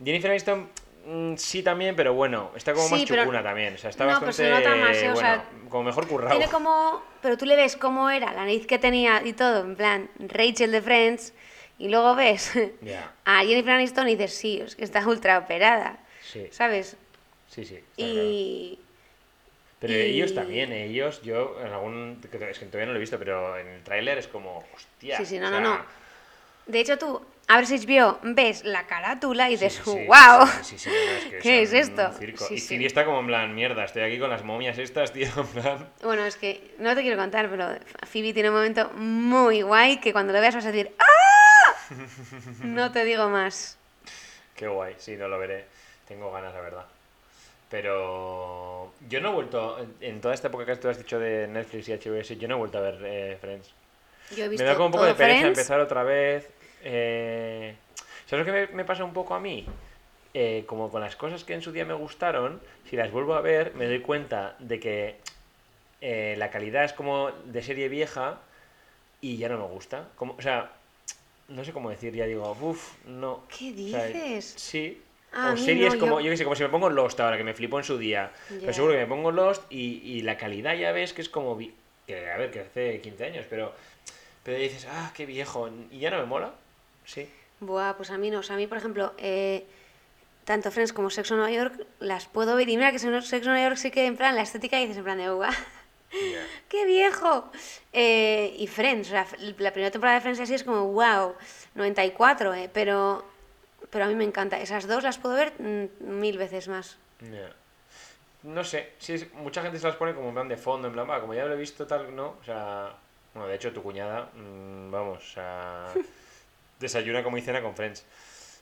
Jennifer 0.04 0.32
Aniston 0.32 0.69
mm, 1.06 1.36
sí 1.36 1.62
también, 1.62 1.95
pero 1.95 2.13
bueno, 2.13 2.52
está 2.56 2.74
como 2.74 2.88
más 2.89 3.00
Sí, 3.00 3.06
pero- 3.08 3.24
chucuna 3.24 3.43
también. 3.43 3.74
O 3.76 3.78
sea, 3.78 3.89
está 3.89 4.06
No, 4.06 4.12
bastante... 4.12 4.34
se 4.34 4.50
nota 4.50 4.76
más, 4.76 4.95
¿eh? 4.98 5.10
O 5.10 5.13
bueno, 5.13 5.19
sea, 5.28 5.45
como 5.69 5.84
mejor 5.84 6.08
currado. 6.08 6.38
Tiene 6.38 6.52
como. 6.52 7.04
Pero 7.21 7.38
tú 7.38 7.45
le 7.45 7.56
ves 7.58 7.76
cómo 7.76 8.10
era, 8.10 8.28
la 8.32 8.41
nariz 8.45 8.65
que 8.65 8.80
tenía 8.80 9.21
y 9.26 9.34
todo, 9.34 9.62
en 9.62 9.76
plan, 9.76 10.10
Rachel 10.19 10.71
de 10.71 10.82
Friends, 10.82 11.34
y 11.78 11.89
luego 11.89 12.15
ves 12.15 12.54
Ya. 12.82 13.12
a 13.26 13.39
Jennifer 13.39 13.71
Aniston 13.74 14.08
y 14.08 14.15
dices, 14.15 14.34
sí, 14.36 14.62
es 14.65 14.76
que 14.78 14.86
está 14.86 15.06
ultra 15.06 15.39
operada, 15.39 15.98
Sí, 16.21 16.48
¿sabes? 16.52 16.95
sí, 17.50 17.65
sí. 17.65 17.76
está 17.76 18.06
claro. 18.13 18.85
Pero 19.80 19.94
y- 19.94 19.98
ellos 19.98 20.34
también, 20.34 20.72
ellos, 20.72 21.22
yo 21.22 21.58
en 21.62 21.72
algún... 21.72 22.22
Es 22.24 22.60
que 22.60 22.66
todavía 22.66 22.86
no 22.88 22.94
lo 22.94 22.98
he 22.98 23.02
visto, 23.02 23.20
pero 23.20 23.58
en 23.58 23.68
el 23.68 23.84
tráiler 23.84 24.18
es 24.18 24.28
como, 24.28 24.66
hostia. 24.74 25.18
Sí, 25.18 25.26
sí, 25.26 25.40
no, 25.40 25.48
o 25.48 25.52
no, 25.52 25.58
sea, 25.58 25.60
no. 25.60 25.86
De 26.68 26.80
hecho, 26.80 26.98
tú 26.98 27.22
abres 27.48 27.72
HBO, 27.72 28.20
ves 28.24 28.64
la 28.64 28.88
carátula 28.88 29.48
y 29.50 29.52
dices, 29.52 29.76
sí, 29.76 29.82
sí, 29.84 30.06
¡wow! 30.06 30.48
sí, 30.64 30.90
no, 30.90 30.94
no, 30.94 31.18
es 31.18 31.26
que 31.26 31.38
¿Qué 31.42 31.62
es 31.62 31.74
esto? 31.74 32.12
y. 32.52 32.60
Phoebe 32.60 32.86
está 32.86 33.06
como 33.06 33.20
en 33.20 33.28
plan, 33.28 33.54
mierda, 33.54 33.84
estoy 33.84 34.02
aquí 34.04 34.18
con 34.18 34.30
las 34.30 34.44
momias 34.44 34.78
estas, 34.78 35.14
tío, 35.14 35.28
en 35.38 35.48
plan... 35.48 35.90
Bueno, 36.02 36.26
es 36.26 36.38
que 36.38 36.74
no 36.80 36.96
te 36.96 37.02
quiero 37.02 37.18
contar, 37.18 37.50
pero 37.50 37.68
Phoebe 38.08 38.34
tiene 38.34 38.50
un 38.50 38.56
momento 38.56 38.90
muy 38.94 39.62
guay 39.62 40.00
que 40.00 40.12
cuando 40.14 40.34
lo 40.34 40.42
veas 40.42 40.56
vas 40.56 40.66
a 40.66 40.72
decir, 40.72 40.92
¡ah! 40.98 41.06
No 42.64 42.92
te 42.92 43.06
digo 43.06 43.30
más. 43.30 43.78
Qué 44.56 44.68
guay, 44.68 44.96
sí, 44.98 45.16
no 45.18 45.28
lo 45.28 45.38
veré. 45.38 45.66
Tengo 46.08 46.32
ganas, 46.32 46.54
la 46.54 46.62
verdad. 46.62 46.86
Pero 47.69 48.91
yo 49.10 49.19
no 49.21 49.30
he 49.32 49.34
vuelto, 49.34 49.78
en- 50.01 50.21
toda 50.21 50.34
esta 50.34 50.47
época 50.47 50.65
que 50.65 50.75
tú 50.75 50.88
has 50.88 50.97
dicho 50.97 51.19
de 51.19 51.47
Netflix 51.47 51.89
y 51.89 51.93
HBO, 51.93 52.21
yo 52.21 52.47
no 52.47 52.56
he 52.56 52.58
vuelto 52.58 52.78
a 52.78 52.82
ver 52.82 52.99
eh, 53.04 53.38
Friends. 53.41 53.73
Yo 54.38 54.45
he 54.45 54.49
Me 54.49 54.63
da 54.63 54.75
como 54.75 54.88
un 54.88 54.91
poco 54.91 55.06
de 55.06 55.13
pereza 55.15 55.41
Friends. 55.41 55.60
empezar 55.60 55.80
otra 55.80 56.04
vez. 56.04 56.49
eh, 56.84 57.75
¿Sabes 58.28 58.45
lo 58.45 58.54
que 58.54 58.67
me, 58.67 58.73
me 58.75 58.86
pasa 58.86 59.04
un 59.04 59.13
poco 59.13 59.36
a 59.36 59.39
mí? 59.39 59.65
Eh, 60.34 60.63
como 60.67 60.89
con 60.89 61.01
las 61.01 61.15
cosas 61.15 61.43
que 61.43 61.54
en 61.54 61.62
su 61.62 61.71
día 61.71 61.86
me 61.86 61.93
gustaron, 61.93 62.62
si 62.89 62.95
las 62.95 63.12
vuelvo 63.12 63.36
a 63.36 63.41
ver, 63.41 63.73
me 63.75 63.86
doy 63.86 64.01
cuenta 64.01 64.56
de 64.60 64.80
que 64.80 65.15
eh, 66.01 66.36
la 66.38 66.49
calidad 66.51 66.84
es 66.84 66.93
como 66.93 67.32
de 67.32 67.62
serie 67.62 67.88
vieja 67.89 68.39
y 69.21 69.38
ya 69.38 69.49
no 69.49 69.58
me 69.58 69.65
gusta. 69.73 70.10
Como, 70.17 70.36
o 70.38 70.41
sea, 70.41 70.71
no 71.47 71.63
sé 71.63 71.71
cómo 71.73 71.89
decir, 71.89 72.13
ya 72.13 72.25
digo, 72.25 72.56
uff, 72.60 72.93
no. 73.06 73.43
¿Qué 73.58 73.71
O 73.71 73.89
sea, 73.89 74.06
dices? 74.08 74.54
sí. 74.58 75.01
Ah, 75.38 75.52
o 75.54 75.58
series 75.58 75.93
no, 75.95 76.00
como, 76.00 76.19
yo- 76.21 76.26
yo 76.28 76.32
qué 76.32 76.38
sé, 76.38 76.43
como 76.45 76.56
si 76.56 76.63
me 76.63 76.69
pongo 76.69 76.89
Lost 76.89 77.19
ahora, 77.19 77.38
que 77.38 77.43
me 77.43 77.54
flipó 77.54 77.78
en 77.78 77.84
su 77.84 77.98
día. 77.98 78.32
Ya. 78.50 78.60
Pero 78.62 78.74
seguro 78.74 78.93
que 78.93 79.00
me 79.00 79.06
pongo 79.08 79.32
Lost 79.32 79.63
y, 79.69 80.02
y 80.04 80.21
la 80.21 80.38
calidad 80.38 80.76
ya 80.76 80.91
ves 80.93 81.13
que 81.13 81.21
es 81.21 81.30
como... 81.30 81.56
vi- 81.56 81.74
Que, 82.08 82.30
a 82.32 82.38
ver, 82.38 82.52
que 82.52 82.62
hace 82.62 83.02
15 83.02 83.26
años, 83.26 83.45
pero... 83.50 83.74
Pero 84.43 84.58
dices, 84.60 84.88
ah, 84.89 85.12
qué 85.15 85.26
viejo. 85.26 85.69
Y 85.91 86.00
ya 86.00 86.10
no 86.12 86.17
me 86.19 86.26
mola. 86.26 86.54
Sí. 87.06 87.28
Buah, 87.60 87.93
pues 87.98 88.12
a 88.12 88.17
mí 88.17 88.30
no. 88.30 88.39
O 88.39 88.43
sea, 88.43 88.56
a 88.56 88.60
mí, 88.60 88.67
por 88.67 88.78
ejemplo, 88.78 89.13
eh, 89.17 89.65
tanto 90.43 90.69
Friends 90.71 90.93
como 90.93 91.10
Sexo 91.10 91.36
Nueva 91.36 91.52
York 91.52 91.86
las 92.00 92.28
puedo 92.28 92.56
ver. 92.56 92.69
Y 92.69 92.78
mira 92.78 92.91
que 92.91 93.00
Sexo 93.00 93.50
Nueva 93.50 93.63
York 93.69 93.78
sí 93.78 93.89
que 93.91 94.06
en 94.06 94.15
plan 94.17 94.36
la 94.36 94.43
estética 94.43 94.78
dices 94.78 94.98
en 94.98 95.04
plan 95.04 95.17
de 95.17 95.30
guau. 95.30 95.52
¡Qué 96.69 96.86
viejo! 96.86 97.52
Eh, 97.91 98.56
y 98.58 98.67
Friends, 98.67 99.08
sea, 99.10 99.26
la 99.58 99.71
primera 99.71 99.89
temporada 99.91 100.15
de 100.17 100.21
Friends 100.21 100.39
así 100.39 100.54
es 100.54 100.63
como 100.63 100.91
wow, 100.91 101.34
94, 101.74 102.54
eh, 102.54 102.69
pero, 102.71 103.26
pero 103.89 104.06
a 104.06 104.08
mí 104.08 104.15
me 104.15 104.24
encanta. 104.24 104.60
Esas 104.60 104.88
dos 104.88 105.04
las 105.04 105.17
puedo 105.17 105.36
ver 105.36 105.54
mm, 105.60 106.19
mil 106.19 106.38
veces 106.38 106.67
más. 106.67 106.98
No 108.43 108.63
sé, 108.63 108.91
sí, 109.00 109.13
es- 109.13 109.34
mucha 109.34 109.62
gente 109.63 109.80
se 109.80 109.88
las 109.88 109.95
pone 109.95 110.13
como 110.13 110.28
en 110.30 110.36
plan 110.36 110.48
de 110.48 110.58
fondo, 110.58 110.88
en 110.88 110.93
plan, 110.93 111.10
va, 111.10 111.19
como 111.19 111.34
ya 111.34 111.45
lo 111.45 111.54
he 111.54 111.58
visto 111.58 111.88
tal, 111.88 112.15
no, 112.15 112.36
o 112.39 112.43
sea, 112.43 112.93
bueno, 113.34 113.48
de 113.48 113.56
hecho 113.56 113.74
tu 113.74 113.82
cuñada, 113.82 114.30
mm, 114.36 114.91
vamos, 114.91 115.17
o 115.24 115.34
sea, 115.34 115.86
desayuna 116.80 117.24
como 117.24 117.38
y 117.38 117.41
cena 117.41 117.62
con 117.62 117.76
Friends, 117.76 118.06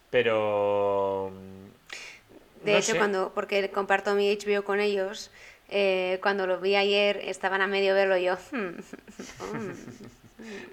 pero... 0.09 1.31
mm, 1.33 2.65
De 2.65 2.71
no 2.71 2.77
hecho, 2.77 2.93
sé. 2.93 2.97
cuando, 2.97 3.33
porque 3.33 3.69
comparto 3.71 4.15
mi 4.15 4.31
HBO 4.31 4.63
con 4.63 4.79
ellos, 4.79 5.31
eh, 5.69 6.19
cuando 6.21 6.47
lo 6.47 6.59
vi 6.61 6.75
ayer 6.77 7.17
estaban 7.17 7.61
a 7.61 7.67
medio 7.67 7.93
verlo 7.93 8.15
yo. 8.17 8.35
hmm, 8.51 8.79
hmm. 9.39 9.71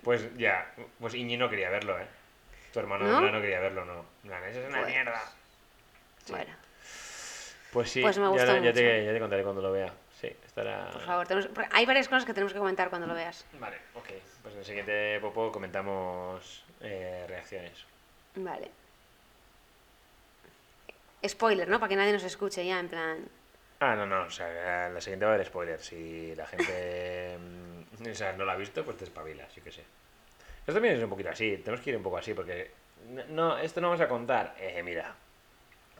Pues 0.04 0.28
ya, 0.36 0.72
pues 1.00 1.14
Iñi 1.14 1.36
no 1.36 1.48
quería 1.50 1.70
verlo, 1.70 1.98
¿eh? 1.98 2.06
Tu 2.72 2.78
hermano 2.78 3.04
¿No? 3.04 3.20
no, 3.20 3.32
no 3.32 3.40
quería 3.40 3.60
verlo, 3.60 3.84
no. 3.84 4.04
Plan, 4.22 4.42
eso 4.44 4.60
es 4.60 4.68
una 4.68 4.80
Pues, 4.80 4.92
mierda. 4.92 5.20
Sí. 6.24 6.32
Bueno, 6.32 6.54
Pues 7.72 7.90
sí, 7.90 8.00
Pues 8.02 8.18
me 8.18 8.24
ya, 8.24 8.28
gustó 8.30 8.46
ya 8.46 8.60
mucho. 8.60 8.72
te, 8.74 9.04
ya 9.04 9.12
te 9.12 9.18
contaré 9.20 9.42
cuando 9.42 9.62
lo 9.62 9.72
vea. 9.72 9.92
Sí, 10.20 10.26
estará... 10.44 10.90
por 10.90 11.02
favor, 11.02 11.26
tenemos- 11.26 11.48
hay 11.72 11.86
varias 11.86 12.06
cosas 12.08 12.24
que 12.26 12.34
tenemos 12.34 12.52
que 12.52 12.58
comentar 12.58 12.90
cuando 12.90 13.06
lo 13.06 13.14
veas. 13.14 13.44
Vale, 13.54 13.78
ok. 13.94 14.08
Pues 14.42 14.54
en 14.54 14.60
el 14.60 14.66
siguiente 14.66 15.18
popo 15.20 15.50
comentamos 15.50 16.64
eh, 16.80 17.24
reacciones. 17.28 17.84
Vale. 18.36 18.70
Spoiler, 21.26 21.68
¿no? 21.68 21.78
Para 21.78 21.88
que 21.88 21.96
nadie 21.96 22.12
nos 22.12 22.24
escuche 22.24 22.64
ya, 22.66 22.78
en 22.80 22.88
plan. 22.88 23.28
Ah, 23.80 23.94
no, 23.94 24.04
no, 24.06 24.22
o 24.24 24.30
sea, 24.30 24.88
la 24.90 25.00
siguiente 25.00 25.24
va 25.24 25.32
a 25.32 25.34
haber 25.34 25.46
spoiler. 25.46 25.80
Si 25.80 26.34
la 26.34 26.46
gente 26.46 27.38
o 28.10 28.14
sea, 28.14 28.32
no 28.34 28.44
la 28.44 28.52
ha 28.52 28.56
visto, 28.56 28.84
pues 28.84 28.96
te 28.98 29.04
espabilas, 29.04 29.54
yo 29.54 29.62
qué 29.64 29.72
sé. 29.72 29.84
Esto 30.70 30.76
también 30.78 30.96
es 30.98 31.02
un 31.02 31.10
poquito 31.10 31.30
así, 31.30 31.56
tenemos 31.64 31.82
que 31.82 31.90
ir 31.90 31.96
un 31.96 32.02
poco 32.04 32.16
así, 32.18 32.32
porque 32.32 32.70
no, 33.30 33.58
esto 33.58 33.80
no 33.80 33.88
vamos 33.88 34.00
a 34.00 34.06
contar. 34.06 34.54
Eh, 34.60 34.80
mira, 34.84 35.12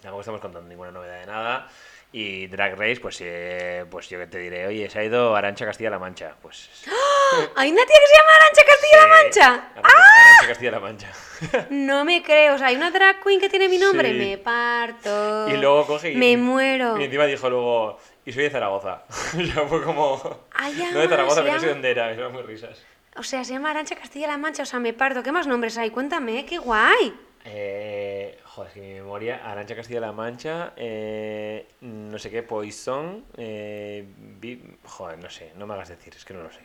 tampoco 0.01 0.21
estamos 0.21 0.41
contando 0.41 0.69
ninguna 0.69 0.93
novedad 0.93 1.19
de 1.19 1.27
nada. 1.27 1.69
Y 2.13 2.47
Drag 2.47 2.77
Race, 2.79 3.01
pues, 3.01 3.19
eh, 3.21 3.85
pues 3.91 4.09
yo 4.09 4.19
que 4.21 4.29
te 4.29 4.39
diré, 4.39 4.69
oye, 4.69 4.89
se 4.89 5.01
ha 5.01 5.05
ido 5.05 5.35
Arancha 5.35 5.65
Castilla-La 5.65 5.99
Mancha. 5.99 6.35
Pues. 6.41 6.71
¿Hay 7.57 7.73
una 7.73 7.85
tía 7.85 7.97
que 7.97 8.07
se 8.07 8.17
llama 8.17 8.31
Arancha 8.41 8.63
Castilla-La 8.65 9.09
Mancha? 9.09 9.55
Arancha, 9.77 10.21
Arancha 10.25 10.47
Castilla-La 10.47 10.81
Mancha. 10.81 11.13
No 11.71 12.05
me 12.05 12.23
creo. 12.23 12.55
O 12.55 12.59
sea, 12.59 12.69
hay 12.69 12.77
una 12.77 12.93
drag 12.93 13.23
queen 13.25 13.41
que 13.41 13.49
tiene 13.49 13.69
mi 13.69 13.79
nombre. 13.79 14.13
Sí. 14.13 14.19
Me 14.19 14.39
parto. 14.39 15.49
Y 15.49 15.57
luego 15.57 15.85
coge 15.87 16.13
y. 16.13 16.17
Me 16.17 16.37
muero. 16.37 16.97
Y 16.97 17.05
encima 17.05 17.27
dijo 17.27 17.51
luego, 17.51 17.99
y 18.25 18.33
soy 18.33 18.45
de 18.45 18.51
Zaragoza. 18.51 19.03
ya 19.35 19.67
fue 19.67 19.83
como. 19.83 20.45
Ay, 20.53 20.75
no 20.93 21.01
de 21.01 21.09
Zaragoza, 21.09 21.43
pero 21.43 21.55
no 21.55 21.61
sé 21.61 21.67
llama- 21.67 21.73
dónde 21.73 21.91
era, 21.91 22.15
me 22.15 22.29
muy 22.29 22.43
risas. 22.43 22.81
O 23.17 23.23
sea, 23.23 23.45
se 23.45 23.53
llama 23.53 23.71
Arancha 23.71 23.97
Castilla-La 23.97 24.39
Mancha. 24.39 24.63
O 24.63 24.67
sea, 24.67 24.79
me 24.81 24.93
parto. 24.93 25.23
¿Qué 25.23 25.33
más 25.33 25.47
nombres 25.47 25.77
hay? 25.79 25.91
Cuéntame, 25.91 26.45
qué 26.47 26.59
guay. 26.59 27.15
Eh, 27.45 28.39
joder, 28.45 28.73
que 28.73 28.81
mi 28.81 28.95
memoria, 28.95 29.51
Arancha 29.51 29.75
Castilla-La 29.75 30.13
Mancha, 30.13 30.75
eh, 30.77 31.67
no 31.81 32.19
sé 32.19 32.31
qué, 32.31 32.43
Poison, 32.43 33.25
eh, 33.37 34.05
vi- 34.17 34.79
joder, 34.85 35.19
no 35.19 35.31
sé, 35.31 35.53
no 35.57 35.67
me 35.67 35.73
hagas 35.75 35.89
decir, 35.89 36.13
es 36.15 36.25
que 36.25 36.35
no 36.35 36.43
lo 36.43 36.53
sé. 36.53 36.61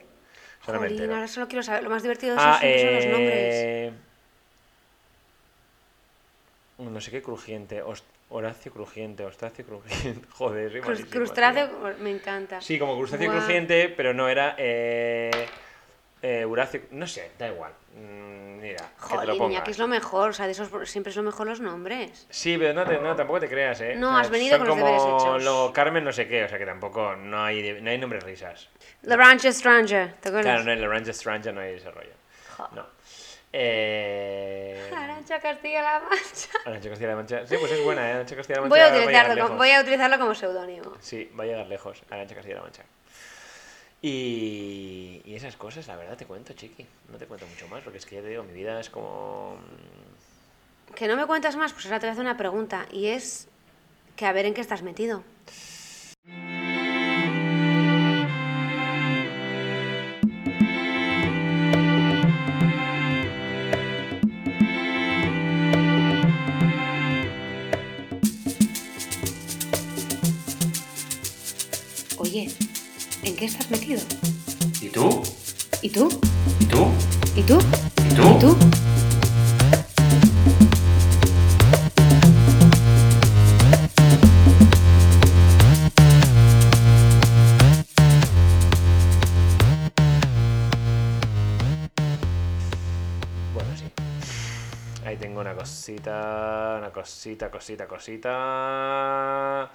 Solamente 0.66 0.96
Jolín, 0.96 1.14
ahora 1.14 1.28
solo 1.28 1.48
quiero 1.48 1.64
saber. 1.64 1.84
Lo 1.84 1.90
más 1.90 2.04
divertido 2.04 2.36
de 2.36 2.42
Ah, 2.42 2.60
eso 2.62 2.84
son 2.86 2.94
los 2.94 3.06
nombres. 3.06 3.56
eh, 3.56 3.94
no 6.80 7.00
sé 7.02 7.12
qué 7.12 7.22
crujiente, 7.22 7.82
Horacio 8.30 8.72
crujiente, 8.74 9.24
Ostacio 9.24 9.66
crujiente, 9.66 10.28
joder, 10.32 10.82
Crus-. 10.82 11.06
Crustáceo, 11.06 11.70
me 12.00 12.12
encanta. 12.12 12.60
Sí, 12.60 12.78
como 12.80 12.98
crustáceo 12.98 13.32
crujiente, 13.32 13.90
pero 13.90 14.14
no 14.14 14.28
era 14.28 14.56
eh, 14.58 15.48
eh, 16.28 16.88
no 16.92 17.06
sé, 17.08 17.32
da 17.38 17.48
igual. 17.48 17.72
Mm, 17.96 18.58
mira, 18.60 18.78
que 19.00 19.08
te 19.10 19.14
lo 19.16 19.20
Jolín, 19.22 19.38
pongas. 19.38 19.64
que 19.64 19.72
es 19.72 19.78
lo 19.78 19.88
mejor. 19.88 20.30
O 20.32 20.34
sea, 20.34 20.46
de 20.48 20.54
esos 20.54 20.70
siempre 20.90 21.12
es 21.12 21.16
lo 21.18 21.24
mejor 21.24 21.46
los 21.48 21.60
nombres. 21.60 22.26
Sí, 22.30 22.58
pero 22.58 22.74
no, 22.74 22.84
te- 22.86 22.98
no, 22.98 23.16
tampoco 23.16 23.40
te 23.40 23.48
creas, 23.48 23.80
¿eh? 23.82 23.96
No, 23.96 24.08
O 24.10 24.12
sea, 24.14 24.22
has 24.22 24.30
venido 24.30 24.58
son 24.58 24.60
con 24.60 24.68
los 24.70 24.78
deberes 24.78 25.02
como 25.02 25.18
hechos. 25.20 25.44
Luego 25.44 25.74
Carmen 25.74 26.04
no 26.04 26.12
sé 26.12 26.28
qué, 26.28 26.44
o 26.44 26.50
sea 26.50 26.58
que 26.58 26.66
tampoco, 26.66 27.16
no 27.16 27.44
hay, 27.44 27.80
no 27.82 27.90
hay 27.90 27.98
nombres 27.98 28.24
risas. 28.24 28.70
Ranch 29.04 29.46
Stranger, 29.52 30.14
¿te 30.16 30.30
acuerdas? 30.30 30.44
Claro, 30.54 30.64
no, 30.64 30.72
en 30.72 30.80
el 30.80 30.90
Range 30.90 31.14
Stranger 31.14 31.54
no 31.54 31.62
hay 31.62 31.74
ese 31.76 31.92
rollo. 31.92 32.14
Jo. 32.58 32.68
No. 32.74 32.86
Eh... 33.58 34.92
Arancha 34.96 35.40
Castilla-La 35.40 36.00
Mancha. 36.02 36.50
Arancha 36.66 36.90
Castilla-La 36.90 37.16
Mancha. 37.16 37.48
Sí, 37.48 37.56
pues 37.60 37.72
es 37.72 37.84
buena, 37.84 38.08
¿eh? 38.10 38.14
Arancha 38.14 38.36
Castilla-La 38.36 38.62
Mancha 38.68 38.76
Voy 38.76 38.80
a, 38.80 38.90
va 38.92 38.98
utilizarlo 38.98 39.34
como, 39.34 39.44
lejos. 39.44 39.58
voy 39.58 39.72
a 39.72 39.82
utilizarlo 39.82 40.20
como 40.20 40.36
seudónimo. 40.36 40.94
Sí, 41.00 41.32
va 41.40 41.44
a 41.44 41.48
llegar 41.48 41.68
lejos, 41.68 42.02
Arancha 42.10 42.36
Castilla-La 42.36 42.64
Mancha. 42.64 42.84
Y, 44.02 45.22
esas 45.26 45.56
cosas, 45.56 45.88
la 45.88 45.96
verdad, 45.96 46.18
te 46.18 46.26
cuento, 46.26 46.54
chiqui. 46.54 46.86
No 47.12 47.18
te 47.18 47.26
cuento 47.26 47.46
mucho 47.48 47.68
más, 47.68 47.84
porque 47.84 47.98
es 47.98 48.06
que 48.06 48.16
ya 48.16 48.22
te 48.22 48.30
digo, 48.30 48.44
mi 48.44 48.54
vida 48.54 48.80
es 48.80 48.90
como... 48.90 49.58
Que 50.96 51.08
no 51.08 51.16
me 51.16 51.26
cuentas 51.26 51.56
más, 51.56 51.74
pues 51.74 51.86
ahora 51.86 52.00
te 52.00 52.06
voy 52.06 52.10
a 52.10 52.14
hacer 52.14 52.24
una 52.24 52.38
pregunta. 52.38 52.88
Y 52.92 53.08
es 53.08 53.48
que 54.16 54.26
a 54.26 54.32
ver 54.32 54.46
en 54.46 54.54
qué 54.54 54.62
estás 54.62 54.82
metido. 54.82 55.24
Qué 73.46 73.52
estás 73.52 73.70
metido? 73.70 74.02
¿Y 74.82 74.90
tú? 74.90 75.22
¿Y 75.84 75.90
tú? 75.90 76.10
¿Y 76.60 76.66
tú? 76.66 76.92
¿Y 77.36 77.44
tú? 77.44 77.60
¿Y 78.10 78.16
tú? 78.16 78.24
¿Y 78.24 78.40
tú? 78.40 78.58
Bueno, 93.54 93.70
sí. 93.78 93.86
Ahí 95.06 95.18
tengo 95.18 95.42
una 95.42 95.54
cosita, 95.54 96.78
una 96.80 96.92
cosita, 96.92 97.52
cosita, 97.52 97.88
cosita. 97.88 99.72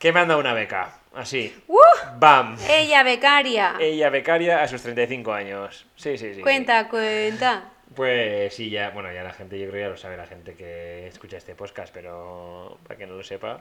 Que 0.00 0.12
me 0.12 0.18
han 0.20 0.26
dado 0.28 0.40
una 0.40 0.54
beca. 0.54 0.98
Así. 1.14 1.54
¡Uh! 1.68 1.76
¡Bam! 2.18 2.56
Ella, 2.68 3.02
becaria. 3.02 3.76
Ella 3.78 4.10
becaria 4.10 4.62
a 4.62 4.66
sus 4.66 4.82
35 4.82 5.32
años. 5.32 5.86
Sí, 5.94 6.16
sí, 6.18 6.34
sí. 6.34 6.40
Cuenta, 6.40 6.88
cuenta. 6.88 7.64
Pues 7.94 8.54
sí, 8.54 8.70
ya, 8.70 8.90
bueno, 8.90 9.12
ya 9.12 9.22
la 9.22 9.32
gente, 9.32 9.58
yo 9.58 9.64
creo 9.68 9.74
que 9.74 9.80
ya 9.80 9.88
lo 9.90 9.96
sabe 9.96 10.16
la 10.16 10.26
gente 10.26 10.54
que 10.54 11.06
escucha 11.08 11.36
este 11.36 11.54
podcast, 11.54 11.92
pero 11.92 12.78
para 12.86 12.96
que 12.96 13.06
no 13.06 13.14
lo 13.14 13.22
sepa, 13.22 13.60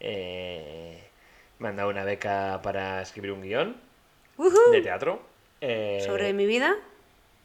eh, 0.00 0.98
me 1.58 1.68
han 1.68 1.76
dado 1.76 1.90
una 1.90 2.04
beca 2.04 2.60
para 2.62 3.02
escribir 3.02 3.32
un 3.32 3.42
guion 3.42 3.76
de 4.72 4.80
teatro. 4.80 5.20
eh, 5.60 6.02
¿Sobre 6.06 6.32
mi 6.32 6.46
vida? 6.46 6.74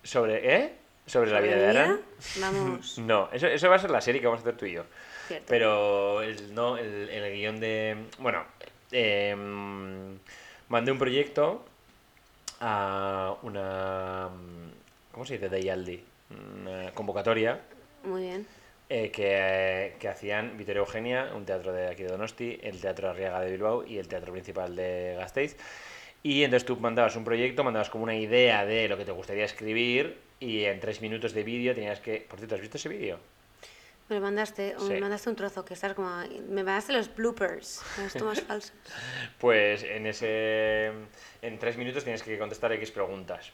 sobre, 0.04 0.56
¿eh? 0.56 0.74
Sobre 1.08 1.32
la 1.32 1.38
¿Sobre 1.40 1.48
vida 1.56 1.58
de? 1.62 1.70
Aran. 1.80 2.02
Vamos. 2.40 2.98
No, 3.00 3.28
eso, 3.34 3.48
eso 3.48 3.70
va 3.70 3.76
a 3.76 3.80
ser 3.80 3.90
la 3.90 4.00
serie 4.02 4.22
que 4.22 4.28
vamos 4.28 4.40
a 4.42 4.44
hacer 4.44 4.56
tú 4.58 4.66
y 4.68 4.74
yo. 4.74 4.84
Cierto. 5.30 5.46
Pero 5.48 6.22
el, 6.24 6.54
no, 6.56 6.76
el, 6.78 7.08
el 7.08 7.34
guion 7.34 7.60
de... 7.60 7.96
Bueno, 8.18 8.44
eh, 8.92 9.36
mandé 10.68 10.92
un 10.92 10.98
proyecto 10.98 11.64
a 12.60 13.38
una... 13.44 14.28
¿Cómo 15.12 15.26
se 15.26 15.34
dice? 15.36 15.48
Dayaldi. 15.48 16.04
Una 16.62 16.92
convocatoria 16.92 17.60
Muy 18.04 18.24
bien. 18.24 18.48
eh, 18.90 19.12
que, 19.12 19.96
que 20.00 20.08
hacían 20.08 20.58
Vitoria 20.58 20.80
Eugenia, 20.80 21.32
un 21.36 21.46
teatro 21.46 21.74
de 21.74 21.88
aquí 21.90 22.04
de 22.04 22.10
Donosti, 22.10 22.60
el 22.62 22.82
Teatro 22.82 23.10
Arriaga 23.10 23.42
de 23.42 23.52
Bilbao 23.52 23.86
y 23.86 23.98
el 24.00 24.08
Teatro 24.08 24.32
Principal 24.32 24.76
de 24.76 25.16
Gasteiz. 25.18 25.58
Y 26.24 26.44
entonces 26.44 26.66
tú 26.66 26.76
mandabas 26.78 27.16
un 27.16 27.24
proyecto, 27.24 27.64
mandabas 27.64 27.90
como 27.92 28.04
una 28.04 28.16
idea 28.16 28.66
de 28.66 28.90
lo 28.90 28.98
que 28.98 29.06
te 29.06 29.12
gustaría 29.12 29.46
escribir 29.46 30.18
y 30.40 30.64
en 30.66 30.80
tres 30.80 31.02
minutos 31.02 31.34
de 31.34 31.44
vídeo 31.44 31.76
tenías 31.76 32.00
que... 32.00 32.26
Por 32.28 32.40
cierto, 32.40 32.56
¿has 32.56 32.62
visto 32.62 32.78
ese 32.78 32.90
vídeo? 32.90 33.20
Me 34.10 34.20
mandaste, 34.20 34.76
Sí. 34.80 34.94
me 34.94 35.02
mandaste 35.02 35.30
un 35.30 35.36
trozo 35.36 35.64
que 35.64 35.76
estás 35.76 35.94
como... 35.94 36.10
Me 36.50 36.64
mandaste 36.64 36.94
los 36.94 37.14
bloopers, 37.16 37.82
las 38.00 38.14
tomas 38.14 38.42
falsas. 38.48 38.74
Pues 39.38 39.84
en 39.84 40.08
ese 40.08 40.92
en 41.42 41.60
tres 41.60 41.78
minutos 41.78 42.04
tienes 42.04 42.24
que 42.24 42.38
contestar 42.40 42.72
X 42.74 42.90
preguntas. 42.92 43.52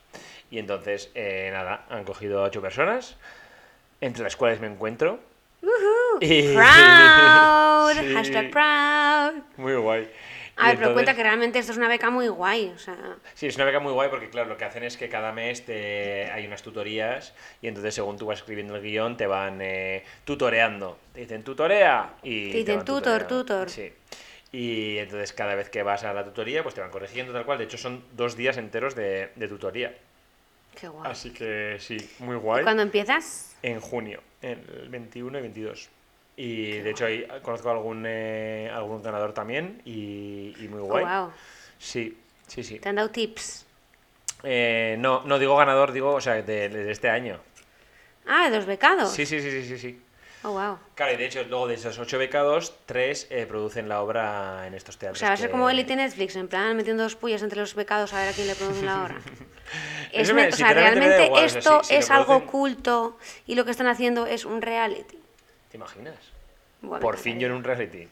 Y 0.50 0.60
entonces, 0.60 1.12
eh, 1.14 1.50
nada, 1.52 1.86
han 1.90 2.06
cogido 2.06 2.40
a 2.42 2.48
ocho 2.48 2.62
personas, 2.62 3.18
entre 4.00 4.24
las 4.24 4.36
cuales 4.38 4.62
me 4.62 4.68
encuentro. 4.68 5.20
Y- 6.22 6.54
Proud, 6.56 7.92
Sí, 8.00 8.14
hashtag 8.14 8.50
proud. 8.52 9.44
Muy 9.58 9.76
guay. 9.76 10.10
A 10.58 10.70
ver, 10.70 10.78
pero 10.78 10.94
cuenta 10.94 11.16
que 11.16 11.24
realmente 11.24 11.60
esto 11.60 11.74
es 11.74 11.78
una 11.78 11.88
beca 11.90 12.10
muy 12.10 12.28
guay, 12.28 12.72
o 12.74 12.80
sea... 12.80 12.96
Sí, 13.34 13.48
es 13.48 13.56
una 13.58 13.66
beca 13.66 13.80
muy 13.80 13.92
guay 13.92 14.10
porque, 14.10 14.30
claro, 14.30 14.48
lo 14.48 14.58
que 14.58 14.64
hacen 14.64 14.84
es 14.84 14.96
que 14.96 15.10
cada 15.10 15.34
mes 15.34 15.66
te... 15.66 16.32
hay 16.32 16.48
unas 16.48 16.64
tutorías 16.64 17.34
y 17.62 17.68
entonces, 17.68 17.94
según 17.94 18.18
tú 18.18 18.26
vas 18.26 18.40
escribiendo 18.40 18.76
el 18.76 18.82
guion, 18.82 19.18
te 19.18 19.28
van 19.28 19.60
eh, 19.62 20.04
tutoreando. 20.24 20.98
Te 21.14 21.22
dicen 21.22 21.44
tutorea 21.44 22.14
y. 22.24 22.52
Te 22.52 22.58
dicen 22.60 22.86
tutor, 22.86 23.28
tutor. 23.28 23.70
Sí. 23.70 23.92
Y 24.52 24.98
entonces, 25.00 25.34
cada 25.34 25.56
vez 25.56 25.70
que 25.70 25.84
vas 25.84 26.06
a 26.06 26.14
la 26.14 26.24
tutoría, 26.24 26.64
pues 26.64 26.74
te 26.76 26.82
van 26.82 26.90
corrigiendo 26.90 27.34
tal 27.34 27.46
cual. 27.46 27.58
De 27.58 27.66
hecho, 27.66 27.78
son 27.78 28.06
dos 28.14 28.38
días 28.38 28.56
enteros 28.58 28.96
de, 28.96 29.32
de 29.36 29.48
tutoría. 29.50 29.94
Qué 30.80 30.88
guay. 30.88 31.12
Así 31.12 31.32
que 31.32 31.78
sí, 31.80 31.98
muy 32.20 32.36
¿Y 32.36 32.40
guay. 32.40 32.64
cuándo 32.64 32.82
empiezas? 32.82 33.56
En 33.62 33.82
junio, 33.82 34.22
el 34.42 34.88
21 34.90 35.38
y 35.38 35.42
22. 35.42 35.90
Y 36.38 36.80
de 36.80 36.90
hecho, 36.92 37.06
ahí 37.06 37.26
conozco 37.42 37.70
algún, 37.70 38.04
eh, 38.06 38.70
algún 38.74 39.02
ganador 39.02 39.34
también 39.34 39.82
y, 39.86 40.54
y 40.60 40.68
muy 40.70 40.82
Oh, 40.82 40.86
guay. 40.86 41.06
wow. 41.06 41.32
Sí, 41.80 42.18
sí, 42.48 42.64
sí. 42.64 42.80
¿Te 42.80 42.90
han 42.90 42.96
dado 42.96 43.10
tips? 43.10 43.66
Eh, 44.44 44.98
no, 45.00 45.24
no 45.26 45.40
digo 45.40 45.56
ganador, 45.56 45.92
digo, 45.94 46.14
o 46.14 46.22
sea, 46.22 46.42
de, 46.42 46.70
de 46.70 46.92
este 46.92 47.10
año. 47.10 47.40
Ah, 48.28 48.50
de 48.50 48.56
los 48.58 48.66
becados. 48.66 49.12
Sí, 49.12 49.26
sí, 49.26 49.40
sí, 49.40 49.50
sí, 49.50 49.64
sí, 49.68 49.78
sí. 49.78 50.02
Oh, 50.44 50.52
wow. 50.52 50.78
Claro, 50.94 51.14
y 51.14 51.18
de 51.18 51.26
hecho, 51.26 51.44
luego 51.44 51.68
de 51.68 51.76
esos 51.76 51.98
ocho 51.98 52.18
becados, 52.20 52.76
tres 52.86 53.28
eh, 53.30 53.46
producen 53.48 53.88
la 53.90 54.02
obra 54.02 54.68
en 54.68 54.74
estos 54.74 54.96
O 54.98 55.00
teatros. 55.00 55.20
sea, 55.20 55.30
va 55.30 55.34
a 55.34 55.38
ser 55.38 55.48
que- 55.48 55.52
como 55.52 55.70
Elite 55.70 55.96
Netflix, 55.96 56.36
en 56.36 56.48
plan 56.48 56.76
metiendo 56.78 57.04
dos 57.04 57.16
pullas 57.16 57.42
entre 57.44 57.60
los 57.60 57.74
becados 57.76 58.14
a 58.14 58.20
ver 58.20 58.30
a 58.30 58.34
quién 58.34 58.48
le 58.48 58.56
producen 58.56 58.86
la 58.86 59.02
hora. 59.04 59.16
Es 60.12 60.32
me- 60.34 60.50
o 60.50 60.52
sea, 60.52 60.74
realmente 60.74 61.26
igual, 61.26 61.46
o 61.46 61.50
sea, 61.50 61.60
esto 61.60 61.80
si- 61.84 61.88
si 61.88 61.94
lo 61.96 62.00
es 62.00 62.12
algo 62.12 62.36
oculto 62.38 63.18
y 63.48 63.56
lo 63.56 63.66
que 63.66 63.72
están 63.72 63.88
haciendo 63.88 64.26
es 64.28 64.46
un 64.46 64.62
reality. 64.62 65.18
¿Te 65.76 65.78
imaginas? 65.78 66.16
Por 67.02 67.18
fin 67.18 67.38
yo 67.38 67.48
en 67.48 67.54
un 67.54 67.62
reality. 67.62 68.08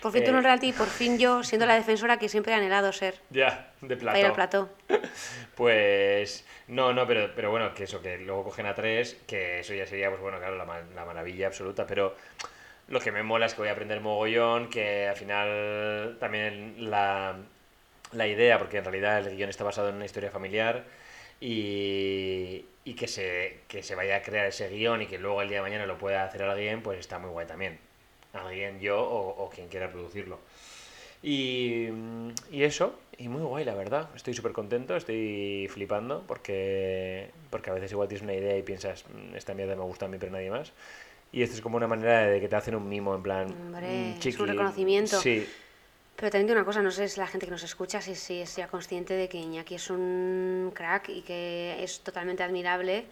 Por 0.00 0.10
fin 0.10 0.24
tú 0.24 0.30
en 0.30 0.36
eh, 0.36 0.38
un 0.38 0.42
reality 0.44 0.72
por 0.72 0.86
fin 0.86 1.18
yo 1.18 1.42
siendo 1.42 1.66
la 1.66 1.74
defensora 1.74 2.18
que 2.18 2.30
siempre 2.30 2.52
he 2.52 2.56
anhelado 2.56 2.94
ser. 2.94 3.20
Ya, 3.28 3.72
de 3.82 3.94
Para 3.98 4.18
ir 4.18 4.24
al 4.24 4.32
plató. 4.32 4.70
Pues 5.54 6.46
no, 6.68 6.94
no, 6.94 7.06
pero, 7.06 7.34
pero 7.34 7.50
bueno, 7.50 7.74
que 7.74 7.84
eso, 7.84 8.00
que 8.00 8.16
luego 8.16 8.44
cogen 8.44 8.64
a 8.64 8.74
tres, 8.74 9.18
que 9.26 9.60
eso 9.60 9.74
ya 9.74 9.86
sería, 9.86 10.08
pues 10.08 10.22
bueno, 10.22 10.38
claro, 10.38 10.56
la, 10.56 10.64
la 10.94 11.04
maravilla 11.04 11.48
absoluta, 11.48 11.86
pero 11.86 12.16
lo 12.88 13.00
que 13.00 13.12
me 13.12 13.22
mola 13.22 13.44
es 13.44 13.52
que 13.52 13.60
voy 13.60 13.68
a 13.68 13.72
aprender 13.72 14.00
mogollón, 14.00 14.70
que 14.70 15.08
al 15.08 15.16
final 15.16 16.16
también 16.18 16.90
la, 16.90 17.36
la 18.12 18.26
idea, 18.26 18.56
porque 18.58 18.78
en 18.78 18.84
realidad 18.84 19.26
el 19.26 19.36
guion 19.36 19.50
está 19.50 19.64
basado 19.64 19.90
en 19.90 19.96
una 19.96 20.06
historia 20.06 20.30
familiar, 20.30 20.84
y, 21.40 22.64
y 22.84 22.94
que, 22.94 23.06
se, 23.08 23.60
que 23.68 23.82
se 23.82 23.94
vaya 23.94 24.16
a 24.16 24.22
crear 24.22 24.46
ese 24.46 24.68
guion 24.68 25.02
y 25.02 25.06
que 25.06 25.18
luego 25.18 25.42
el 25.42 25.48
día 25.48 25.58
de 25.58 25.62
mañana 25.62 25.86
lo 25.86 25.98
pueda 25.98 26.24
hacer 26.24 26.42
alguien, 26.42 26.82
pues 26.82 26.98
está 26.98 27.18
muy 27.18 27.30
guay 27.30 27.46
también. 27.46 27.78
Alguien, 28.32 28.80
yo 28.80 29.00
o, 29.00 29.44
o 29.44 29.50
quien 29.50 29.68
quiera 29.68 29.90
producirlo. 29.90 30.38
Y, 31.22 31.88
y 32.52 32.62
eso, 32.62 32.98
y 33.16 33.28
muy 33.28 33.42
guay, 33.42 33.64
la 33.64 33.74
verdad. 33.74 34.08
Estoy 34.14 34.34
súper 34.34 34.52
contento, 34.52 34.94
estoy 34.96 35.68
flipando, 35.70 36.24
porque, 36.28 37.30
porque 37.50 37.70
a 37.70 37.72
veces 37.74 37.90
igual 37.92 38.08
tienes 38.08 38.22
una 38.22 38.34
idea 38.34 38.56
y 38.56 38.62
piensas, 38.62 39.04
"Mm, 39.08 39.34
esta 39.34 39.54
mierda 39.54 39.74
me 39.74 39.82
gusta 39.82 40.06
a 40.06 40.08
mí, 40.08 40.18
pero 40.20 40.30
nadie 40.32 40.50
más. 40.50 40.72
Y 41.32 41.42
esto 41.42 41.56
es 41.56 41.60
como 41.60 41.76
una 41.76 41.88
manera 41.88 42.22
de 42.26 42.40
que 42.40 42.48
te 42.48 42.56
hacen 42.56 42.74
un 42.74 42.88
mimo, 42.88 43.14
en 43.14 43.22
plan. 43.22 43.46
Hombre, 43.50 43.86
"Mm, 43.86 44.10
es 44.10 44.14
un 44.16 44.20
chiqui". 44.20 44.46
reconocimiento. 44.46 45.20
Sí, 45.20 45.48
Pero 46.18 46.32
también 46.32 46.50
una 46.50 46.64
cosa, 46.64 46.82
no 46.82 46.90
sé 46.90 47.08
si 47.08 47.20
la 47.20 47.28
gente 47.28 47.46
que 47.46 47.52
nos 47.52 47.62
escucha 47.62 48.02
si, 48.02 48.16
si 48.16 48.62
consciente 48.64 49.14
de 49.14 49.28
que 49.28 49.38
Iñaki 49.38 49.76
es 49.76 49.88
un 49.88 50.72
crack 50.74 51.10
y 51.10 51.22
que 51.22 51.76
es 51.80 52.00
totalmente 52.00 52.42
admirable 52.42 53.06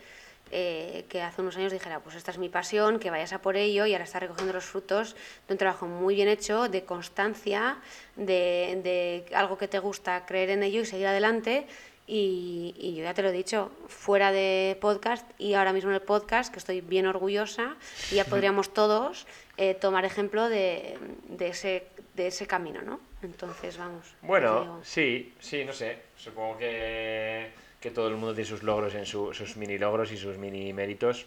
eh, 0.50 1.04
que 1.08 1.22
hace 1.22 1.40
unos 1.40 1.56
años 1.56 1.72
dijera, 1.72 2.00
pues 2.00 2.16
esta 2.16 2.32
es 2.32 2.38
mi 2.38 2.48
pasión, 2.48 2.98
que 2.98 3.10
vayas 3.10 3.32
a 3.32 3.40
por 3.40 3.56
ello 3.56 3.86
y 3.86 3.92
ahora 3.92 4.04
está 4.04 4.18
recogiendo 4.18 4.52
los 4.52 4.64
frutos 4.64 5.14
de 5.46 5.54
un 5.54 5.58
trabajo 5.58 5.86
muy 5.86 6.16
bien 6.16 6.26
hecho, 6.26 6.68
de 6.68 6.84
constancia, 6.84 7.78
de, 8.16 8.80
de 8.82 9.36
algo 9.36 9.56
que 9.56 9.68
te 9.68 9.78
gusta, 9.78 10.26
creer 10.26 10.50
en 10.50 10.64
ello 10.64 10.80
y 10.80 10.86
seguir 10.86 11.06
adelante. 11.06 11.68
Y, 12.08 12.74
y 12.78 12.94
yo 12.94 13.02
ya 13.02 13.14
te 13.14 13.22
lo 13.22 13.30
he 13.30 13.32
dicho, 13.32 13.72
fuera 13.88 14.30
de 14.30 14.78
podcast 14.80 15.28
y 15.38 15.54
ahora 15.54 15.72
mismo 15.72 15.90
en 15.90 15.96
el 15.96 16.02
podcast, 16.02 16.52
que 16.52 16.60
estoy 16.60 16.80
bien 16.80 17.06
orgullosa, 17.06 17.76
y 18.10 18.16
ya 18.16 18.24
podríamos 18.32 18.72
todos 18.72 19.26
eh, 19.58 19.74
tomar 19.74 20.04
ejemplo 20.04 20.48
de, 20.48 20.98
de 21.28 21.48
ese, 21.48 21.86
de 22.14 22.26
ese 22.28 22.46
camino, 22.46 22.82
¿no? 22.82 23.00
Entonces, 23.22 23.76
vamos. 23.78 24.14
Bueno, 24.22 24.80
sí, 24.84 25.34
sí, 25.40 25.64
no 25.64 25.72
sé. 25.72 25.98
Supongo 26.16 26.58
que, 26.58 27.50
que 27.80 27.90
todo 27.90 28.08
el 28.08 28.14
mundo 28.16 28.34
tiene 28.34 28.48
sus 28.48 28.62
logros, 28.62 28.94
en 28.94 29.06
su- 29.06 29.32
sus 29.32 29.56
mini 29.56 29.78
logros 29.78 30.12
y 30.12 30.16
sus 30.16 30.36
mini 30.38 30.72
méritos 30.72 31.26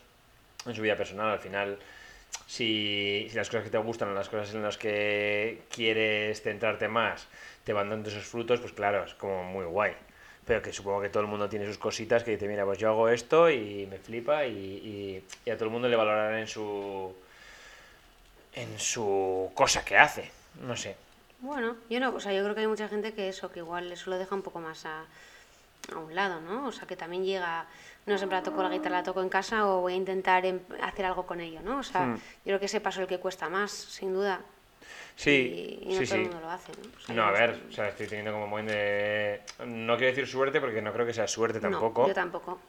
en 0.66 0.76
su 0.76 0.82
vida 0.82 0.96
personal. 0.96 1.32
Al 1.32 1.40
final, 1.40 1.80
si, 2.46 3.28
si 3.30 3.36
las 3.36 3.50
cosas 3.50 3.64
que 3.66 3.70
te 3.70 3.78
gustan 3.78 4.10
o 4.10 4.14
las 4.14 4.30
cosas 4.30 4.54
en 4.54 4.62
las 4.64 4.78
que 4.78 5.64
quieres 5.74 6.42
centrarte 6.42 6.88
más 6.88 7.28
te 7.64 7.74
van 7.74 7.90
dando 7.90 8.10
esos 8.10 8.24
frutos, 8.26 8.60
pues 8.60 8.74
claro, 8.74 9.04
es 9.04 9.14
como 9.16 9.44
muy 9.44 9.66
guay. 9.66 9.94
Pero 10.46 10.62
que 10.62 10.74
supongo 10.74 11.02
que 11.02 11.10
todo 11.10 11.22
el 11.22 11.30
mundo 11.30 11.48
tiene 11.50 11.66
sus 11.68 11.78
cositas 11.78 12.24
que 12.24 12.32
dice, 12.32 12.48
mira, 12.48 12.66
pues 12.66 12.78
yo 12.80 12.90
hago 12.90 13.10
esto 13.10 13.50
y 13.52 13.86
me 13.88 13.98
flipa 14.00 14.46
y, 14.46 14.52
y- 14.54 15.24
y 15.46 15.50
a 15.52 15.56
todo 15.56 15.66
el 15.66 15.72
mundo 15.72 15.88
le 15.88 15.96
valorarán 15.96 16.40
en 16.40 16.48
su 16.48 17.14
en 18.62 18.80
su 18.80 19.52
cosa 19.54 19.84
que 19.86 19.98
hace. 19.98 20.32
No 20.62 20.76
sé. 20.76 20.96
Bueno, 21.40 21.78
yo 21.90 22.00
no, 22.00 22.10
o 22.14 22.20
sea, 22.20 22.34
yo 22.34 22.44
creo 22.44 22.54
que 22.56 22.62
hay 22.62 22.68
mucha 22.68 22.88
gente 22.90 23.14
que 23.14 23.30
eso, 23.30 23.52
que 23.52 23.60
igual 23.60 23.92
eso 23.92 24.10
lo 24.10 24.18
deja 24.18 24.36
un 24.36 24.42
poco 24.42 24.60
más 24.60 24.86
a, 24.86 25.06
a 25.94 25.98
un 25.98 26.14
lado, 26.14 26.42
¿no? 26.42 26.68
O 26.68 26.72
sea, 26.72 26.86
que 26.86 26.98
también 26.98 27.24
llega, 27.24 27.66
no 28.06 28.18
sé, 28.18 28.26
la 28.26 28.44
toco 28.44 28.62
la 28.62 28.70
guitarra, 28.70 28.98
la 28.98 29.04
toco 29.04 29.22
en 29.22 29.30
casa 29.30 29.66
o 29.68 29.82
voy 29.82 29.94
a 29.94 29.96
intentar 29.96 30.46
em- 30.46 30.60
hacer 30.82 31.06
algo 31.06 31.26
con 31.26 31.40
ello, 31.40 31.62
¿no? 31.64 31.80
O 31.80 31.84
sea, 31.84 32.02
Hmm. 32.06 32.16
yo 32.16 32.44
creo 32.44 32.60
que 32.60 32.66
ese 32.66 32.82
paso 32.82 33.00
es 33.00 33.04
el 33.04 33.08
que 33.08 33.20
cuesta 33.20 33.48
más, 33.50 33.72
sin 33.72 34.14
duda. 34.14 34.42
Sí, 35.16 35.80
y, 35.86 35.92
y 35.92 35.94
no 35.96 36.00
sí, 36.02 36.06
todo 36.08 36.16
el 36.16 36.24
sí. 36.26 36.30
mundo 36.30 36.40
lo 36.42 36.50
hace, 36.52 36.72
¿no? 36.74 36.90
O 36.98 37.00
sea, 37.06 37.16
No, 37.16 37.24
a 37.24 37.32
ver, 37.32 37.50
estoy- 37.52 37.70
o 37.70 37.72
sea, 37.74 37.88
estoy 37.90 38.08
teniendo 38.08 38.32
como 38.34 38.48
muy 38.48 38.64
de... 38.64 39.42
No 39.66 39.96
quiero 39.98 40.12
decir 40.12 40.28
suerte 40.28 40.60
porque 40.60 40.82
no 40.82 40.92
creo 40.94 41.06
que 41.06 41.14
sea 41.14 41.28
suerte 41.28 41.60
tampoco. 41.62 42.02
No, 42.02 42.08
yo 42.10 42.14
tampoco. 42.14 42.60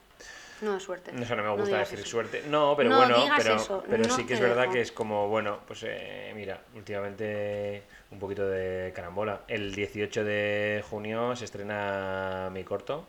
No 0.60 0.76
es 0.76 0.82
suerte. 0.82 1.12
No 1.12 1.24
sé, 1.24 1.34
no 1.36 1.42
me 1.42 1.50
gusta 1.60 1.78
decir 1.78 1.98
eso. 2.00 2.08
suerte. 2.08 2.42
No, 2.48 2.74
pero 2.76 2.90
No 2.90 2.98
bueno, 2.98 3.16
pero, 3.36 3.56
eso, 3.56 3.82
pero 3.88 4.02
no 4.04 4.14
sí 4.14 4.26
que 4.26 4.34
es 4.34 4.40
verdad 4.40 4.62
dejo. 4.62 4.72
que 4.74 4.80
es 4.82 4.92
como, 4.92 5.28
bueno, 5.28 5.60
pues 5.66 5.84
eh, 5.86 6.32
mira, 6.34 6.60
últimamente 6.74 7.82
un 8.10 8.18
poquito 8.18 8.46
de 8.48 8.92
carambola. 8.94 9.40
El 9.48 9.74
18 9.74 10.24
de 10.24 10.84
junio 10.88 11.34
se 11.36 11.44
estrena 11.46 12.50
mi 12.52 12.64
corto. 12.64 13.06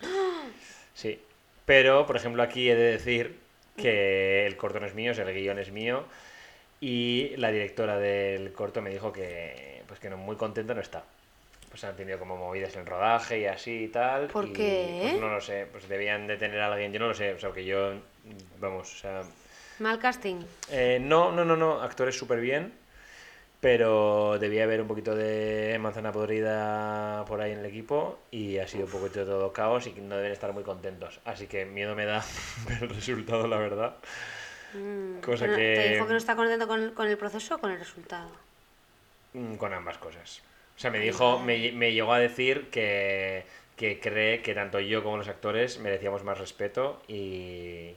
Sí. 0.94 1.20
Pero, 1.64 2.06
por 2.06 2.16
ejemplo, 2.16 2.42
aquí 2.42 2.68
he 2.70 2.76
de 2.76 2.92
decir 2.92 3.38
que 3.76 4.46
el 4.46 4.56
corto 4.56 4.78
no 4.80 4.86
es 4.86 4.94
mío, 4.94 5.12
o 5.12 5.14
sea, 5.14 5.24
el 5.28 5.34
guion 5.34 5.58
es 5.58 5.70
mío. 5.72 6.04
Y 6.80 7.34
la 7.36 7.50
directora 7.50 7.98
del 7.98 8.52
corto 8.52 8.82
me 8.82 8.90
dijo 8.90 9.12
que, 9.12 9.82
pues 9.86 10.00
que 10.00 10.10
no, 10.10 10.16
muy 10.16 10.36
contenta 10.36 10.74
no 10.74 10.80
está. 10.80 11.04
Pues 11.72 11.82
han 11.84 11.96
tenido 11.96 12.18
como 12.18 12.36
movidas 12.36 12.76
en 12.76 12.84
rodaje 12.84 13.40
y 13.40 13.46
así 13.46 13.84
y 13.84 13.88
tal. 13.88 14.26
¿Por 14.26 14.44
y, 14.44 14.52
qué? 14.52 14.98
Pues 15.00 15.14
no 15.14 15.28
lo 15.30 15.40
sé, 15.40 15.66
pues 15.72 15.88
debían 15.88 16.26
de 16.26 16.36
tener 16.36 16.60
a 16.60 16.66
alguien, 16.70 16.92
yo 16.92 17.00
no 17.00 17.08
lo 17.08 17.14
sé, 17.14 17.32
o 17.32 17.38
sea, 17.38 17.50
que 17.50 17.64
yo, 17.64 17.94
vamos, 18.60 18.92
o 18.92 18.96
sea... 18.98 19.22
Mal 19.78 19.98
casting. 19.98 20.44
eh, 20.70 20.98
no, 21.00 21.32
no, 21.32 21.46
no, 21.46 21.56
no, 21.56 21.80
actores 21.80 22.14
súper 22.16 22.40
bien, 22.40 22.74
pero 23.62 24.38
debía 24.38 24.64
haber 24.64 24.82
un 24.82 24.86
poquito 24.88 25.14
de 25.14 25.78
manzana 25.80 26.12
podrida 26.12 27.24
por 27.26 27.40
ahí 27.40 27.52
en 27.52 27.60
el 27.60 27.66
equipo 27.66 28.18
y 28.30 28.58
ha 28.58 28.68
sido 28.68 28.84
un 28.84 28.90
poquito 28.92 29.24
todo 29.24 29.52
caos 29.54 29.86
y 29.86 29.92
no 29.92 30.16
deben 30.16 30.32
estar 30.32 30.52
muy 30.52 30.64
contentos. 30.64 31.20
Así 31.24 31.46
que 31.46 31.64
miedo 31.64 31.94
me 31.94 32.04
da 32.04 32.22
ver 32.68 32.82
el 32.82 32.90
resultado, 32.90 33.46
la 33.48 33.56
verdad. 33.56 33.96
Mm, 34.74 35.20
Cosa 35.20 35.46
que- 35.46 35.54
¿Te 35.74 35.88
dijo 35.94 36.06
que 36.06 36.12
no 36.12 36.18
está 36.18 36.36
contento 36.36 36.68
con, 36.68 36.90
con 36.92 37.08
el 37.08 37.16
proceso 37.16 37.54
o 37.54 37.58
con 37.58 37.70
el 37.70 37.78
resultado? 37.78 38.28
Mm, 39.34 39.54
Con 39.56 39.72
ambas 39.72 39.98
cosas. 39.98 40.42
O 40.76 40.80
sea, 40.80 40.90
me 40.90 40.98
dijo, 40.98 41.38
me, 41.38 41.72
me 41.72 41.92
llegó 41.92 42.12
a 42.12 42.18
decir 42.18 42.68
que, 42.70 43.44
que 43.76 44.00
cree 44.00 44.42
que 44.42 44.54
tanto 44.54 44.80
yo 44.80 45.02
como 45.02 45.16
los 45.16 45.28
actores 45.28 45.78
merecíamos 45.78 46.24
más 46.24 46.38
respeto 46.38 47.02
y 47.08 47.94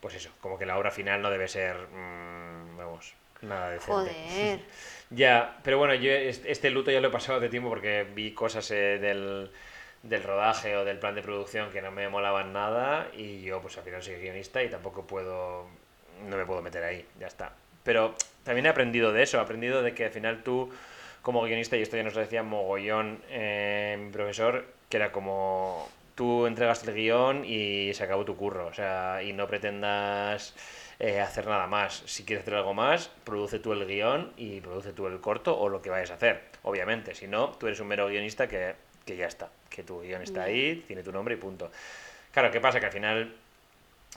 pues 0.00 0.14
eso, 0.14 0.30
como 0.40 0.58
que 0.58 0.66
la 0.66 0.78
obra 0.78 0.90
final 0.90 1.22
no 1.22 1.30
debe 1.30 1.48
ser, 1.48 1.76
mm, 1.76 2.76
vamos, 2.76 3.14
nada 3.42 3.70
decente. 3.70 4.10
Joder. 4.30 4.60
Ya, 5.10 5.58
pero 5.62 5.78
bueno, 5.78 5.94
yo 5.94 6.10
est- 6.10 6.44
este 6.46 6.70
luto 6.70 6.90
ya 6.90 7.00
lo 7.00 7.08
he 7.08 7.10
pasado 7.10 7.38
de 7.38 7.48
tiempo 7.48 7.68
porque 7.68 8.04
vi 8.14 8.32
cosas 8.32 8.68
eh, 8.72 8.98
del, 8.98 9.50
del 10.02 10.22
rodaje 10.22 10.76
o 10.76 10.84
del 10.84 10.98
plan 10.98 11.14
de 11.14 11.22
producción 11.22 11.70
que 11.70 11.82
no 11.82 11.92
me 11.92 12.08
molaban 12.08 12.52
nada 12.52 13.08
y 13.16 13.42
yo 13.42 13.60
pues 13.60 13.76
al 13.78 13.84
final 13.84 14.02
soy 14.02 14.16
guionista 14.16 14.62
y 14.62 14.68
tampoco 14.70 15.06
puedo 15.06 15.66
no 16.28 16.36
me 16.36 16.44
puedo 16.46 16.62
meter 16.62 16.82
ahí, 16.84 17.04
ya 17.20 17.26
está. 17.26 17.52
Pero 17.84 18.14
también 18.44 18.66
he 18.66 18.70
aprendido 18.70 19.12
de 19.12 19.22
eso, 19.22 19.38
he 19.38 19.40
aprendido 19.40 19.82
de 19.82 19.94
que 19.94 20.06
al 20.06 20.10
final 20.10 20.42
tú, 20.42 20.72
como 21.24 21.42
guionista, 21.42 21.78
y 21.78 21.82
esto 21.82 21.96
ya 21.96 22.02
nos 22.02 22.14
lo 22.14 22.20
decía 22.20 22.42
mogollón 22.42 23.22
eh, 23.30 23.96
mi 23.98 24.10
profesor, 24.12 24.66
que 24.90 24.98
era 24.98 25.10
como 25.10 25.88
tú 26.14 26.44
entregas 26.44 26.86
el 26.86 26.94
guion 26.94 27.46
y 27.46 27.94
se 27.94 28.04
acabó 28.04 28.26
tu 28.26 28.36
curro, 28.36 28.66
o 28.66 28.74
sea, 28.74 29.22
y 29.22 29.32
no 29.32 29.46
pretendas 29.46 30.54
eh, 30.98 31.20
hacer 31.20 31.46
nada 31.46 31.66
más. 31.66 32.02
Si 32.04 32.24
quieres 32.24 32.42
hacer 32.42 32.56
algo 32.56 32.74
más, 32.74 33.08
produce 33.24 33.58
tú 33.58 33.72
el 33.72 33.86
guion 33.86 34.34
y 34.36 34.60
produce 34.60 34.92
tú 34.92 35.06
el 35.06 35.18
corto 35.22 35.58
o 35.58 35.70
lo 35.70 35.80
que 35.80 35.88
vayas 35.88 36.10
a 36.10 36.14
hacer, 36.14 36.42
obviamente. 36.62 37.14
Si 37.14 37.26
no, 37.26 37.48
tú 37.52 37.68
eres 37.68 37.80
un 37.80 37.86
mero 37.86 38.06
guionista 38.06 38.46
que, 38.46 38.74
que 39.06 39.16
ya 39.16 39.26
está, 39.26 39.48
que 39.70 39.82
tu 39.82 40.02
guion 40.02 40.20
está 40.20 40.42
ahí, 40.42 40.84
tiene 40.86 41.02
tu 41.02 41.10
nombre 41.10 41.36
y 41.36 41.38
punto. 41.38 41.70
Claro, 42.32 42.50
¿qué 42.50 42.60
pasa? 42.60 42.80
Que 42.80 42.86
al 42.86 42.92
final 42.92 43.34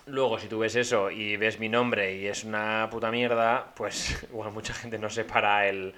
Luego, 0.07 0.39
si 0.39 0.47
tú 0.47 0.59
ves 0.59 0.75
eso 0.75 1.11
y 1.11 1.35
ves 1.37 1.59
mi 1.59 1.67
nombre 1.67 2.15
y 2.15 2.27
es 2.27 2.43
una 2.43 2.87
puta 2.89 3.11
mierda, 3.11 3.73
pues 3.75 4.23
igual 4.29 4.51
mucha 4.51 4.73
gente 4.73 4.97
no 4.99 5.09
se 5.09 5.25
para 5.25 5.67
el 5.67 5.93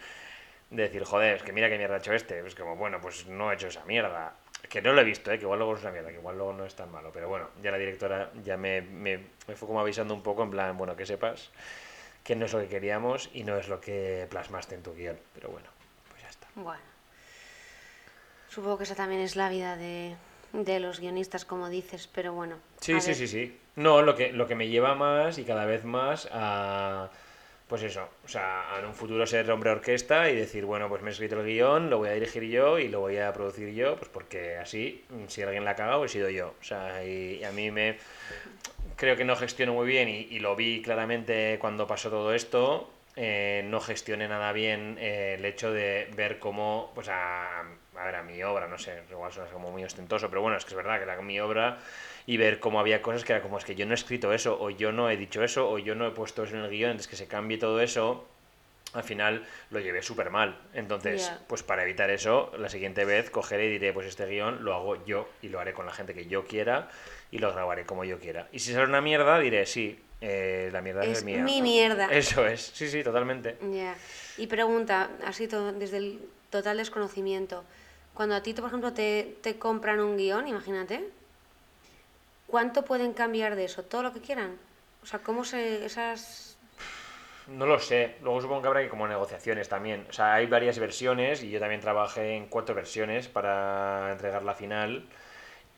de 0.70 0.84
decir, 0.84 1.04
joder, 1.04 1.38
es 1.38 1.44
que 1.44 1.52
mira 1.52 1.70
qué 1.70 1.78
mierda 1.78 1.96
ha 1.96 2.00
hecho 2.00 2.14
este. 2.14 2.46
Es 2.46 2.56
como, 2.56 2.76
bueno, 2.76 3.00
pues 3.02 3.28
no 3.28 3.52
he 3.52 3.56
hecho 3.56 3.68
esa 3.68 3.84
mierda. 3.86 4.34
Que 4.70 4.82
no 4.82 4.94
lo 4.94 5.02
he 5.02 5.04
visto, 5.04 5.32
¿eh? 5.32 5.38
que 5.38 5.46
igual 5.46 5.60
luego 5.60 5.76
es 5.76 5.82
una 5.82 5.92
mierda, 5.92 6.10
que 6.10 6.18
igual 6.18 6.38
luego 6.38 6.54
no 6.54 6.66
es 6.66 6.76
tan 6.76 6.92
malo. 6.92 7.12
Pero 7.14 7.30
bueno, 7.30 7.50
ya 7.64 7.72
la 7.72 7.78
directora 7.78 8.32
ya 8.44 8.58
me, 8.58 8.82
me, 8.82 9.18
me 9.48 9.56
fue 9.56 9.68
como 9.68 9.80
avisando 9.80 10.14
un 10.14 10.22
poco, 10.22 10.44
en 10.44 10.52
plan, 10.52 10.78
bueno, 10.78 10.96
que 10.96 11.06
sepas 11.06 11.50
que 12.24 12.36
no 12.36 12.46
es 12.46 12.54
lo 12.54 12.60
que 12.60 12.68
queríamos 12.68 13.30
y 13.34 13.44
no 13.44 13.58
es 13.58 13.70
lo 13.70 13.82
que 13.82 14.28
plasmaste 14.30 14.76
en 14.76 14.84
tu 14.84 14.94
guion. 14.94 15.18
Pero 15.34 15.50
bueno, 15.50 15.68
pues 16.10 16.22
ya 16.22 16.30
está. 16.30 16.48
Bueno. 16.56 16.82
Supongo 18.50 18.78
que 18.78 18.84
esa 18.84 18.96
también 18.96 19.22
es 19.22 19.36
la 19.36 19.50
vida 19.50 19.78
de, 19.78 20.16
de 20.54 20.80
los 20.80 21.00
guionistas, 21.00 21.46
como 21.46 21.70
dices, 21.70 22.08
pero 22.08 22.34
bueno. 22.34 22.58
Sí, 22.82 23.00
sí, 23.00 23.08
ver. 23.08 23.16
sí, 23.16 23.28
sí. 23.28 23.60
No, 23.76 24.02
lo 24.02 24.16
que, 24.16 24.32
lo 24.32 24.48
que 24.48 24.56
me 24.56 24.68
lleva 24.68 24.94
más 24.94 25.38
y 25.38 25.46
cada 25.46 25.66
vez 25.66 25.84
más 25.86 26.28
a. 26.32 27.10
Pues 27.70 27.84
eso, 27.84 28.10
o 28.26 28.28
sea, 28.28 28.64
en 28.80 28.86
un 28.86 28.96
futuro 28.96 29.28
ser 29.28 29.50
hombre 29.52 29.70
orquesta 29.70 30.28
y 30.32 30.36
decir, 30.36 30.66
bueno, 30.66 30.90
pues 30.90 31.04
me 31.04 31.12
he 31.12 31.14
escrito 31.14 31.40
el 31.40 31.46
guion, 31.46 31.92
lo 31.92 32.00
voy 32.00 32.10
a 32.10 32.14
dirigir 32.14 32.42
yo 32.46 32.80
y 32.80 32.88
lo 32.88 33.00
voy 33.00 33.20
a 33.20 33.32
producir 33.32 33.72
yo, 33.76 33.96
pues 33.96 34.10
porque 34.10 34.58
así, 34.58 35.06
mm, 35.10 35.28
si 35.28 35.44
alguien 35.44 35.64
la 35.64 35.76
caga, 35.76 36.00
pues 36.00 36.10
he 36.10 36.14
sido 36.16 36.32
yo. 36.32 36.56
O 36.60 36.64
sea, 36.64 37.06
y, 37.06 37.44
a 37.44 37.52
mí 37.52 37.70
me. 37.70 38.00
Creo 38.96 39.16
que 39.16 39.24
no 39.24 39.36
gestiono 39.36 39.74
muy 39.76 39.86
bien 39.86 40.10
y, 40.10 40.40
lo 40.40 40.56
vi 40.56 40.82
claramente 40.82 41.60
cuando 41.62 41.86
pasó 41.86 42.10
todo 42.10 42.34
esto. 42.34 42.92
eh, 43.16 43.62
no 43.66 43.80
gestioné 43.82 44.28
nada 44.28 44.52
bien 44.52 44.98
eh, 45.00 45.36
el 45.38 45.46
hecho 45.46 45.72
de 45.72 46.10
ver 46.16 46.40
cómo, 46.40 46.92
pues 46.96 47.08
a, 47.10 47.60
a 47.62 48.04
ver, 48.04 48.16
a 48.16 48.24
mi 48.24 48.42
obra, 48.44 48.68
no 48.68 48.80
sé, 48.80 49.04
igual 49.12 49.32
suena 49.32 49.52
como 49.52 49.72
muy 49.72 49.84
ostentoso, 49.84 50.30
pero 50.30 50.42
bueno, 50.42 50.58
es 50.58 50.66
que 50.66 50.72
es 50.72 50.76
verdad 50.76 50.98
que 50.98 51.04
era 51.04 51.22
mi 51.22 51.40
obra 51.40 51.78
y 52.26 52.38
ver 52.38 52.60
cómo 52.60 52.80
había 52.80 53.02
cosas 53.02 53.24
que 53.24 53.34
era 53.34 53.42
como 53.42 53.58
es 53.58 53.66
que 53.66 53.76
yo 53.76 53.86
no 53.86 53.92
he 53.92 53.96
escrito 53.96 54.34
eso, 54.34 54.58
o 54.60 54.70
yo 54.70 54.92
no 54.92 55.10
he 55.10 55.18
dicho 55.18 55.44
eso, 55.44 55.70
o 55.70 55.78
yo 55.80 55.96
no 55.96 56.08
he 56.08 56.12
puesto 56.12 56.44
eso 56.44 56.56
en 56.56 56.64
el 56.64 56.70
guion, 56.70 56.92
entonces 56.92 57.08
que 57.10 57.16
se 57.16 57.28
cambie 57.28 57.58
todo 57.58 57.80
eso, 57.82 58.28
al 58.94 59.04
final 59.04 59.46
lo 59.70 59.80
llevé 59.80 60.02
súper 60.02 60.32
mal. 60.32 60.58
Entonces, 60.74 61.32
pues 61.48 61.62
para 61.64 61.84
evitar 61.84 62.10
eso, 62.10 62.52
la 62.58 62.70
siguiente 62.70 63.06
vez 63.06 63.30
cogeré 63.30 63.68
y 63.68 63.70
diré, 63.70 63.94
pues 63.94 64.08
este 64.08 64.26
guion 64.26 64.64
lo 64.64 64.74
hago 64.74 65.06
yo 65.06 65.30
y 65.44 65.50
lo 65.50 65.60
haré 65.60 65.74
con 65.74 65.86
la 65.86 65.92
gente 65.94 66.14
que 66.16 66.26
yo 66.26 66.46
quiera 66.46 66.90
y 67.32 67.38
lo 67.38 67.52
grabaré 67.54 67.86
como 67.86 68.04
yo 68.04 68.20
quiera. 68.20 68.48
Y 68.52 68.60
si 68.60 68.74
sale 68.74 68.86
una 68.86 69.02
mierda, 69.02 69.38
diré, 69.40 69.66
sí, 69.68 70.00
eh, 70.22 70.70
la 70.74 70.82
mierda 70.82 71.04
es, 71.06 71.20
Es 71.20 71.24
mía. 71.24 71.44
mi 71.44 71.62
mierda. 71.62 72.08
Eso 72.12 72.46
es, 72.48 72.62
sí, 72.74 72.88
sí, 72.90 73.04
totalmente. 73.04 73.58
Ya. 73.72 73.96
Y 74.38 74.48
pregunta, 74.48 75.12
así 75.24 75.48
to- 75.48 75.72
desde 75.74 75.98
el 75.98 76.20
total 76.50 76.78
desconocimiento, 76.78 77.64
cuando 78.16 78.34
a 78.36 78.42
ti, 78.42 78.54
por 78.56 78.66
ejemplo, 78.70 78.92
te, 78.92 79.36
te 79.42 79.60
compran 79.60 80.00
un 80.00 80.18
guion, 80.18 80.48
imagínate, 80.48 81.04
¿cuánto 82.50 82.84
pueden 82.86 83.14
cambiar 83.14 83.56
de 83.56 83.66
eso? 83.66 83.84
¿Todo 83.84 84.04
lo 84.04 84.14
que 84.14 84.22
quieran? 84.22 84.58
O 85.04 85.06
sea, 85.06 85.20
¿cómo 85.20 85.44
se... 85.46 85.86
esas... 85.86 86.58
No 87.48 87.66
lo 87.66 87.80
sé. 87.80 88.16
Luego 88.22 88.42
supongo 88.42 88.62
que 88.62 88.68
habrá 88.68 88.90
como 88.90 89.08
negociaciones 89.08 89.70
también. 89.70 90.06
O 90.10 90.14
sea, 90.14 90.36
hay 90.36 90.46
varias 90.46 90.78
versiones 90.78 91.42
y 91.44 91.50
yo 91.50 91.60
también 91.60 91.82
trabajé 91.82 92.36
en 92.36 92.48
cuatro 92.48 92.76
versiones 92.76 93.28
para 93.28 94.12
entregar 94.12 94.44
la 94.44 94.54
final. 94.54 95.08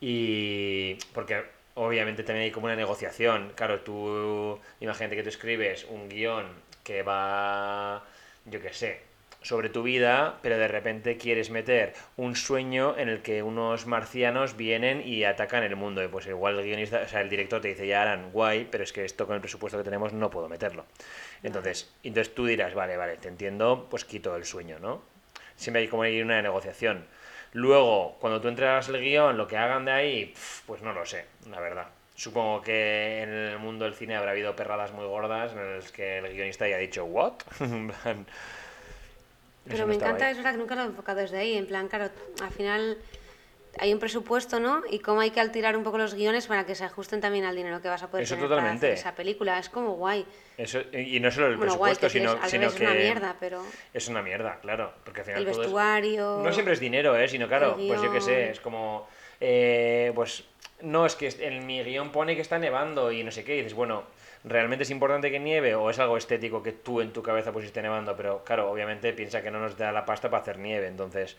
Y 0.02 0.96
porque 1.14 1.46
obviamente 1.76 2.24
también 2.24 2.46
hay 2.46 2.52
como 2.52 2.66
una 2.66 2.76
negociación. 2.76 3.54
Claro, 3.56 3.82
tú 3.82 4.60
imagínate 4.80 5.16
que 5.16 5.24
tú 5.24 5.30
escribes 5.30 5.86
un 5.90 6.10
guion 6.10 6.48
que 6.84 7.04
va, 7.04 8.04
yo 8.46 8.62
qué 8.62 8.74
sé, 8.74 9.02
sobre 9.42 9.70
tu 9.70 9.84
vida, 9.84 10.38
pero 10.42 10.58
de 10.58 10.68
repente 10.68 11.18
quieres 11.18 11.50
meter 11.50 11.94
un 12.16 12.36
sueño 12.36 12.96
en 12.98 13.10
el 13.10 13.22
que 13.22 13.42
unos 13.44 13.88
marcianos 13.88 14.56
vienen 14.56 15.02
y 15.06 15.24
atacan 15.24 15.64
el 15.64 15.76
mundo. 15.76 16.04
Y 16.04 16.08
pues 16.08 16.28
igual 16.28 16.60
el 16.60 16.66
guionista, 16.66 17.02
o 17.04 17.08
sea, 17.08 17.22
el 17.22 17.30
director 17.30 17.62
te 17.62 17.70
dice, 17.70 17.88
ya 17.88 18.04
harán 18.04 18.32
guay, 18.32 18.68
pero 18.70 18.84
es 18.84 18.94
que 18.94 19.04
esto 19.04 19.26
con 19.26 19.36
el 19.36 19.42
presupuesto 19.42 19.78
que 19.78 19.84
tenemos 19.84 20.14
no 20.14 20.30
puedo 20.30 20.48
meterlo. 20.48 20.86
Entonces, 21.44 21.92
entonces 22.04 22.34
tú 22.36 22.46
dirás, 22.46 22.74
vale, 22.74 22.98
vale, 22.98 23.18
te 23.18 23.28
entiendo, 23.28 23.88
pues 23.90 24.06
quito 24.06 24.36
el 24.36 24.46
sueño, 24.46 24.80
¿no? 24.80 25.02
Siempre 25.56 25.82
hay 25.82 25.88
como 25.88 26.06
ir 26.06 26.24
una 26.24 26.42
negociación. 26.42 27.06
Luego, 27.54 28.18
cuando 28.20 28.40
tú 28.40 28.48
entregas 28.48 28.88
el 28.90 29.02
guion, 29.02 29.38
lo 29.38 29.48
que 29.48 29.58
hagan 29.58 29.86
de 29.86 29.92
ahí, 29.92 30.34
pues 30.66 30.82
no 30.82 30.94
lo 30.94 31.06
sé, 31.06 31.26
la 31.50 31.60
verdad. 31.60 31.88
Supongo 32.16 32.62
que 32.62 33.24
en 33.24 33.30
el 33.30 33.60
mundo 33.60 33.86
del 33.86 33.96
cine 33.96 34.16
habrá 34.16 34.32
habido 34.32 34.56
perradas 34.56 34.92
muy 34.92 35.06
gordas 35.06 35.52
en 35.54 35.78
las 35.78 35.92
que 35.92 36.20
el 36.20 36.34
guionista 36.34 36.66
haya 36.66 36.78
dicho, 36.78 37.06
¿what? 37.06 37.34
Pero 39.72 39.84
no 39.84 39.88
me 39.90 39.96
encanta, 39.96 40.26
ahí. 40.26 40.32
es 40.32 40.38
verdad 40.38 40.52
que 40.52 40.58
nunca 40.58 40.76
lo 40.76 40.82
he 40.82 40.86
enfocado 40.86 41.20
desde 41.20 41.38
ahí, 41.38 41.58
en 41.58 41.66
plan, 41.66 41.88
claro, 41.88 42.10
al 42.42 42.52
final 42.52 42.98
hay 43.80 43.94
un 43.94 44.00
presupuesto, 44.00 44.60
¿no? 44.60 44.84
Y 44.90 45.00
cómo 45.00 45.22
hay 45.22 45.32
que 45.32 45.40
altirar 45.40 45.78
un 45.78 45.84
poco 45.84 45.98
los 45.98 46.14
guiones 46.14 46.46
para 46.48 46.66
que 46.66 46.76
se 46.76 46.84
ajusten 46.84 47.22
también 47.22 47.46
al 47.46 47.56
dinero 47.56 47.82
que 47.82 47.88
vas 47.88 48.04
a 48.04 48.10
poder 48.12 48.24
Eso 48.24 48.36
tener 48.36 48.50
para 48.50 48.62
hacer 48.64 48.70
totalmente. 48.72 48.94
esa 49.00 49.16
película. 49.16 49.58
Es 49.60 49.70
como 49.70 49.94
guay. 49.96 50.26
Eso, 50.58 50.82
y 50.92 51.20
no 51.22 51.32
solo 51.32 51.48
el 51.48 51.56
Bueno, 51.56 51.72
presupuesto, 51.72 52.10
sino, 52.10 52.32
sino 52.48 52.68
que 52.70 52.76
es 52.76 52.82
una 52.82 52.94
mierda, 52.94 53.38
pero 53.40 53.64
es 53.94 54.08
una 54.10 54.22
mierda, 54.22 54.60
claro. 54.62 54.94
Porque 55.06 55.22
al 55.22 55.26
final 55.26 55.42
el 55.44 55.48
es- 55.48 55.58
vestuario... 55.58 56.42
No 56.44 56.52
siempre 56.52 56.74
es 56.74 56.80
dinero, 56.82 57.18
¿eh? 57.18 57.28
Sino, 57.30 57.48
claro, 57.48 57.78
pues 57.88 58.02
yo 58.02 58.12
qué 58.12 58.20
sé, 58.22 58.50
es 58.52 58.60
como, 58.60 59.08
eh, 59.40 60.12
pues, 60.14 60.44
no, 60.82 61.06
es 61.06 61.16
que 61.16 61.30
en 61.40 61.66
mi 61.66 61.82
guion 61.82 62.12
pone 62.12 62.36
que 62.36 62.42
está 62.42 62.60
nevando 62.60 63.12
y 63.12 63.24
no 63.24 63.32
sé 63.32 63.44
qué, 63.46 63.54
y 63.56 63.58
dices, 63.60 63.74
bueno, 63.74 64.04
¿realmente 64.44 64.84
es 64.84 64.90
importante 64.90 65.32
que 65.32 65.40
nieve 65.40 65.76
o 65.76 65.90
es 65.90 66.00
algo 66.00 66.18
estético 66.18 66.64
que 66.64 66.72
tú 66.72 67.02
en 67.02 67.14
tu 67.14 67.22
cabeza 67.24 67.52
pusiste 67.52 67.82
nevando? 67.82 68.16
Pero, 68.16 68.44
claro, 68.44 68.72
obviamente 68.72 69.14
piensa 69.14 69.42
que 69.42 69.52
no 69.52 69.60
nos 69.60 69.78
da 69.78 69.92
la 69.92 70.06
pasta 70.06 70.30
para 70.30 70.42
hacer 70.42 70.58
nieve, 70.60 70.88
entonces, 70.88 71.38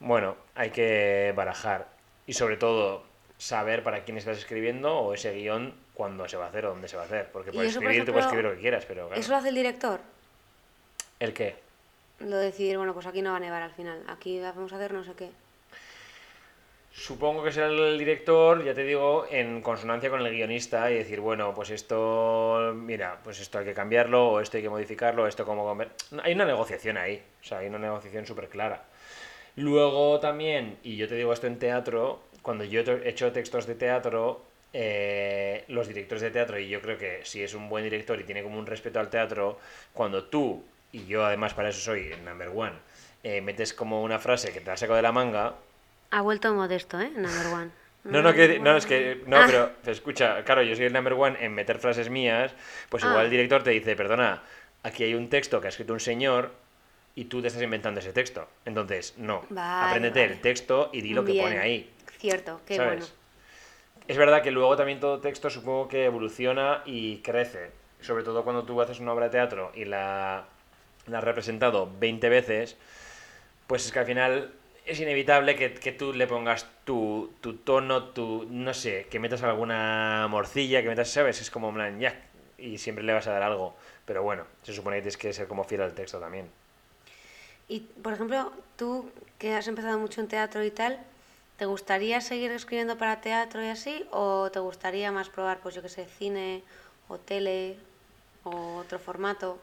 bueno, 0.00 0.36
hay 0.54 0.70
que 0.70 1.32
barajar. 1.36 1.88
Y 2.26 2.32
sobre 2.32 2.56
todo, 2.56 3.04
saber 3.38 3.82
para 3.82 4.04
quién 4.04 4.16
estás 4.16 4.38
escribiendo 4.38 4.96
o 4.96 5.14
ese 5.14 5.32
guion 5.32 5.74
cuándo 5.92 6.28
se 6.28 6.36
va 6.36 6.46
a 6.46 6.48
hacer 6.48 6.66
o 6.66 6.70
dónde 6.70 6.88
se 6.88 6.96
va 6.96 7.02
a 7.02 7.06
hacer. 7.06 7.30
Porque 7.32 7.52
por 7.52 7.64
escribir, 7.64 8.04
tú 8.04 8.12
puedes 8.12 8.26
escribir 8.26 8.44
lo 8.46 8.54
que 8.54 8.60
quieras, 8.60 8.84
pero 8.86 9.06
claro. 9.06 9.20
¿Eso 9.20 9.30
lo 9.30 9.36
hace 9.36 9.48
el 9.48 9.54
director? 9.54 10.00
¿El 11.20 11.32
qué? 11.32 11.56
Lo 12.20 12.36
de 12.36 12.46
decir, 12.46 12.76
bueno, 12.76 12.94
pues 12.94 13.06
aquí 13.06 13.22
no 13.22 13.30
va 13.30 13.36
a 13.36 13.40
nevar 13.40 13.62
al 13.62 13.72
final, 13.72 14.02
aquí 14.08 14.40
vamos 14.40 14.72
a 14.72 14.76
hacer 14.76 14.92
no 14.92 15.04
sé 15.04 15.12
qué. 15.14 15.30
Supongo 16.96 17.42
que 17.42 17.50
será 17.50 17.66
el 17.66 17.98
director, 17.98 18.64
ya 18.64 18.72
te 18.72 18.84
digo, 18.84 19.26
en 19.28 19.62
consonancia 19.62 20.08
con 20.10 20.24
el 20.24 20.32
guionista 20.32 20.92
y 20.92 20.94
decir, 20.94 21.20
bueno, 21.20 21.52
pues 21.52 21.70
esto, 21.70 22.72
mira, 22.72 23.18
pues 23.24 23.40
esto 23.40 23.58
hay 23.58 23.64
que 23.64 23.74
cambiarlo, 23.74 24.28
o 24.28 24.40
esto 24.40 24.58
hay 24.58 24.62
que 24.62 24.70
modificarlo, 24.70 25.26
esto 25.26 25.44
como... 25.44 25.76
Hay 26.22 26.32
una 26.32 26.44
negociación 26.44 26.96
ahí, 26.96 27.20
o 27.42 27.44
sea, 27.44 27.58
hay 27.58 27.66
una 27.66 27.78
negociación 27.78 28.26
súper 28.26 28.48
clara. 28.48 28.84
Luego 29.56 30.20
también, 30.20 30.78
y 30.84 30.96
yo 30.96 31.08
te 31.08 31.16
digo 31.16 31.32
esto 31.32 31.48
en 31.48 31.58
teatro, 31.58 32.22
cuando 32.42 32.62
yo 32.62 32.80
he 32.80 33.08
hecho 33.08 33.32
textos 33.32 33.66
de 33.66 33.74
teatro, 33.74 34.44
eh, 34.72 35.64
los 35.66 35.88
directores 35.88 36.22
de 36.22 36.30
teatro, 36.30 36.60
y 36.60 36.68
yo 36.68 36.80
creo 36.80 36.96
que 36.96 37.20
si 37.24 37.42
es 37.42 37.54
un 37.54 37.68
buen 37.68 37.82
director 37.82 38.20
y 38.20 38.24
tiene 38.24 38.44
como 38.44 38.56
un 38.56 38.66
respeto 38.66 39.00
al 39.00 39.10
teatro, 39.10 39.58
cuando 39.92 40.24
tú, 40.24 40.64
y 40.92 41.06
yo 41.06 41.26
además 41.26 41.54
para 41.54 41.70
eso 41.70 41.80
soy 41.80 42.12
el 42.12 42.24
number 42.24 42.50
one, 42.54 42.76
eh, 43.24 43.40
metes 43.40 43.74
como 43.74 44.02
una 44.04 44.20
frase 44.20 44.52
que 44.52 44.60
te 44.60 44.66
la 44.66 44.76
saco 44.76 44.94
de 44.94 45.02
la 45.02 45.10
manga, 45.12 45.54
Ha 46.14 46.20
vuelto 46.22 46.54
modesto, 46.54 47.00
¿eh? 47.00 47.10
Number 47.10 47.46
one. 47.52 47.70
no, 48.04 48.22
no, 48.22 48.32
que, 48.32 48.60
no, 48.60 48.76
es 48.76 48.86
que, 48.86 49.22
no, 49.26 49.36
Ah. 49.38 49.46
pero 49.46 49.72
escucha, 49.92 50.44
claro, 50.44 50.62
yo 50.62 50.76
soy 50.76 50.84
el 50.84 50.92
number 50.92 51.14
one 51.14 51.36
en 51.44 51.52
meter 51.54 51.78
frases 51.80 52.08
mías, 52.08 52.54
pues 52.88 53.02
igual 53.02 53.18
Ah. 53.20 53.24
el 53.24 53.30
director 53.30 53.64
te 53.64 53.70
dice, 53.70 53.96
perdona, 53.96 54.42
aquí 54.84 55.02
hay 55.02 55.14
un 55.14 55.28
texto 55.28 55.60
que 55.60 55.66
ha 55.66 55.70
escrito 55.70 55.92
un 55.92 55.98
señor 56.00 56.52
y 57.16 57.24
tú 57.24 57.40
te 57.42 57.48
estás 57.48 57.62
inventando 57.62 57.98
ese 57.98 58.12
texto. 58.12 58.46
Entonces, 58.64 59.14
no, 59.16 59.44
Vale, 59.50 59.88
apréndete 59.88 60.20
vale. 60.20 60.32
el 60.34 60.40
texto 60.40 60.90
y 60.92 61.00
di 61.00 61.14
lo 61.14 61.24
que 61.24 61.34
pone 61.40 61.58
ahí. 61.58 61.90
Cierto, 62.18 62.60
qué 62.64 62.76
¿sabes? 62.76 62.90
bueno. 62.92 63.06
Es 64.06 64.16
verdad 64.18 64.42
que 64.42 64.52
luego 64.52 64.76
también 64.76 65.00
todo 65.00 65.18
texto 65.20 65.50
supongo 65.50 65.88
que 65.88 66.04
evoluciona 66.04 66.82
y 66.84 67.18
crece. 67.22 67.70
Sobre 68.02 68.22
todo 68.22 68.44
cuando 68.44 68.62
tú 68.64 68.80
haces 68.80 69.00
una 69.00 69.12
obra 69.14 69.24
de 69.26 69.30
teatro 69.32 69.72
y 69.74 69.84
la, 69.86 70.44
la 71.06 71.18
has 71.18 71.24
representado 71.24 71.90
20 71.98 72.28
veces, 72.28 72.76
pues 73.66 73.84
es 73.86 73.90
que 73.92 73.98
al 73.98 74.06
final 74.06 74.52
es 74.84 75.00
inevitable 75.00 75.56
que, 75.56 75.74
que 75.74 75.92
tú 75.92 76.12
le 76.12 76.26
pongas 76.26 76.66
tu, 76.84 77.32
tu 77.40 77.54
tono, 77.54 78.04
tu, 78.10 78.46
no 78.50 78.74
sé, 78.74 79.06
que 79.10 79.18
metas 79.18 79.42
alguna 79.42 80.26
morcilla, 80.28 80.82
que 80.82 80.88
metas, 80.88 81.10
¿sabes? 81.10 81.40
Es 81.40 81.50
como 81.50 81.72
plan, 81.72 81.98
ya, 81.98 82.20
y 82.58 82.78
siempre 82.78 83.04
le 83.04 83.12
vas 83.12 83.26
a 83.26 83.32
dar 83.32 83.42
algo. 83.42 83.74
Pero 84.04 84.22
bueno, 84.22 84.44
se 84.62 84.72
supone 84.72 84.96
que 84.96 85.02
tienes 85.02 85.16
que 85.16 85.32
ser 85.32 85.48
como 85.48 85.64
fiel 85.64 85.82
al 85.82 85.94
texto 85.94 86.18
también. 86.18 86.48
Y, 87.68 87.80
por 87.80 88.12
ejemplo, 88.12 88.52
tú 88.76 89.10
que 89.38 89.54
has 89.54 89.68
empezado 89.68 89.98
mucho 89.98 90.20
en 90.20 90.28
teatro 90.28 90.62
y 90.62 90.70
tal, 90.70 90.98
¿te 91.56 91.64
gustaría 91.64 92.20
seguir 92.20 92.50
escribiendo 92.50 92.98
para 92.98 93.20
teatro 93.20 93.64
y 93.64 93.68
así? 93.68 94.04
¿O 94.10 94.50
te 94.50 94.58
gustaría 94.58 95.10
más 95.12 95.30
probar, 95.30 95.60
pues 95.60 95.74
yo 95.74 95.82
qué 95.82 95.88
sé, 95.88 96.04
cine 96.04 96.62
o 97.08 97.18
tele? 97.18 97.78
o 98.44 98.76
otro 98.76 98.98
formato. 98.98 99.58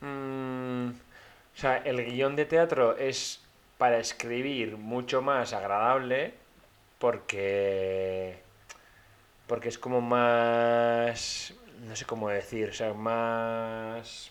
Mm, 0.00 0.90
o 0.90 1.58
sea, 1.58 1.78
el 1.78 2.04
guion 2.04 2.36
de 2.36 2.44
teatro 2.44 2.96
es 2.96 3.40
para 3.78 3.98
escribir 3.98 4.76
mucho 4.76 5.22
más 5.22 5.52
agradable 5.52 6.34
porque 6.98 8.38
porque 9.46 9.68
es 9.68 9.78
como 9.78 10.00
más 10.00 11.54
no 11.86 11.94
sé 11.94 12.04
cómo 12.04 12.28
decir, 12.28 12.70
o 12.70 12.72
sea, 12.72 12.92
más 12.94 14.30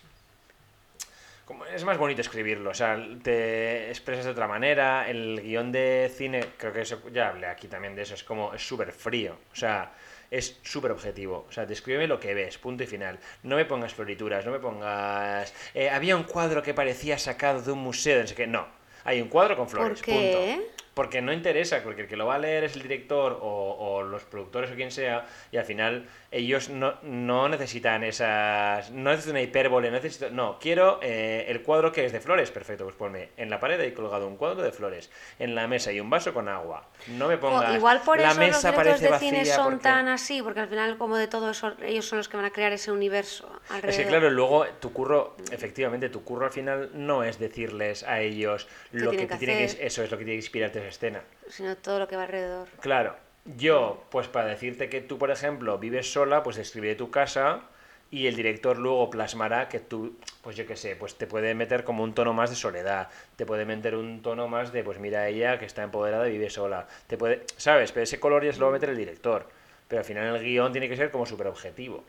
como 1.45 1.63
es 1.65 1.83
más 1.83 1.97
bonito 1.97 2.21
escribirlo, 2.21 2.71
o 2.71 2.73
sea, 2.73 2.97
te 3.21 3.89
expresas 3.89 4.25
de 4.25 4.31
otra 4.31 4.47
manera, 4.47 5.07
el 5.07 5.41
guion 5.41 5.71
de 5.71 6.11
cine, 6.13 6.43
creo 6.57 6.73
que 6.73 6.81
eso, 6.81 6.99
ya 7.13 7.29
hablé 7.29 7.45
aquí 7.45 7.67
también 7.67 7.95
de 7.95 8.01
eso, 8.01 8.15
es 8.15 8.23
como, 8.23 8.53
es 8.53 8.67
súper 8.67 8.91
frío, 8.91 9.37
o 9.51 9.55
sea, 9.55 9.91
es 10.31 10.59
súper 10.63 10.91
objetivo, 10.91 11.45
o 11.47 11.51
sea, 11.51 11.67
descríbeme 11.67 12.07
lo 12.07 12.19
que 12.19 12.33
ves, 12.33 12.57
punto 12.57 12.83
y 12.83 12.87
final, 12.87 13.19
no 13.43 13.57
me 13.57 13.65
pongas 13.65 13.93
florituras, 13.93 14.43
no 14.43 14.51
me 14.51 14.59
pongas, 14.59 15.53
eh, 15.75 15.91
había 15.91 16.15
un 16.15 16.23
cuadro 16.23 16.63
que 16.63 16.73
parecía 16.73 17.19
sacado 17.19 17.61
de 17.61 17.71
un 17.71 17.79
museo, 17.79 18.21
no 18.21 18.27
sé 18.27 18.33
qué, 18.33 18.47
no, 18.47 18.67
hay 19.05 19.21
un 19.21 19.29
cuadro 19.29 19.55
con 19.55 19.69
flores, 19.69 19.99
¿Por 19.99 20.05
qué? 20.05 20.57
punto. 20.57 20.71
Porque 20.93 21.21
no 21.21 21.33
interesa, 21.33 21.81
porque 21.83 22.03
el 22.03 22.07
que 22.07 22.15
lo 22.15 22.25
va 22.25 22.35
a 22.35 22.39
leer 22.39 22.63
es 22.63 22.75
el 22.75 22.81
director 22.81 23.37
o, 23.41 23.75
o 23.77 24.03
los 24.03 24.23
productores 24.23 24.71
o 24.71 24.75
quien 24.75 24.91
sea, 24.91 25.25
y 25.51 25.57
al 25.57 25.65
final 25.65 26.07
ellos 26.35 26.69
no, 26.69 26.95
no 27.03 27.47
necesitan 27.47 28.03
esas. 28.03 28.91
No 28.91 29.11
necesitan 29.11 29.31
una 29.37 29.41
hipérbole, 29.41 29.87
no 29.89 29.95
necesito. 29.95 30.29
No, 30.29 30.59
quiero 30.59 30.99
eh, 31.01 31.45
el 31.47 31.61
cuadro 31.61 31.91
que 31.91 32.03
es 32.05 32.11
de 32.11 32.19
flores, 32.19 32.51
perfecto, 32.51 32.83
pues 32.83 32.95
ponme. 32.95 33.29
En 33.37 33.49
la 33.49 33.59
pared 33.59 33.79
hay 33.79 33.93
colgado 33.93 34.27
un 34.27 34.35
cuadro 34.35 34.61
de 34.61 34.71
flores. 34.71 35.09
En 35.39 35.55
la 35.55 35.67
mesa 35.67 35.91
hay 35.91 35.99
un 36.01 36.09
vaso 36.09 36.33
con 36.33 36.49
agua. 36.49 36.89
No 37.07 37.27
me 37.29 37.37
pongas. 37.37 37.73
igual 37.75 38.01
por 38.03 38.17
la 38.19 38.31
eso 38.31 38.39
los 38.39 38.47
mesa 38.47 38.71
directores 38.71 39.01
parece 39.01 39.13
de 39.13 39.19
cine 39.19 39.45
son 39.45 39.65
porque- 39.75 39.83
tan 39.83 40.07
así, 40.09 40.41
porque 40.41 40.59
al 40.59 40.67
final, 40.67 40.97
como 40.97 41.15
de 41.17 41.27
todo 41.27 41.51
eso, 41.51 41.73
ellos 41.81 42.05
son 42.05 42.17
los 42.17 42.27
que 42.27 42.35
van 42.35 42.45
a 42.45 42.51
crear 42.51 42.73
ese 42.73 42.91
universo 42.91 43.47
alrededor. 43.69 43.89
Es 43.89 43.97
que 43.97 44.05
claro, 44.05 44.29
luego 44.29 44.65
tu 44.81 44.91
curro, 44.91 45.37
efectivamente, 45.51 46.09
tu 46.09 46.23
curro 46.23 46.45
al 46.47 46.51
final 46.51 46.89
no 46.93 47.23
es 47.23 47.39
decirles 47.39 48.03
a 48.03 48.19
ellos 48.19 48.67
lo 48.91 49.11
que, 49.11 49.27
que 49.27 49.35
tiene 49.37 49.57
que 49.57 49.85
eso 49.85 50.03
es 50.03 50.11
lo 50.11 50.17
que 50.17 50.25
tiene 50.25 50.33
que 50.39 50.43
inspirarte 50.45 50.79
esa 50.79 50.89
escena. 50.89 51.21
Sino 51.47 51.77
todo 51.77 51.99
lo 51.99 52.07
que 52.07 52.15
va 52.17 52.23
alrededor. 52.23 52.67
Claro, 52.81 53.15
yo, 53.45 54.03
pues 54.09 54.27
para 54.27 54.47
decirte 54.47 54.89
que 54.89 55.01
tú, 55.01 55.17
por 55.17 55.29
ejemplo, 55.29 55.77
vives 55.77 56.11
sola, 56.11 56.41
pues 56.43 56.55
describiré 56.55 56.95
tu 56.95 57.11
casa 57.11 57.61
y 58.09 58.27
el 58.27 58.35
director 58.35 58.77
luego 58.77 59.09
plasmará 59.09 59.69
que 59.69 59.79
tú, 59.79 60.17
pues 60.41 60.55
yo 60.55 60.65
qué 60.65 60.75
sé, 60.75 60.95
pues 60.95 61.15
te 61.15 61.27
puede 61.27 61.53
meter 61.53 61.83
como 61.83 62.03
un 62.03 62.13
tono 62.13 62.33
más 62.33 62.49
de 62.49 62.55
soledad, 62.55 63.09
te 63.35 63.45
puede 63.45 63.65
meter 63.65 63.95
un 63.95 64.21
tono 64.21 64.47
más 64.47 64.71
de, 64.71 64.83
pues 64.83 64.99
mira 64.99 65.27
ella 65.27 65.59
que 65.59 65.65
está 65.65 65.83
empoderada 65.83 66.27
y 66.27 66.33
vive 66.33 66.49
sola, 66.49 66.87
te 67.07 67.17
puede, 67.17 67.43
¿sabes? 67.57 67.91
Pero 67.91 68.03
ese 68.03 68.19
color 68.19 68.43
ya 68.43 68.53
se 68.53 68.59
lo 68.59 68.65
va 68.67 68.71
a 68.71 68.73
meter 68.73 68.89
el 68.89 68.97
director, 68.97 69.47
pero 69.87 69.99
al 69.99 70.05
final 70.05 70.35
el 70.35 70.43
guion 70.43 70.71
tiene 70.71 70.89
que 70.89 70.95
ser 70.95 71.11
como 71.11 71.25
súper 71.25 71.47
objetivo. 71.47 72.03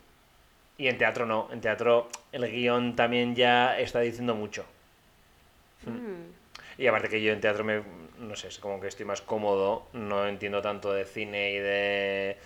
Y 0.79 0.87
en 0.87 0.97
teatro 0.97 1.25
no, 1.25 1.49
en 1.51 1.61
teatro 1.61 2.07
el 2.31 2.49
guion 2.49 2.95
también 2.95 3.35
ya 3.35 3.79
está 3.79 3.99
diciendo 3.99 4.35
mucho. 4.35 4.65
Mm. 5.85 6.81
Y 6.81 6.87
aparte 6.87 7.09
que 7.09 7.21
yo 7.21 7.33
en 7.33 7.41
teatro 7.41 7.63
me, 7.63 7.81
no 8.19 8.35
sé, 8.35 8.47
es 8.47 8.59
como 8.59 8.79
que 8.79 8.87
estoy 8.87 9.05
más 9.05 9.21
cómodo, 9.21 9.87
no 9.93 10.27
entiendo 10.27 10.61
tanto 10.61 10.91
de 10.93 11.05
cine 11.05 11.51
y 11.51 11.57
de, 11.59 12.37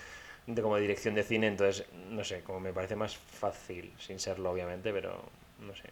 de 0.47 0.61
como 0.61 0.77
dirección 0.77 1.15
de 1.15 1.23
cine, 1.23 1.47
entonces, 1.47 1.85
no 2.09 2.23
sé, 2.23 2.41
como 2.41 2.59
me 2.59 2.73
parece 2.73 2.95
más 2.95 3.15
fácil, 3.17 3.93
sin 3.99 4.19
serlo 4.19 4.51
obviamente, 4.51 4.91
pero 4.93 5.21
no 5.59 5.75
sé. 5.75 5.83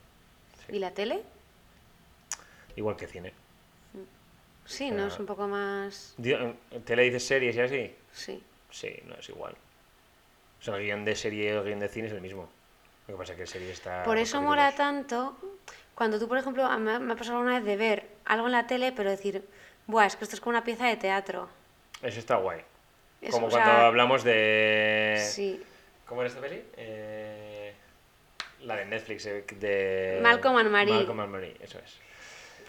Sí. 0.68 0.76
¿Y 0.76 0.80
la 0.80 0.92
tele? 0.92 1.22
Igual 2.76 2.96
que 2.96 3.08
cine. 3.08 3.34
Sí, 4.66 4.86
O 4.86 4.88
sea- 4.90 4.98
¿no? 4.98 5.08
Es 5.08 5.20
un 5.20 5.26
poco 5.26 5.48
más... 5.48 6.14
Di- 6.18 6.36
¿Te 6.86 6.96
le 6.96 7.04
dices 7.04 7.26
series 7.26 7.56
y 7.56 7.60
así? 7.60 7.96
Sí. 8.14 8.44
Sí, 8.70 8.94
no 9.08 9.16
es 9.16 9.28
igual. 9.30 9.56
O 10.60 10.64
sea, 10.64 10.76
el 10.76 10.84
guion 10.84 11.06
de 11.06 11.16
serie 11.16 11.46
y 11.46 11.48
el 11.48 11.64
guion 11.64 11.80
de 11.80 11.90
cine 11.90 12.08
es 12.08 12.14
el 12.14 12.22
mismo. 12.22 12.50
Lo 13.08 13.16
que 13.16 13.18
pasa 13.20 13.32
es 13.34 13.38
que 13.38 13.42
el 13.44 13.48
serie 13.48 13.72
está... 13.72 14.04
Por 14.04 14.18
eso 14.18 14.42
mola 14.42 14.76
tanto 14.76 15.38
cuando 15.96 16.20
tú, 16.20 16.28
por 16.28 16.38
ejemplo, 16.38 16.64
me 16.80 16.92
ha 16.94 17.00
me 17.00 17.14
ha 17.14 17.16
pasado 17.16 17.38
alguna 17.40 17.56
vez 17.56 17.66
de 17.66 17.76
ver 17.76 18.08
algo 18.26 18.46
en 18.46 18.52
la 18.54 18.68
tele, 18.68 18.92
pero 18.92 19.10
decir, 19.10 19.44
buah, 19.90 20.06
es 20.06 20.16
que 20.16 20.24
esto 20.24 20.36
es 20.36 20.42
como 20.42 20.52
una 20.52 20.64
pieza 20.64 20.86
de 20.86 20.96
teatro. 20.98 21.50
Eso 22.02 22.20
está 22.20 22.36
guay. 22.36 22.62
Como 23.32 23.50
cuando 23.50 23.70
sea, 23.70 23.88
hablamos 23.88 24.24
de... 24.24 25.18
Sí. 25.20 25.62
¿Cómo 26.06 26.22
era 26.22 26.30
esta 26.30 26.40
peli? 26.40 26.64
Eh, 26.78 27.74
La 28.62 28.76
de 28.78 28.86
Netflix, 28.86 29.26
eh, 29.26 29.44
de... 29.60 30.20
Malcolm 30.22 30.58
and 30.58 30.70
Marie. 30.70 30.94
Malcolm 30.94 31.20
and 31.20 31.32
Marie, 31.32 31.58
eso 31.60 31.80
es. 31.80 32.00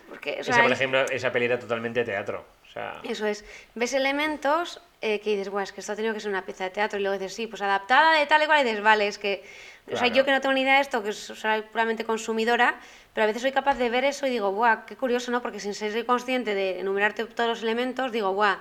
Porque, 0.09 0.39
o 0.39 0.41
esa, 0.41 0.63
por 0.63 0.73
ejemplo, 0.73 1.05
esa 1.11 1.31
peli 1.31 1.45
era 1.45 1.59
totalmente 1.59 2.03
teatro. 2.05 2.45
O 2.69 2.73
sea, 2.73 3.01
Eso 3.05 3.27
es. 3.27 3.45
Ves 3.75 3.95
elementos 3.95 4.81
eh, 5.01 5.21
que 5.21 5.31
dices, 5.31 5.49
guau, 5.49 5.63
es 5.63 5.73
que 5.73 5.81
esto 5.81 5.93
ha 5.93 5.97
tenido 5.97 6.15
que 6.15 6.21
ser 6.21 6.31
una 6.31 6.45
pieza 6.45 6.65
de 6.65 6.71
teatro. 6.71 6.99
Y 6.99 7.03
luego 7.03 7.19
dices, 7.19 7.35
sí, 7.35 7.47
pues 7.47 7.63
adaptada 7.63 8.19
de 8.19 8.27
tal 8.27 8.43
y 8.43 8.47
cual. 8.47 8.61
Y 8.61 8.65
dices, 8.65 8.83
vale, 8.83 9.07
es 9.07 9.19
que. 9.19 9.45
O 9.93 9.97
sea, 9.97 10.01
Claro. 10.07 10.15
yo 10.15 10.25
que 10.25 10.31
no 10.31 10.41
tengo 10.41 10.53
ni 10.55 10.61
idea 10.63 10.77
de 10.77 10.83
esto, 10.83 11.03
que 11.03 11.13
soy 11.13 11.63
puramente 11.63 12.05
consumidora, 12.05 12.77
pero 13.13 13.25
a 13.25 13.27
veces 13.27 13.43
soy 13.43 13.51
capaz 13.51 13.75
de 13.77 13.91
ver 13.91 14.05
eso 14.05 14.27
y 14.27 14.31
digo, 14.31 14.51
guau, 14.51 14.87
qué 14.87 14.97
curioso, 14.97 15.33
¿no? 15.33 15.43
Porque 15.43 15.59
sin 15.59 15.75
ser 15.75 16.07
consciente 16.07 16.55
de 16.55 16.79
enumerarte 16.81 17.25
todos 17.25 17.49
los 17.51 17.63
elementos, 17.63 18.13
digo, 18.13 18.31
guau, 18.31 18.57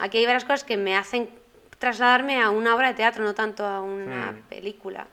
aquí 0.00 0.18
hay 0.18 0.26
varias 0.26 0.44
cosas 0.44 0.64
que 0.64 0.76
me 0.76 0.94
hacen 0.94 1.30
trasladarme 1.78 2.42
a 2.42 2.50
una 2.50 2.74
obra 2.74 2.88
de 2.88 2.94
teatro, 2.94 3.24
no 3.24 3.34
tanto 3.34 3.64
a 3.64 3.80
una 3.80 4.32
Hmm. 4.32 4.42
película. 4.50 5.06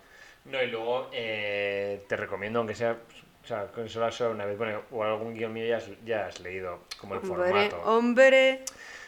No, 0.45 0.61
y 0.61 0.67
luego 0.67 1.09
eh, 1.13 2.03
te 2.09 2.17
recomiendo, 2.17 2.59
aunque 2.59 2.75
sea, 2.75 2.97
o 3.43 3.47
sea, 3.47 3.67
con 3.67 3.87
solo 3.87 4.11
solo 4.11 4.31
una 4.31 4.43
vez, 4.45 4.57
bueno, 4.57 4.81
o 4.91 5.01
algún 5.03 5.33
guion 5.33 5.53
mío 5.53 5.65
ya 5.65 5.77
has, 5.77 5.85
ya 6.03 6.25
has 6.27 6.41
leído, 6.41 6.79
como 6.99 7.13
el 7.15 7.21
Hombre, 7.21 7.37
formato. 7.69 7.81
hombre. 7.85 8.65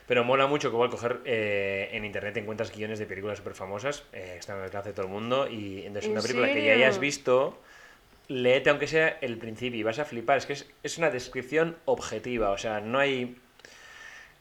Pero 0.08 0.24
mola 0.24 0.46
mucho 0.48 0.70
que 0.70 0.76
igual 0.76 0.90
coger 0.90 1.22
eh, 1.26 1.90
en 1.92 2.06
internet 2.06 2.38
encuentras 2.38 2.72
guiones 2.76 3.00
de 3.00 3.06
películas 3.06 3.40
súper 3.40 3.54
famosas, 3.54 4.04
eh, 4.14 4.36
están 4.38 4.58
al 4.58 4.66
alcance 4.66 4.90
de 4.90 4.94
todo 4.94 5.06
el 5.08 5.12
mundo, 5.12 5.48
y 5.48 5.80
entonces 5.86 6.06
¿En 6.06 6.12
una 6.12 6.22
película 6.22 6.48
que 6.48 6.64
ya 6.64 6.74
hayas 6.74 7.00
visto, 7.00 7.60
léete 8.28 8.70
aunque 8.70 8.88
sea 8.88 9.18
el 9.22 9.38
principio 9.38 9.80
y 9.80 9.84
vas 9.84 10.00
a 10.00 10.06
flipar. 10.06 10.38
Es 10.38 10.46
que 10.46 10.54
es, 10.54 10.68
es 10.84 10.98
una 10.98 11.10
descripción 11.10 11.78
objetiva, 11.86 12.52
o 12.52 12.58
sea, 12.58 12.80
no 12.82 13.00
hay... 13.00 13.38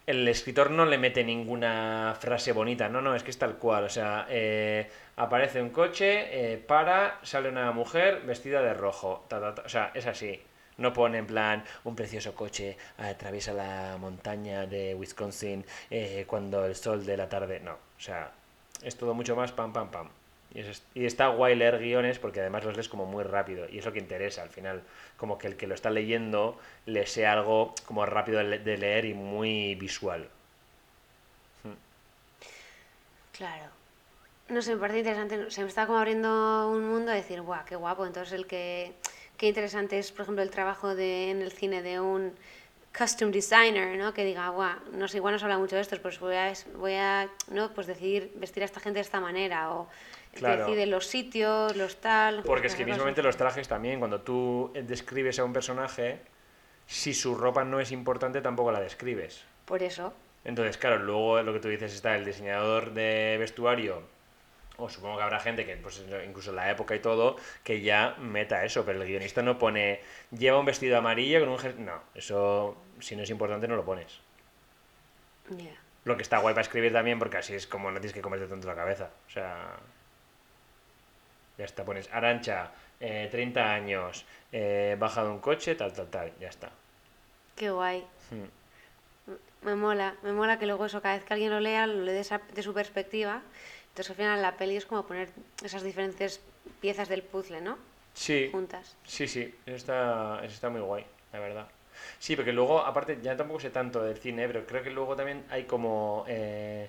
El 0.06 0.28
escritor 0.28 0.70
no 0.70 0.84
le 0.84 0.98
mete 0.98 1.24
ninguna 1.24 2.14
frase 2.20 2.52
bonita, 2.52 2.90
no, 2.90 3.00
no, 3.00 3.14
es 3.14 3.22
que 3.22 3.30
es 3.30 3.38
tal 3.38 3.56
cual, 3.56 3.84
o 3.84 3.88
sea, 3.88 4.26
eh, 4.28 4.86
aparece 5.16 5.62
un 5.62 5.70
coche, 5.70 6.52
eh, 6.52 6.58
para, 6.58 7.18
sale 7.22 7.48
una 7.48 7.72
mujer 7.72 8.20
vestida 8.26 8.60
de 8.60 8.74
rojo, 8.74 9.24
ta, 9.28 9.40
ta, 9.40 9.54
ta, 9.54 9.62
o 9.62 9.68
sea, 9.70 9.92
es 9.94 10.06
así. 10.06 10.42
No 10.76 10.92
pone 10.92 11.18
en 11.18 11.26
plan 11.26 11.64
un 11.84 11.94
precioso 11.96 12.34
coche 12.34 12.76
atraviesa 12.98 13.52
la 13.52 13.96
montaña 13.98 14.66
de 14.66 14.94
Wisconsin 14.94 15.64
eh, 15.90 16.24
cuando 16.26 16.64
el 16.66 16.74
sol 16.74 17.06
de 17.06 17.16
la 17.16 17.28
tarde, 17.28 17.60
no, 17.60 17.72
o 17.74 18.00
sea, 18.00 18.32
es 18.82 18.96
todo 18.96 19.14
mucho 19.14 19.36
más 19.36 19.52
pam, 19.52 19.72
pam, 19.72 19.90
pam. 19.90 20.08
Y, 20.52 20.60
es- 20.60 20.82
y 20.94 21.04
está 21.06 21.28
guay 21.28 21.56
leer 21.56 21.78
guiones 21.78 22.18
porque 22.18 22.40
además 22.40 22.64
los 22.64 22.74
lees 22.74 22.88
como 22.88 23.06
muy 23.06 23.24
rápido 23.24 23.66
y 23.68 23.78
es 23.78 23.84
lo 23.84 23.92
que 23.92 23.98
interesa 23.98 24.42
al 24.42 24.50
final. 24.50 24.82
Como 25.16 25.36
que 25.38 25.46
el 25.48 25.56
que 25.56 25.66
lo 25.66 25.74
está 25.74 25.90
leyendo 25.90 26.58
le 26.86 27.06
sea 27.06 27.32
algo 27.32 27.74
como 27.86 28.04
rápido 28.06 28.38
de 28.38 28.44
le- 28.44 28.58
de 28.60 28.76
leer 28.78 29.04
y 29.04 29.14
muy 29.14 29.74
visual. 29.76 30.28
Claro. 33.32 33.64
No 34.48 34.62
sé, 34.62 34.74
me 34.74 34.80
parece 34.80 34.98
interesante. 35.00 35.50
Se 35.50 35.62
me 35.62 35.68
está 35.68 35.86
como 35.86 35.98
abriendo 35.98 36.68
un 36.70 36.88
mundo 36.88 37.10
de 37.10 37.16
decir, 37.18 37.40
guau, 37.42 37.64
qué 37.64 37.76
guapo. 37.76 38.06
Entonces, 38.06 38.32
el 38.34 38.46
que. 38.46 38.92
Qué 39.36 39.48
interesante 39.48 39.98
es, 39.98 40.12
por 40.12 40.22
ejemplo, 40.22 40.42
el 40.42 40.50
trabajo 40.50 40.94
de, 40.94 41.30
en 41.30 41.42
el 41.42 41.52
cine 41.52 41.82
de 41.82 42.00
un 42.00 42.32
custom 42.96 43.32
designer, 43.32 43.98
¿no? 43.98 44.14
Que 44.14 44.24
diga, 44.24 44.48
guau, 44.50 44.76
no 44.92 45.08
sé, 45.08 45.16
igual 45.16 45.32
no 45.34 45.38
se 45.38 45.44
habla 45.44 45.58
mucho 45.58 45.74
de 45.76 45.82
esto, 45.82 46.00
pues 46.00 46.20
voy 46.20 46.36
a, 46.36 46.52
voy 46.76 46.94
a 46.94 47.28
¿no? 47.50 47.72
pues 47.72 47.88
decidir 47.88 48.30
vestir 48.36 48.62
a 48.62 48.66
esta 48.66 48.78
gente 48.80 48.98
de 48.98 49.02
esta 49.02 49.20
manera. 49.20 49.72
O 49.72 49.88
Claro. 50.34 50.66
decide 50.66 50.86
los 50.86 51.06
sitios, 51.06 51.76
los 51.76 51.96
tal. 52.00 52.42
Porque 52.42 52.66
es 52.66 52.74
que 52.74 52.84
mismamente 52.84 53.20
cosas. 53.20 53.24
los 53.26 53.36
trajes 53.36 53.68
también, 53.68 54.00
cuando 54.00 54.20
tú 54.20 54.72
eh, 54.74 54.82
describes 54.82 55.38
a 55.38 55.44
un 55.44 55.52
personaje, 55.52 56.18
si 56.86 57.14
su 57.14 57.36
ropa 57.36 57.64
no 57.64 57.78
es 57.78 57.92
importante 57.92 58.40
tampoco 58.40 58.72
la 58.72 58.80
describes. 58.80 59.44
Por 59.64 59.82
eso. 59.84 60.12
Entonces, 60.44 60.76
claro, 60.76 60.98
luego 60.98 61.40
lo 61.42 61.52
que 61.52 61.60
tú 61.60 61.68
dices 61.68 61.94
está 61.94 62.16
el 62.16 62.24
diseñador 62.24 62.92
de 62.94 63.36
vestuario, 63.38 64.02
o 64.76 64.88
supongo 64.88 65.18
que 65.18 65.22
habrá 65.22 65.38
gente 65.40 65.64
que, 65.64 65.76
pues 65.76 66.02
incluso 66.26 66.50
en 66.50 66.56
la 66.56 66.70
época 66.70 66.94
y 66.94 66.98
todo, 67.00 67.36
que 67.62 67.80
ya 67.80 68.16
meta 68.18 68.64
eso, 68.64 68.84
pero 68.84 69.00
el 69.00 69.08
guionista 69.08 69.42
no 69.42 69.58
pone, 69.58 70.00
lleva 70.30 70.58
un 70.58 70.66
vestido 70.66 70.98
amarillo 70.98 71.40
con 71.40 71.48
un... 71.50 71.58
jer-". 71.58 71.76
No, 71.76 72.02
eso, 72.14 72.76
si 73.00 73.14
no 73.16 73.22
es 73.22 73.30
importante, 73.30 73.68
no 73.68 73.76
lo 73.76 73.84
pones. 73.84 74.18
Ya. 75.50 75.74
Lo 76.04 76.16
que 76.16 76.22
está 76.22 76.38
guay 76.38 76.54
para 76.54 76.62
escribir 76.62 76.92
también, 76.92 77.18
porque 77.18 77.36
así 77.38 77.54
es 77.54 77.66
como 77.66 77.90
no 77.90 77.98
tienes 78.00 78.12
que 78.14 78.20
comerte 78.22 78.46
tanto 78.46 78.66
la 78.66 78.74
cabeza. 78.74 79.10
O 79.28 79.30
sea. 79.30 79.76
Ya 81.56 81.64
está, 81.66 81.84
pones 81.84 82.08
Arancha, 82.12 82.72
eh, 82.98 83.28
30 83.30 83.72
años, 83.72 84.24
eh, 84.50 84.96
baja 84.98 85.22
de 85.22 85.30
un 85.30 85.38
coche, 85.38 85.76
tal, 85.76 85.92
tal, 85.92 86.08
tal, 86.08 86.32
ya 86.40 86.48
está. 86.48 86.70
Qué 87.54 87.70
guay. 87.70 88.04
Hmm. 88.30 88.46
Me 89.64 89.76
mola, 89.76 90.16
me 90.22 90.32
mola 90.32 90.58
que 90.58 90.66
luego 90.66 90.84
eso, 90.86 91.00
cada 91.00 91.14
vez 91.14 91.24
que 91.24 91.32
alguien 91.32 91.50
lo 91.50 91.60
lea, 91.60 91.86
lo 91.86 92.02
lee 92.02 92.12
de, 92.12 92.20
esa- 92.20 92.40
de 92.52 92.62
su 92.62 92.74
perspectiva. 92.74 93.40
Entonces 93.94 94.10
al 94.10 94.16
final 94.16 94.42
la 94.42 94.56
peli 94.56 94.76
es 94.76 94.86
como 94.86 95.06
poner 95.06 95.28
esas 95.62 95.84
diferentes 95.84 96.40
piezas 96.80 97.08
del 97.08 97.22
puzzle, 97.22 97.60
¿no? 97.60 97.78
Sí, 98.12 98.48
Juntas. 98.50 98.96
sí, 99.04 99.28
sí, 99.28 99.54
eso 99.66 99.76
está, 99.76 100.38
eso 100.42 100.52
está 100.52 100.68
muy 100.68 100.80
guay, 100.80 101.06
la 101.32 101.38
verdad. 101.38 101.68
Sí, 102.18 102.34
porque 102.34 102.52
luego, 102.52 102.80
aparte, 102.80 103.20
ya 103.22 103.36
tampoco 103.36 103.60
sé 103.60 103.70
tanto 103.70 104.02
del 104.02 104.16
cine, 104.18 104.48
pero 104.48 104.66
creo 104.66 104.82
que 104.82 104.90
luego 104.90 105.14
también 105.14 105.44
hay 105.48 105.62
como 105.62 106.24
eh, 106.26 106.88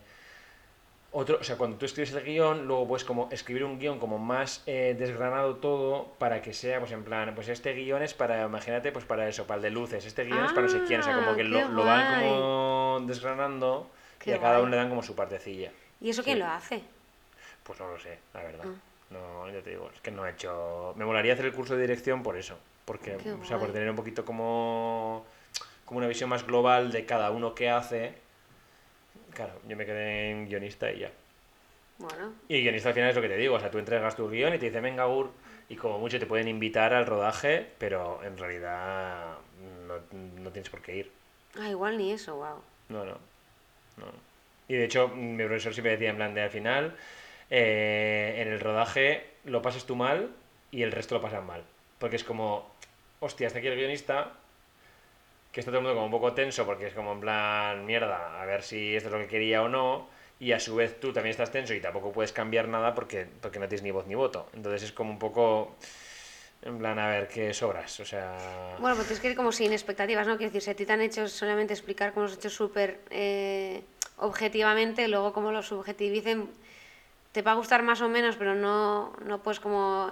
otro, 1.11 1.37
o 1.39 1.43
sea, 1.43 1.57
cuando 1.57 1.77
tú 1.77 1.85
escribes 1.85 2.11
el 2.13 2.23
guion, 2.23 2.65
luego 2.65 2.87
puedes 2.87 3.03
como 3.05 3.29
escribir 3.31 3.63
un 3.65 3.77
guion 3.77 3.99
como 3.99 4.17
más 4.17 4.63
eh, 4.65 4.95
desgranado 4.97 5.57
todo 5.57 6.13
para 6.17 6.41
que 6.41 6.53
sea, 6.53 6.79
pues 6.79 6.91
en 6.91 7.03
plan, 7.03 7.33
pues 7.35 7.49
este 7.49 7.73
guion 7.73 8.01
es 8.01 8.15
para, 8.15 8.43
imagínate, 8.45 8.91
pues 8.91 9.05
para 9.05 9.27
eso, 9.29 9.45
para 9.45 9.57
el 9.57 9.61
de 9.61 9.69
luces, 9.69 10.03
este 10.07 10.23
guion 10.23 10.43
es 10.45 10.53
para 10.53 10.63
no 10.65 10.69
sé 10.73 10.81
quién, 10.87 11.01
o 11.01 11.03
sea, 11.03 11.13
como 11.13 11.31
Ah, 11.31 11.35
que 11.35 11.43
lo, 11.43 11.69
lo 11.69 11.85
van 11.85 12.07
como 12.07 12.99
desgranando 13.07 13.91
y 14.25 14.31
a 14.31 14.39
cada 14.39 14.53
guay. 14.55 14.61
uno 14.63 14.71
le 14.71 14.77
dan 14.77 14.89
como 14.89 15.03
su 15.03 15.15
partecilla. 15.15 15.71
¿Y 16.01 16.09
eso 16.09 16.23
quién 16.23 16.37
Sí. 16.37 16.39
lo 16.43 16.47
hace? 16.49 16.81
Pues 17.65 17.79
no 17.79 17.89
lo 17.91 17.99
sé, 17.99 18.19
la 18.33 18.43
verdad. 18.43 18.65
Ah. 18.65 18.73
No, 19.09 19.49
ya 19.51 19.61
te 19.61 19.71
digo, 19.71 19.89
es 19.93 20.01
que 20.01 20.11
no 20.11 20.25
he 20.25 20.31
hecho... 20.31 20.93
Me 20.95 21.05
molaría 21.05 21.33
hacer 21.33 21.45
el 21.45 21.53
curso 21.53 21.75
de 21.75 21.81
dirección 21.81 22.23
por 22.23 22.37
eso, 22.37 22.57
porque, 22.85 23.17
Qué 23.17 23.31
o 23.33 23.43
sea, 23.45 23.57
por 23.59 23.71
tener 23.71 23.89
un 23.89 23.95
poquito 23.95 24.25
como, 24.25 25.25
como 25.85 25.99
una 25.99 26.07
visión 26.07 26.29
más 26.29 26.45
global 26.45 26.91
de 26.91 27.05
cada 27.05 27.31
uno 27.31 27.53
que 27.55 27.69
hace. 27.69 28.13
Claro, 29.33 29.53
yo 29.67 29.75
me 29.75 29.85
quedé 29.85 30.31
en 30.31 30.47
guionista 30.47 30.91
y 30.91 30.99
ya. 30.99 31.11
Bueno, 31.97 32.33
Y 32.49 32.61
guionista 32.61 32.89
al 32.89 32.95
final 32.95 33.09
es 33.09 33.15
lo 33.15 33.21
que 33.21 33.29
te 33.29 33.37
digo, 33.37 33.55
o 33.55 33.59
sea, 33.59 33.71
tú 33.71 33.77
entregas 33.77 34.15
tu 34.15 34.29
guion 34.29 34.53
y 34.53 34.59
te 34.59 34.65
dicen, 34.65 34.83
venga, 34.83 35.05
Gur, 35.05 35.31
y 35.69 35.75
como 35.75 35.97
mucho 35.99 36.19
te 36.19 36.25
pueden 36.25 36.47
invitar 36.47 36.93
al 36.93 37.05
rodaje, 37.05 37.67
pero 37.77 38.21
en 38.23 38.37
realidad 38.37 39.37
no, 39.87 39.95
no 40.41 40.51
tienes 40.51 40.69
por 40.69 40.81
qué 40.81 40.97
ir. 40.97 41.11
ah, 41.59 41.69
igual 41.69 41.97
ni 41.97 42.11
eso, 42.11 42.35
wow. 42.35 42.61
No, 42.89 43.05
no, 43.05 43.13
no. 43.97 44.05
Y 44.67 44.73
de 44.75 44.85
hecho, 44.85 45.07
mi 45.09 45.43
profesor 45.45 45.73
siempre 45.73 45.91
decía 45.91 46.09
en 46.09 46.17
plan 46.17 46.33
de 46.33 46.41
al 46.41 46.49
final, 46.49 46.95
eh, 47.49 48.35
en 48.37 48.47
el 48.47 48.59
rodaje 48.59 49.25
lo 49.43 49.61
pasas 49.61 49.85
tú 49.85 49.95
mal 49.95 50.31
y 50.71 50.81
el 50.81 50.91
resto 50.91 51.15
lo 51.15 51.21
pasan 51.21 51.45
mal. 51.45 51.63
Porque 51.99 52.15
es 52.15 52.23
como, 52.23 52.71
hostia, 53.19 53.47
está 53.47 53.59
aquí 53.59 53.67
el 53.67 53.75
guionista, 53.75 54.33
que 55.51 55.61
está 55.61 55.71
todo 55.71 55.79
el 55.79 55.85
mundo 55.85 55.95
como 55.95 56.05
un 56.07 56.11
poco 56.11 56.33
tenso 56.33 56.65
porque 56.65 56.87
es 56.87 56.93
como 56.93 57.13
en 57.13 57.21
plan, 57.21 57.85
mierda, 57.85 58.41
a 58.41 58.45
ver 58.45 58.61
si 58.61 58.95
esto 58.95 59.09
es 59.09 59.13
lo 59.13 59.19
que 59.19 59.27
quería 59.27 59.61
o 59.61 59.69
no. 59.69 60.09
Y 60.37 60.51
a 60.51 60.59
su 60.59 60.75
vez 60.75 60.99
tú 60.99 61.13
también 61.13 61.31
estás 61.31 61.49
tenso 61.51 61.73
y 61.73 61.79
tampoco 61.79 62.11
puedes 62.11 62.33
cambiar 62.33 62.67
nada 62.67 62.93
porque, 62.93 63.25
porque 63.41 63.57
no 63.57 63.69
tienes 63.69 63.83
ni 63.83 63.91
voz 63.91 64.05
ni 64.05 64.15
voto. 64.15 64.49
Entonces 64.53 64.83
es 64.83 64.91
como 64.91 65.11
un 65.11 65.17
poco, 65.17 65.77
en 66.61 66.77
plan, 66.77 66.99
a 66.99 67.07
ver 67.07 67.29
qué 67.29 67.53
sobras. 67.53 68.01
O 68.01 68.05
sea... 68.05 68.75
Bueno, 68.79 68.97
pues 68.97 69.07
tienes 69.07 69.21
que 69.21 69.29
ir 69.29 69.35
como 69.37 69.53
sin 69.53 69.71
expectativas, 69.71 70.27
¿no? 70.27 70.35
Quiero 70.35 70.51
decir, 70.51 70.61
si 70.61 70.71
a 70.71 70.75
ti 70.75 70.85
te 70.85 70.91
han 70.91 70.99
hecho 70.99 71.29
solamente 71.29 71.73
explicar 71.73 72.11
cómo 72.11 72.25
los 72.25 72.35
hecho 72.35 72.49
súper 72.49 72.99
eh, 73.11 73.81
objetivamente, 74.17 75.07
luego 75.07 75.31
como 75.31 75.53
lo 75.53 75.63
subjetivicen, 75.63 76.49
te 77.35 77.41
va 77.41 77.51
a 77.51 77.55
gustar 77.55 77.83
más 77.83 77.99
o 77.99 78.07
menos, 78.07 78.37
pero 78.37 78.55
no, 78.55 79.11
no 79.25 79.39
puedes 79.43 79.59
como 79.59 80.09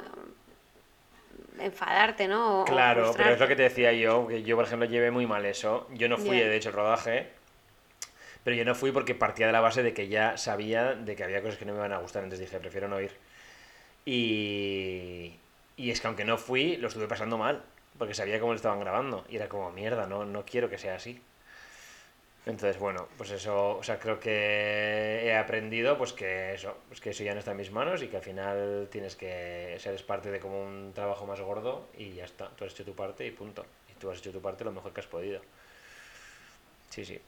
enfadarte, 1.57 2.27
¿no? 2.27 2.59
O- 2.59 2.63
o 2.63 2.65
Claro, 2.67 3.13
pero 3.15 3.29
es 3.33 3.39
lo 3.39 3.47
que 3.47 3.55
te 3.55 3.61
decía 3.63 3.93
yo, 3.93 4.27
que 4.27 4.43
yo 4.43 4.57
por 4.57 4.65
ejemplo 4.65 4.89
llevé 4.89 5.09
muy 5.09 5.25
mal 5.25 5.45
eso. 5.45 5.87
Yo 5.93 6.09
no 6.09 6.17
fui 6.17 6.37
de 6.37 6.53
hecho 6.57 6.67
al 6.67 6.75
rodaje, 6.75 7.29
pero 8.43 8.57
yo 8.57 8.65
no 8.65 8.75
fui 8.75 8.91
porque 8.91 9.15
partía 9.15 9.45
de 9.47 9.53
la 9.53 9.61
base 9.61 9.83
de 9.83 9.93
que 9.93 10.09
ya 10.09 10.35
sabía 10.35 10.95
de 10.95 11.15
que 11.15 11.23
había 11.23 11.41
cosas 11.41 11.57
que 11.57 11.63
no 11.63 11.71
me 11.71 11.79
iban 11.79 11.93
a 11.93 11.99
gustar, 11.99 12.23
entonces 12.25 12.45
dije, 12.45 12.59
prefiero 12.59 12.89
no 12.89 12.99
ir. 12.99 13.11
Y, 14.05 15.33
y 15.77 15.91
es 15.91 16.01
que 16.01 16.07
aunque 16.07 16.25
no 16.25 16.37
fui, 16.37 16.75
lo 16.75 16.89
estuve 16.89 17.07
pasando 17.07 17.37
mal, 17.37 17.63
porque 17.97 18.13
sabía 18.13 18.37
cómo 18.41 18.51
lo 18.51 18.57
estaban 18.57 18.81
grabando 18.81 19.23
y 19.29 19.37
era 19.37 19.47
como, 19.47 19.71
mierda, 19.71 20.07
no, 20.07 20.25
no 20.25 20.43
quiero 20.43 20.69
que 20.69 20.77
sea 20.77 20.95
así. 20.95 21.21
Entonces, 22.45 22.77
bueno, 22.77 23.07
pues 23.17 23.31
eso, 23.31 23.77
o 23.77 23.83
sea, 23.83 23.99
creo 23.99 24.19
que 24.19 25.21
he 25.23 25.35
aprendido 25.37 25.97
pues 25.97 26.11
que 26.11 26.53
eso, 26.53 26.77
pues 26.89 26.99
que 26.99 27.11
eso 27.11 27.23
ya 27.23 27.33
no 27.33 27.39
está 27.39 27.51
en 27.51 27.57
mis 27.57 27.71
manos 27.71 28.03
y 28.03 28.07
que 28.07 28.17
al 28.17 28.23
final 28.23 28.89
tienes 28.91 29.15
que 29.15 29.77
ser 29.79 30.05
parte 30.05 30.29
de 30.29 30.41
como 30.41 30.61
un 30.61 30.91
trabajo 30.93 31.25
más 31.25 31.39
gordo 31.39 31.87
y 31.97 32.13
ya 32.15 32.25
está, 32.25 32.49
tú 32.49 32.65
has 32.65 32.73
hecho 32.73 32.83
tu 32.83 32.95
parte 32.95 33.25
y 33.25 33.31
punto. 33.31 33.65
Y 33.89 33.93
tú 33.93 34.09
has 34.09 34.17
hecho 34.17 34.31
tu 34.31 34.41
parte 34.41 34.65
lo 34.65 34.73
mejor 34.73 34.91
que 34.91 34.99
has 34.99 35.07
podido. 35.07 35.39
Sí, 36.89 37.05
sí. 37.05 37.19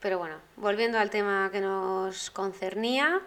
Pero 0.00 0.18
bueno, 0.18 0.36
volviendo 0.56 0.98
al 0.98 1.08
tema 1.08 1.48
que 1.50 1.60
nos 1.60 2.30
concernía, 2.30 3.22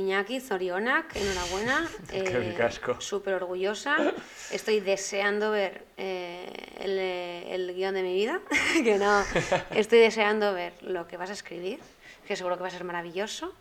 Iñaki 0.00 0.40
Zorionak, 0.40 1.16
enhorabuena. 1.16 1.88
Qué 2.10 2.38
ricasco. 2.38 3.00
Súper 3.00 3.32
orgullosa. 3.34 3.96
Estoy 4.52 4.80
deseando 4.80 5.50
ver 5.50 5.84
eh, 5.96 6.46
el, 6.80 6.98
eh, 6.98 7.54
el 7.54 7.74
guion 7.74 7.94
de 7.94 8.02
mi 8.02 8.12
vida, 8.14 8.40
que 8.84 8.98
no, 8.98 9.24
estoy 9.74 9.98
deseando 10.00 10.52
ver 10.52 10.74
lo 10.82 11.08
que 11.08 11.16
vas 11.16 11.30
a 11.30 11.32
escribir, 11.32 11.80
que 12.28 12.36
seguro 12.36 12.56
que 12.56 12.62
va 12.62 12.68
a 12.68 12.72
ser 12.72 12.84
maravilloso. 12.84 13.54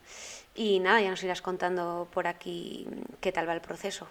Y 0.56 0.80
nada, 0.80 1.00
ya 1.02 1.10
nos 1.10 1.24
irás 1.24 1.42
contando 1.42 2.08
por 2.14 2.28
aquí 2.28 2.86
qué 3.22 3.32
tal 3.32 3.48
va 3.48 3.54
el 3.54 3.62
proceso. 3.62 4.06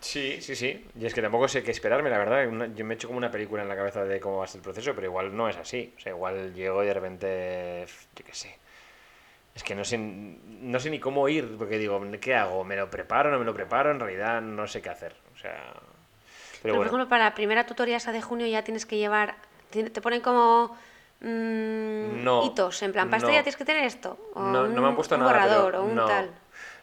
Sí, 0.00 0.40
sí, 0.42 0.56
sí. 0.56 0.86
Y 0.98 1.06
es 1.06 1.14
que 1.14 1.22
tampoco 1.22 1.48
sé 1.48 1.62
qué 1.62 1.70
esperarme, 1.70 2.10
la 2.10 2.18
verdad. 2.18 2.46
Una- 2.46 2.74
Yo 2.74 2.84
me 2.84 2.94
he 2.94 2.96
hecho 2.96 3.06
como 3.08 3.16
una 3.18 3.30
película 3.30 3.62
en 3.62 3.68
la 3.68 3.76
cabeza 3.76 4.04
de 4.04 4.20
cómo 4.20 4.38
va 4.38 4.44
a 4.44 4.48
ser 4.48 4.58
el 4.58 4.62
proceso, 4.64 4.94
pero 4.94 5.06
igual 5.06 5.34
no 5.34 5.48
es 5.48 5.56
así. 5.56 5.94
O 5.96 6.00
sea, 6.00 6.12
igual 6.12 6.52
llego 6.54 6.82
y 6.82 6.86
de 6.86 6.94
repente, 6.94 7.86
yo 8.16 8.24
qué 8.24 8.34
sé. 8.34 8.58
Es 9.54 9.62
que 9.64 9.74
no 9.74 9.84
sé, 9.84 9.98
no 9.98 10.78
sé 10.80 10.90
ni 10.90 11.00
cómo 11.00 11.28
ir, 11.28 11.56
porque 11.58 11.78
digo, 11.78 12.00
¿qué 12.20 12.34
hago? 12.34 12.64
¿Me 12.64 12.76
lo 12.76 12.90
preparo? 12.90 13.30
¿No 13.30 13.38
me 13.38 13.44
lo 13.44 13.52
preparo? 13.52 13.90
En 13.90 14.00
realidad 14.00 14.40
no 14.40 14.66
sé 14.66 14.80
qué 14.80 14.90
hacer. 14.90 15.14
O 15.34 15.38
sea... 15.38 15.72
Pero 16.62 16.74
Pero, 16.74 16.76
por 16.76 16.86
ejemplo, 16.86 17.08
para 17.08 17.24
la 17.24 17.34
primera 17.34 17.64
tutoría 17.64 17.96
esa 17.96 18.12
de 18.12 18.20
junio 18.20 18.46
ya 18.46 18.62
tienes 18.62 18.84
que 18.84 18.98
llevar, 18.98 19.34
te 19.70 20.00
ponen 20.02 20.20
como 20.20 20.76
mm, 21.20 22.22
No, 22.22 22.44
hitos, 22.44 22.82
en 22.82 22.92
plan, 22.92 23.08
para 23.08 23.18
esto 23.18 23.30
ya 23.30 23.42
tienes 23.42 23.56
que 23.56 23.64
tener 23.64 23.84
esto, 23.84 24.18
o 24.34 24.42
no, 24.42 24.66
no 24.66 24.82
me 24.82 24.88
han 24.88 24.94
puesto 24.94 25.14
un 25.14 25.22
nada. 25.22 25.32
pero 25.32 25.44
borrador, 25.44 25.76
o 25.76 25.84
un 25.84 25.94
no, 25.94 26.06
tal. 26.06 26.30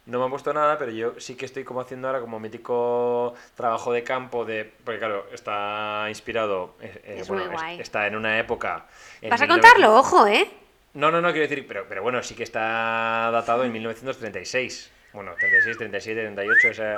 No 0.07 0.19
me 0.19 0.23
han 0.23 0.29
puesto 0.31 0.53
nada, 0.53 0.77
pero 0.79 0.91
yo 0.91 1.19
sí 1.19 1.35
que 1.35 1.45
estoy 1.45 1.63
como 1.63 1.81
haciendo 1.81 2.07
ahora 2.07 2.21
como 2.21 2.39
mítico 2.39 3.33
trabajo 3.55 3.91
de 3.91 4.03
campo 4.03 4.45
de... 4.45 4.63
Porque 4.83 4.99
claro, 4.99 5.27
está 5.33 6.05
inspirado... 6.07 6.75
eh, 6.79 7.01
eh, 7.03 7.15
Es 7.19 7.27
bueno, 7.27 7.45
muy 7.45 7.53
guay. 7.53 7.81
está 7.81 8.07
en 8.07 8.15
una 8.15 8.39
época... 8.39 8.85
en 9.21 9.29
¿Vas 9.29 9.41
a 9.41 9.45
1900 9.45 9.49
contarlo? 9.49 9.99
Ojo, 9.99 10.25
¿eh? 10.25 10.49
No, 10.97 11.11
no, 11.11 11.21
no, 11.21 11.31
quiero 11.31 11.47
decir, 11.47 11.67
pero, 11.67 11.85
pero 11.87 12.01
bueno, 12.01 12.23
sí 12.23 12.33
que 12.33 12.41
está 12.41 13.29
datado 13.31 13.63
en 13.63 13.71
1936. 13.71 14.89
Bueno, 15.13 15.35
36, 15.39 15.77
37, 15.77 16.21
38, 16.21 16.69
o 16.69 16.73
sea... 16.73 16.97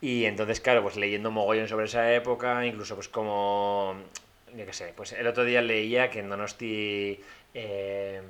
Y 0.00 0.24
entonces, 0.24 0.60
claro, 0.60 0.82
pues 0.82 0.96
leyendo 0.96 1.30
mogollón 1.30 1.68
sobre 1.68 1.84
esa 1.84 2.12
época, 2.12 2.66
incluso 2.66 2.96
pues 2.96 3.08
como... 3.08 3.94
Yo 4.56 4.66
qué 4.66 4.72
sé, 4.72 4.92
pues 4.96 5.12
el 5.12 5.28
otro 5.28 5.44
día 5.44 5.62
leía 5.62 6.10
que 6.10 6.18
en 6.18 6.28
Donosti 6.28 7.20
eh, 7.54 8.20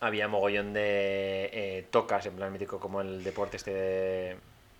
había 0.00 0.28
mogollón 0.28 0.72
de 0.72 1.50
eh, 1.52 1.86
tocas, 1.90 2.24
en 2.24 2.36
plan 2.36 2.50
mítico, 2.50 2.80
como 2.80 3.02
el 3.02 3.22
deporte 3.22 3.58
este 3.58 3.74
de... 3.74 4.36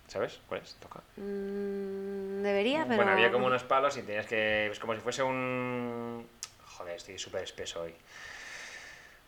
¿Sabes? 0.07 0.39
¿Cuál 0.47 0.61
es? 0.61 0.75
Toca. 0.79 1.01
Mm, 1.17 2.41
debería, 2.41 2.85
pero... 2.85 2.95
Bueno, 2.95 3.11
había 3.11 3.31
como 3.31 3.45
unos 3.45 3.61
palos 3.61 3.95
y 3.97 4.01
tenías 4.01 4.25
que. 4.25 4.65
Pues 4.69 4.79
como 4.79 4.95
si 4.95 5.01
fuese 5.01 5.21
un. 5.21 6.27
Joder, 6.65 6.95
estoy 6.95 7.19
súper 7.19 7.43
espeso 7.43 7.83
hoy. 7.83 7.93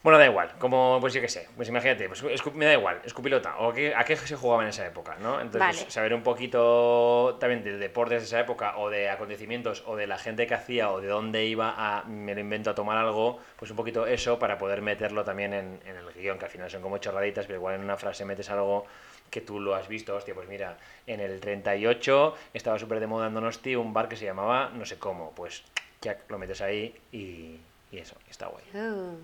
Bueno, 0.04 0.18
da 0.18 0.26
igual, 0.26 0.52
como, 0.58 0.98
pues 1.00 1.14
yo 1.14 1.22
qué 1.22 1.28
sé, 1.30 1.48
pues 1.56 1.70
imagínate, 1.70 2.08
pues, 2.08 2.24
me 2.56 2.66
da 2.66 2.74
igual, 2.74 3.00
escupilota, 3.06 3.58
o 3.60 3.72
qué- 3.72 3.94
a 3.94 4.04
qué 4.04 4.16
se 4.16 4.36
jugaba 4.36 4.64
en 4.64 4.70
esa 4.70 4.84
época, 4.88 5.16
¿no? 5.20 5.36
Entonces, 5.40 5.60
Vale. 5.60 5.92
saber 5.92 6.16
un 6.16 6.24
poquito 6.24 7.38
también 7.40 7.64
de 7.64 7.78
deportes 7.78 8.22
de 8.22 8.26
esa 8.26 8.40
época, 8.40 8.78
o 8.78 8.90
de 8.90 9.12
acontecimientos, 9.12 9.84
o 9.86 9.96
de 9.96 10.08
la 10.08 10.18
gente 10.18 10.48
que 10.48 10.56
hacía, 10.56 10.90
o 10.90 11.02
de 11.02 11.08
dónde 11.08 11.46
iba 11.46 11.76
a, 11.78 12.04
me 12.06 12.34
lo 12.34 12.42
invento, 12.42 12.72
a 12.72 12.76
tomar 12.76 12.98
algo, 12.98 13.40
pues 13.58 13.70
un 13.70 13.78
poquito 13.78 14.08
eso 14.08 14.40
para 14.40 14.58
poder 14.58 14.82
meterlo 14.82 15.24
también 15.24 15.54
en, 15.54 15.80
en 15.86 15.96
el 15.96 16.12
guion, 16.14 16.40
que 16.40 16.46
al 16.46 16.52
final 16.52 16.72
son 16.72 16.82
como 16.82 16.98
chorraditas, 16.98 17.46
pero 17.46 17.58
igual 17.60 17.76
en 17.76 17.82
una 17.82 17.96
frase 17.96 18.26
metes 18.26 18.50
algo 18.50 18.88
que 19.30 19.42
tú 19.42 19.60
lo 19.60 19.76
has 19.76 19.88
visto, 19.88 20.16
hostia, 20.16 20.34
pues 20.34 20.48
mira, 20.48 20.78
en 21.06 21.20
el 21.20 21.40
38 21.40 22.36
estaba 22.56 22.80
súper 22.80 23.00
de 23.00 23.06
moda 23.08 23.28
en 23.28 23.36
Donosti 23.36 23.76
un 23.76 23.94
bar 23.94 24.10
que 24.10 24.16
se 24.16 24.26
llamaba 24.26 24.72
no 24.74 24.84
sé 24.84 24.98
cómo, 24.98 25.32
pues 25.36 25.64
ya 26.02 26.18
lo 26.28 26.40
metes 26.40 26.60
ahí 26.62 27.00
y, 27.12 27.60
y 27.92 28.00
eso, 28.00 28.16
está 28.30 28.48
guay. 28.48 28.64
Uh, 28.74 29.16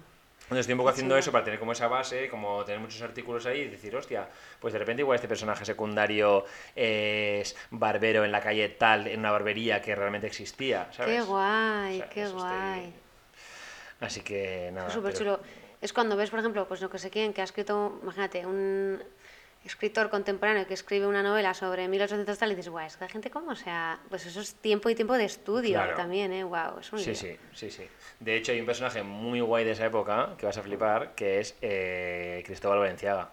Entonces 0.48 0.62
estoy 0.62 0.74
un 0.76 0.78
poco 0.78 0.90
Qué 0.90 0.94
haciendo 0.94 1.18
eso 1.18 1.30
para 1.30 1.44
tener 1.44 1.60
como 1.60 1.74
esa 1.74 1.90
base, 1.90 2.30
como 2.30 2.64
tener 2.64 2.80
muchos 2.80 3.02
artículos 3.02 3.46
ahí 3.46 3.60
y 3.64 3.68
decir, 3.68 3.94
hostia, 3.94 4.30
pues 4.62 4.72
de 4.72 4.80
repente 4.80 5.02
igual 5.02 5.16
este 5.16 5.28
personaje 5.28 5.66
secundario 5.66 6.46
es 6.74 7.54
barbero 7.70 8.24
en 8.24 8.32
la 8.32 8.40
calle 8.40 8.70
tal, 8.70 9.08
en 9.08 9.20
una 9.20 9.32
barbería 9.32 9.82
que 9.82 9.94
realmente 9.94 10.26
existía, 10.28 10.88
¿sabes? 10.94 11.18
qué 11.18 11.22
guay, 11.22 11.96
O 11.96 11.98
sea, 12.00 12.10
qué 12.10 12.24
estoy- 12.24 12.40
guay. 12.42 12.94
Así 14.00 14.22
que 14.22 14.70
nada. 14.74 14.88
Es 14.88 14.94
súper 14.94 15.12
pero- 15.14 15.36
chulo. 15.38 15.40
Es 15.82 15.92
cuando 15.94 16.16
ves, 16.16 16.30
por 16.30 16.40
ejemplo, 16.40 16.66
pues 16.68 16.82
no 16.82 16.90
que 16.90 16.98
sé 16.98 17.10
quién, 17.12 17.34
que 17.34 17.42
ha 17.42 17.44
escrito, 17.44 18.00
imagínate, 18.02 18.46
un 18.46 19.04
escritor 19.68 20.10
contemporáneo 20.10 20.66
que 20.66 20.74
escribe 20.74 21.06
una 21.08 21.22
novela 21.22 21.54
sobre 21.54 21.88
1800 21.88 22.38
tal 22.38 22.52
y 22.52 22.56
dices, 22.56 22.70
guau, 22.70 22.86
es 22.88 22.98
que 22.98 23.04
la 23.06 23.10
gente 23.10 23.30
cómo, 23.30 23.52
o 23.52 23.56
sea, 23.56 24.00
pues 24.10 24.26
eso 24.26 24.42
es 24.42 24.56
tiempo 24.56 24.90
y 24.90 24.96
tiempo 24.96 25.16
de 25.18 25.26
estudio 25.26 25.74
Claro. 25.78 25.96
también, 25.96 26.34
¿eh? 26.34 26.44
Wow, 26.44 26.80
es 26.80 26.92
un 26.92 27.00
Sí, 27.00 27.12
lío. 27.12 27.16
sí, 27.16 27.38
sí, 27.54 27.70
sí. 27.72 27.88
De 28.20 28.36
hecho 28.36 28.52
hay 28.52 28.60
un 28.60 28.66
personaje 28.66 29.04
muy 29.04 29.40
guay 29.42 29.64
de 29.66 29.72
esa 29.72 29.86
época 29.86 30.36
que 30.38 30.46
vas 30.46 30.58
a 30.58 30.64
flipar, 30.64 31.14
que 31.16 31.40
es 31.40 31.56
eh, 31.62 32.42
Cristóbal 32.46 32.80
Valenciaga. 32.80 33.30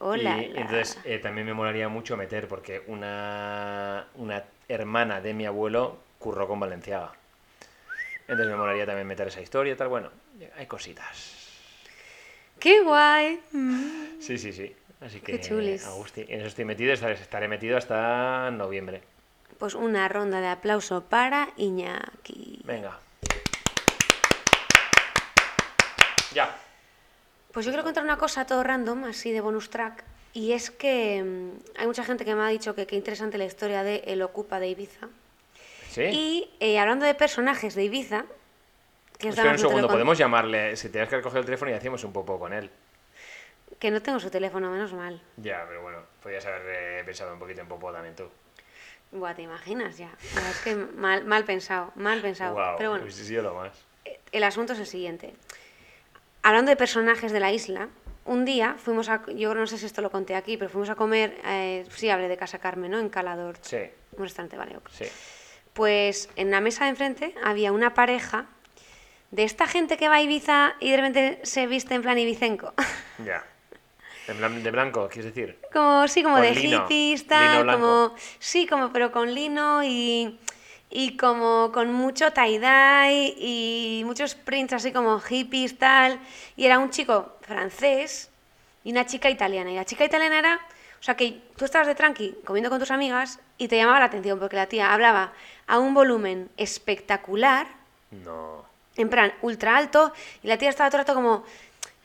Hola. 0.00 0.38
Y 0.38 0.46
entonces 0.56 0.98
eh, 1.04 1.18
también 1.18 1.46
me 1.46 1.54
molaría 1.54 1.88
mucho 1.88 2.16
meter, 2.16 2.48
porque 2.48 2.82
una, 2.88 4.06
una 4.16 4.44
hermana 4.68 5.20
de 5.20 5.32
mi 5.34 5.46
abuelo 5.46 5.98
curró 6.18 6.48
con 6.48 6.58
Valenciaga. 6.58 7.12
Entonces 8.26 8.48
me 8.48 8.56
molaría 8.56 8.86
también 8.86 9.06
meter 9.06 9.28
esa 9.28 9.40
historia 9.40 9.76
tal. 9.76 9.88
Bueno, 9.88 10.10
hay 10.56 10.66
cositas. 10.66 11.40
¡Qué 12.58 12.80
guay! 12.82 13.40
Sí, 14.20 14.38
sí, 14.38 14.52
sí. 14.52 14.74
Así 15.04 15.20
que. 15.20 15.38
Agusti, 15.84 16.24
en 16.28 16.40
eso 16.40 16.48
estoy 16.48 16.64
metido, 16.64 16.92
estaré, 16.92 17.14
estaré 17.14 17.46
metido 17.46 17.76
hasta 17.76 18.50
noviembre. 18.50 19.02
Pues 19.58 19.74
una 19.74 20.08
ronda 20.08 20.40
de 20.40 20.48
aplauso 20.48 21.04
para 21.04 21.50
Iñaki. 21.56 22.62
Venga. 22.64 22.98
Ya. 26.32 26.56
Pues 27.52 27.66
yo 27.66 27.70
quiero 27.70 27.84
contar 27.84 28.02
una 28.02 28.16
cosa 28.16 28.46
todo 28.46 28.62
random, 28.64 29.04
así 29.04 29.30
de 29.30 29.40
bonus 29.40 29.70
track, 29.70 30.02
y 30.32 30.52
es 30.52 30.70
que 30.70 31.22
mm, 31.22 31.78
hay 31.78 31.86
mucha 31.86 32.02
gente 32.02 32.24
que 32.24 32.34
me 32.34 32.42
ha 32.42 32.48
dicho 32.48 32.74
que 32.74 32.86
qué 32.86 32.96
interesante 32.96 33.38
la 33.38 33.44
historia 33.44 33.84
de 33.84 34.02
El 34.06 34.22
Ocupa 34.22 34.58
de 34.58 34.68
Ibiza. 34.68 35.08
¿Sí? 35.90 36.02
Y 36.02 36.50
eh, 36.58 36.80
hablando 36.80 37.04
de 37.06 37.14
personajes 37.14 37.76
de 37.76 37.84
Ibiza, 37.84 38.24
que 39.18 39.30
daba 39.30 39.52
un 39.52 39.58
segundo, 39.58 39.86
podemos 39.86 40.18
llamarle, 40.18 40.76
si 40.76 40.88
tienes 40.88 41.08
que 41.08 41.16
recoger 41.16 41.40
el 41.40 41.44
teléfono 41.44 41.70
y 41.70 41.74
hacemos 41.74 42.02
un 42.02 42.12
poco 42.12 42.38
con 42.38 42.52
él. 42.52 42.68
Que 43.84 43.90
no 43.90 44.00
tengo 44.00 44.18
su 44.18 44.30
teléfono, 44.30 44.70
menos 44.70 44.94
mal. 44.94 45.20
Ya, 45.36 45.62
pero 45.68 45.82
bueno, 45.82 45.98
podías 46.22 46.46
haber 46.46 46.62
eh, 46.68 47.02
pensado 47.04 47.34
un 47.34 47.38
poquito 47.38 47.60
en 47.60 47.68
Popo 47.68 47.92
también 47.92 48.16
tú. 48.16 48.30
Buah, 49.12 49.34
te 49.34 49.42
imaginas 49.42 49.98
ya. 49.98 50.10
Es 50.50 50.60
que 50.64 50.74
mal, 50.74 51.26
mal 51.26 51.44
pensado, 51.44 51.92
mal 51.94 52.22
pensado. 52.22 52.54
Wow, 52.54 52.76
Pero 52.78 52.92
bueno, 52.92 53.10
sido 53.10 53.42
lo 53.42 53.52
más. 53.52 53.74
el 54.32 54.42
asunto 54.42 54.72
es 54.72 54.78
el 54.78 54.86
siguiente. 54.86 55.34
Hablando 56.42 56.70
de 56.70 56.76
personajes 56.76 57.30
de 57.30 57.40
la 57.40 57.52
isla, 57.52 57.90
un 58.24 58.46
día 58.46 58.76
fuimos 58.78 59.10
a, 59.10 59.22
yo 59.26 59.54
no 59.54 59.66
sé 59.66 59.76
si 59.76 59.84
esto 59.84 60.00
lo 60.00 60.10
conté 60.10 60.34
aquí, 60.34 60.56
pero 60.56 60.70
fuimos 60.70 60.88
a 60.88 60.94
comer, 60.94 61.38
eh, 61.44 61.84
sí 61.90 62.08
hablé 62.08 62.28
de 62.28 62.38
Casa 62.38 62.60
Carmen, 62.60 62.90
¿no? 62.90 62.98
En 62.98 63.10
Calador, 63.10 63.58
Sí, 63.60 63.80
un 64.16 64.22
restaurante, 64.24 64.56
vale, 64.56 64.78
ok. 64.78 64.88
sí. 64.92 65.04
Pues 65.74 66.30
en 66.36 66.50
la 66.50 66.62
mesa 66.62 66.84
de 66.84 66.90
enfrente 66.90 67.34
había 67.44 67.70
una 67.70 67.92
pareja 67.92 68.46
de 69.30 69.44
esta 69.44 69.66
gente 69.66 69.98
que 69.98 70.08
va 70.08 70.14
a 70.14 70.22
Ibiza 70.22 70.74
y 70.80 70.90
de 70.90 70.96
repente 70.96 71.40
se 71.42 71.66
viste 71.66 71.92
en 71.94 72.00
plan 72.00 72.16
ibicenco. 72.16 72.72
Ya. 73.22 73.44
De 74.26 74.70
blanco, 74.70 75.08
quieres 75.08 75.34
decir. 75.34 75.58
como, 75.72 76.08
sí, 76.08 76.22
como 76.22 76.36
Con 76.36 76.42
de 76.44 76.54
lino, 76.54 76.82
hippies, 76.82 77.26
tal, 77.26 77.66
como, 77.66 78.14
sí, 78.38 78.66
como, 78.66 78.90
pero 78.90 79.12
con 79.12 79.34
lino 79.34 79.82
y, 79.84 80.38
y 80.90 81.16
como 81.16 81.70
con 81.72 81.92
mucho 81.92 82.32
tie-dye 82.32 83.34
y 83.38 84.02
muchos 84.06 84.34
prints 84.34 84.72
así 84.72 84.92
como 84.92 85.20
hippies, 85.20 85.76
tal. 85.78 86.18
Y 86.56 86.64
era 86.64 86.78
un 86.78 86.90
chico 86.90 87.36
francés 87.42 88.30
y 88.82 88.92
una 88.92 89.04
chica 89.04 89.28
italiana. 89.28 89.70
Y 89.70 89.74
la 89.76 89.84
chica 89.84 90.04
italiana 90.04 90.38
era, 90.38 90.54
o 91.00 91.02
sea, 91.02 91.16
que 91.16 91.42
tú 91.56 91.66
estabas 91.66 91.86
de 91.86 91.94
tranqui 91.94 92.34
comiendo 92.46 92.70
con 92.70 92.78
tus 92.78 92.90
amigas 92.90 93.38
y 93.58 93.68
te 93.68 93.76
llamaba 93.76 93.98
la 93.98 94.06
atención 94.06 94.38
porque 94.38 94.56
la 94.56 94.66
tía 94.66 94.92
hablaba 94.94 95.32
a 95.66 95.78
un 95.78 95.92
volumen 95.92 96.48
espectacular 96.56 97.66
No. 98.10 98.64
en 98.96 99.08
plan 99.10 99.32
ultra 99.42 99.76
alto 99.76 100.12
y 100.42 100.46
la 100.46 100.56
tía 100.56 100.70
estaba 100.70 100.88
todo 100.88 101.00
el 101.00 101.06
rato 101.06 101.14
como 101.14 101.44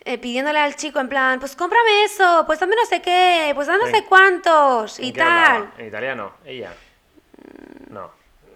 eh, 0.10 0.18
pidiéndole 0.18 0.58
al 0.60 0.76
chico 0.76 1.00
en 1.00 1.08
plan, 1.08 1.40
pues 1.40 1.56
cómprame 1.56 2.04
eso, 2.04 2.44
pues 2.48 2.60
dame 2.60 2.76
no 2.76 2.86
sé 2.86 3.00
qué, 3.02 3.52
pues 3.54 3.68
dame 3.68 3.80
no 3.80 3.86
¿En- 3.86 3.96
sé 3.96 4.06
cuántos 4.06 5.00
¿En 5.00 5.06
y 5.06 5.12
tal. 5.14 5.72
¿En 5.78 5.86
italiano? 5.88 6.34
¿Ella? 6.46 6.74
No, 7.92 8.12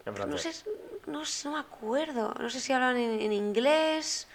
en 0.06 0.16
No 0.16 0.16
francés. 0.16 0.66
sé, 0.66 0.72
no, 1.12 1.24
sé, 1.26 1.48
no 1.48 1.54
me 1.56 1.60
acuerdo, 1.60 2.34
no 2.40 2.50
sé 2.50 2.60
si 2.60 2.74
hablan 2.74 2.98
en, 2.98 3.22
en 3.22 3.32
inglés 3.34 4.28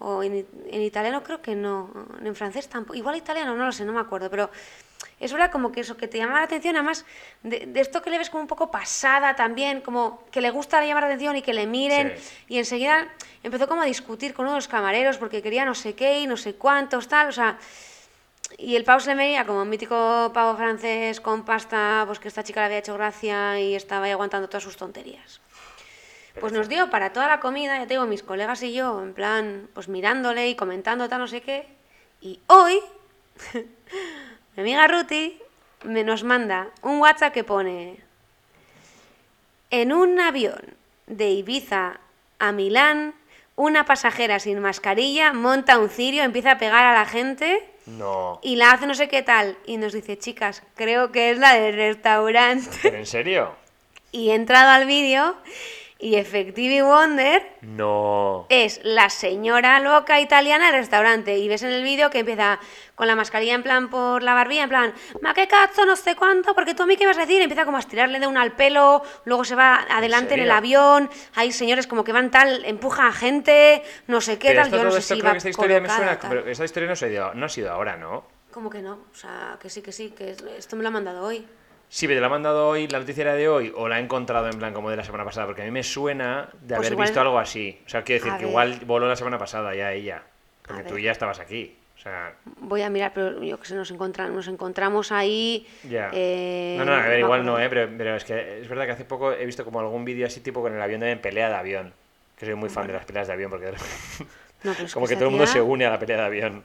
o 0.00 0.22
en, 0.24 0.46
en 0.68 0.82
italiano, 0.82 1.22
creo 1.22 1.40
que 1.40 1.54
no, 1.54 1.90
en 2.20 2.34
francés 2.34 2.68
tampoco, 2.68 2.96
igual 2.96 3.16
italiano, 3.16 3.54
no 3.54 3.66
lo 3.66 3.72
sé, 3.72 3.84
no 3.84 3.92
me 3.92 4.00
acuerdo, 4.00 4.28
pero 4.28 4.50
es 5.20 5.32
verdad 5.32 5.50
como 5.50 5.72
que 5.72 5.80
eso 5.80 5.96
que 5.96 6.08
te 6.08 6.18
llama 6.18 6.38
la 6.38 6.44
atención, 6.44 6.76
además 6.76 7.04
de, 7.42 7.66
de 7.66 7.80
esto 7.80 8.02
que 8.02 8.10
le 8.10 8.18
ves 8.18 8.30
como 8.30 8.42
un 8.42 8.48
poco 8.48 8.70
pasada 8.70 9.34
también, 9.36 9.80
como 9.80 10.24
que 10.30 10.40
le 10.40 10.50
gusta 10.50 10.84
llamar 10.84 11.02
la 11.04 11.08
atención 11.08 11.36
y 11.36 11.42
que 11.42 11.54
le 11.54 11.66
miren, 11.66 12.14
Sí. 12.16 12.34
y 12.48 12.58
enseguida 12.58 13.08
empezó 13.42 13.68
como 13.68 13.82
a 13.82 13.86
discutir 13.86 14.34
con 14.34 14.44
uno 14.46 14.52
de 14.54 14.58
los 14.58 14.68
camareros 14.68 15.18
porque 15.18 15.42
quería 15.42 15.64
no 15.64 15.74
sé 15.74 15.94
qué 15.94 16.20
y 16.20 16.26
no 16.26 16.36
sé 16.36 16.54
cuántos, 16.54 17.08
tal, 17.08 17.28
o 17.28 17.32
sea... 17.32 17.58
Y 18.58 18.76
el 18.76 18.84
pavo 18.84 19.00
se 19.00 19.08
le 19.10 19.16
veía 19.16 19.44
como 19.46 19.62
un 19.62 19.68
mítico 19.68 20.30
pavo 20.32 20.56
francés 20.56 21.20
con 21.20 21.44
pasta, 21.44 22.04
pues 22.06 22.20
que 22.20 22.28
esta 22.28 22.44
chica 22.44 22.60
le 22.60 22.66
había 22.66 22.78
hecho 22.78 22.94
gracia 22.94 23.58
y 23.58 23.74
estaba 23.74 24.04
ahí 24.04 24.12
aguantando 24.12 24.48
todas 24.48 24.62
sus 24.62 24.76
tonterías. 24.76 25.40
Pues 26.38 26.52
nos 26.52 26.68
dio 26.68 26.88
para 26.90 27.12
toda 27.12 27.26
la 27.26 27.40
comida, 27.40 27.76
ya 27.78 27.86
te 27.86 27.94
digo, 27.94 28.04
mis 28.06 28.22
colegas 28.22 28.62
y 28.62 28.72
yo, 28.72 29.02
en 29.02 29.12
plan, 29.14 29.68
pues 29.72 29.88
mirándole 29.88 30.48
y 30.48 30.54
comentando 30.54 31.08
tal, 31.08 31.20
no 31.20 31.26
sé 31.26 31.40
qué. 31.40 31.66
Y 32.20 32.38
hoy, 32.46 32.78
mi 34.56 34.62
amiga 34.62 34.86
Ruti 34.86 35.38
me 35.84 36.04
nos 36.04 36.24
manda 36.24 36.68
un 36.82 36.98
WhatsApp 37.00 37.32
que 37.34 37.44
pone, 37.44 37.98
en 39.70 39.92
un 39.92 40.20
avión 40.20 40.60
de 41.06 41.30
Ibiza 41.30 42.00
a 42.38 42.52
Milán, 42.52 43.14
una 43.56 43.84
pasajera 43.84 44.38
sin 44.38 44.58
mascarilla 44.60 45.32
monta 45.32 45.78
un 45.78 45.88
cirio, 45.90 46.22
empieza 46.22 46.52
a 46.52 46.58
pegar 46.58 46.84
a 46.84 46.94
la 46.94 47.04
gente 47.06 47.68
No. 47.86 48.40
y 48.42 48.56
la 48.56 48.72
hace 48.72 48.86
no 48.86 48.94
sé 48.94 49.08
qué 49.08 49.22
tal. 49.22 49.56
Y 49.66 49.76
nos 49.76 49.92
dice, 49.92 50.18
chicas, 50.18 50.62
creo 50.74 51.12
que 51.12 51.30
es 51.30 51.38
la 51.38 51.54
del 51.54 51.74
restaurante. 51.76 52.68
¿Pero 52.82 52.96
en 52.96 53.06
serio? 53.06 53.54
Y 54.12 54.30
he 54.30 54.34
entrado 54.34 54.70
al 54.70 54.86
vídeo 54.86 55.36
y 56.04 56.16
Effective 56.16 56.82
Wonder 56.82 57.56
No. 57.62 58.44
es 58.50 58.78
la 58.84 59.08
señora 59.08 59.80
loca 59.80 60.20
italiana 60.20 60.66
del 60.66 60.80
restaurante. 60.80 61.38
Y 61.38 61.48
ves 61.48 61.62
en 61.62 61.70
el 61.70 61.82
vídeo 61.82 62.10
que 62.10 62.18
empieza 62.18 62.60
con 62.94 63.06
la 63.06 63.16
mascarilla 63.16 63.54
en 63.54 63.62
plan 63.62 63.88
por 63.88 64.22
la 64.22 64.34
barbilla, 64.34 64.64
en 64.64 64.68
plan, 64.68 64.94
ma 65.22 65.32
qué 65.32 65.48
cazzo, 65.48 65.86
no 65.86 65.96
sé 65.96 66.14
cuánto, 66.14 66.54
porque 66.54 66.74
tú 66.74 66.82
a 66.82 66.86
mí 66.86 66.98
qué 66.98 67.06
vas 67.06 67.16
a 67.16 67.22
decir. 67.22 67.40
Empieza 67.40 67.64
como 67.64 67.78
a 67.78 67.80
estirarle 67.80 68.20
de 68.20 68.26
una 68.26 68.42
al 68.42 68.52
pelo, 68.52 69.02
luego 69.24 69.44
se 69.46 69.54
va 69.54 69.86
adelante 69.88 70.34
en, 70.34 70.40
el 70.40 70.50
avión. 70.50 71.08
Hay 71.36 71.52
señores 71.52 71.86
como 71.86 72.04
que 72.04 72.12
van 72.12 72.30
tal, 72.30 72.66
empuja 72.66 73.06
a 73.06 73.12
gente, 73.12 73.82
no 74.06 74.20
sé 74.20 74.38
qué 74.38 74.48
Pero 74.48 74.60
tal. 74.60 74.66
esto, 74.66 74.76
Yo 74.76 74.84
no 74.84 74.90
sé 74.90 74.98
esto 74.98 75.14
si 75.14 75.20
creo 75.20 75.28
va 75.28 75.32
que 75.32 75.38
esta 75.38 75.48
historia 75.50 75.80
me 75.80 75.88
colocada, 75.88 75.96
suena, 76.06 76.20
tal. 76.20 76.30
pero 76.30 76.50
esta 76.50 76.64
historia 76.66 76.88
no, 76.90 76.96
se 76.96 77.08
dio- 77.08 77.32
no 77.32 77.46
ha 77.46 77.48
sido 77.48 77.70
ahora, 77.72 77.96
¿no? 77.96 78.26
¿Cómo 78.52 78.68
que 78.68 78.82
no? 78.82 78.92
O 79.10 79.14
sea, 79.14 79.56
que 79.58 79.70
sí, 79.70 79.80
que 79.80 79.90
sí, 79.90 80.10
que 80.10 80.32
es- 80.32 80.42
esto 80.58 80.76
me 80.76 80.82
lo 80.82 80.88
ha 80.88 80.92
mandado 80.92 81.24
hoy. 81.24 81.46
Sí, 81.94 82.08
pero 82.08 82.16
te 82.16 82.22
la 82.22 82.26
ha 82.26 82.30
mandado 82.30 82.66
hoy, 82.70 82.88
la 82.88 82.98
noticia 82.98 83.20
era 83.22 83.34
de 83.34 83.48
hoy, 83.48 83.72
o 83.76 83.86
la 83.88 84.00
he 84.00 84.02
encontrado 84.02 84.48
en 84.48 84.58
plan 84.58 84.74
como 84.74 84.90
de 84.90 84.96
la 84.96 85.04
semana 85.04 85.24
pasada, 85.24 85.46
porque 85.46 85.62
a 85.62 85.64
mí 85.64 85.70
me 85.70 85.84
suena 85.84 86.48
de 86.60 86.74
Pues 86.74 86.78
haber 86.78 86.92
igual- 86.94 87.06
visto 87.06 87.20
algo 87.20 87.38
así. 87.38 87.78
O 87.86 87.88
sea, 87.88 88.02
quiero 88.02 88.18
decir 88.24 88.32
A 88.34 88.38
que 88.38 88.44
ver. 88.46 88.50
igual 88.50 88.80
voló 88.84 89.06
la 89.06 89.14
semana 89.14 89.38
pasada 89.38 89.72
ya 89.76 89.92
ella, 89.92 90.24
porque 90.66 90.82
A 90.82 90.86
tú 90.86 90.94
ver. 90.94 91.04
ya 91.04 91.12
estabas 91.12 91.38
aquí. 91.38 91.76
O 91.96 92.00
sea, 92.00 92.34
Voy 92.62 92.82
a 92.82 92.90
mirar, 92.90 93.12
pero 93.14 93.40
yo 93.44 93.60
que 93.60 93.66
sé, 93.68 93.76
nos, 93.76 93.92
encontra- 93.92 94.28
nos 94.28 94.48
encontramos 94.48 95.12
ahí. 95.12 95.68
ya. 95.88 96.10
eh, 96.12 96.74
no, 96.80 96.84
no, 96.84 96.94
a 96.94 97.06
ver, 97.06 97.20
igual 97.20 97.46
no. 97.46 97.60
¿eh? 97.60 97.68
Pero, 97.68 97.88
pero 97.96 98.16
es 98.16 98.24
que 98.24 98.60
es 98.62 98.68
verdad 98.68 98.86
que 98.86 98.90
hace 98.90 99.04
poco 99.04 99.32
he 99.32 99.46
visto 99.46 99.64
como 99.64 99.78
algún 99.78 100.04
vídeo 100.04 100.26
así 100.26 100.40
tipo 100.40 100.62
con 100.62 100.74
el 100.74 100.82
avión 100.82 100.98
de 101.00 101.16
pelea 101.16 101.48
de 101.48 101.54
avión. 101.54 101.92
Que 102.36 102.44
soy 102.46 102.56
muy 102.56 102.70
fan 102.70 102.88
de 102.88 102.94
las 102.94 103.04
peleas 103.04 103.28
de 103.28 103.34
avión, 103.34 103.50
porque 103.50 103.66
No, 104.64 104.72
pero 104.72 104.84
es 104.86 104.92
como 104.94 105.06
que 105.06 105.14
todo 105.14 105.26
el 105.26 105.30
mundo 105.30 105.46
se 105.46 105.60
une 105.60 105.86
a 105.86 105.90
la 105.90 106.00
pelea 106.00 106.16
de 106.18 106.24
avión. 106.24 106.64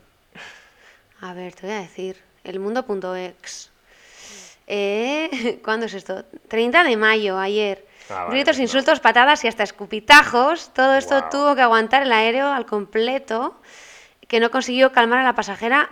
A 1.22 1.34
ver, 1.36 1.54
te 1.54 1.68
voy 1.68 1.76
a 1.76 1.82
decir. 1.82 2.18
Elmundo.ex. 2.44 3.72
Eh, 4.70 5.60
¿Cuándo 5.64 5.88
es 5.88 5.94
esto? 5.96 6.24
30 6.48 6.84
de 6.84 6.96
mayo, 6.96 7.38
ayer. 7.38 7.86
Ah, 8.10 8.24
vale, 8.24 8.36
Gritos, 8.36 8.58
no. 8.58 8.64
insultos, 8.64 9.00
patadas 9.00 9.44
y 9.44 9.48
hasta 9.48 9.64
escupitajos. 9.64 10.74
Todo 10.74 10.96
esto 10.96 11.24
tuvo 11.30 11.56
que 11.56 11.62
aguantar 11.62 12.04
el 12.04 12.12
aéreo 12.12 12.48
al 12.48 12.66
completo, 12.66 13.60
que 14.28 14.40
no 14.40 14.50
consiguió 14.52 14.92
calmar 14.92 15.20
a 15.20 15.24
la 15.24 15.34
pasajera 15.34 15.90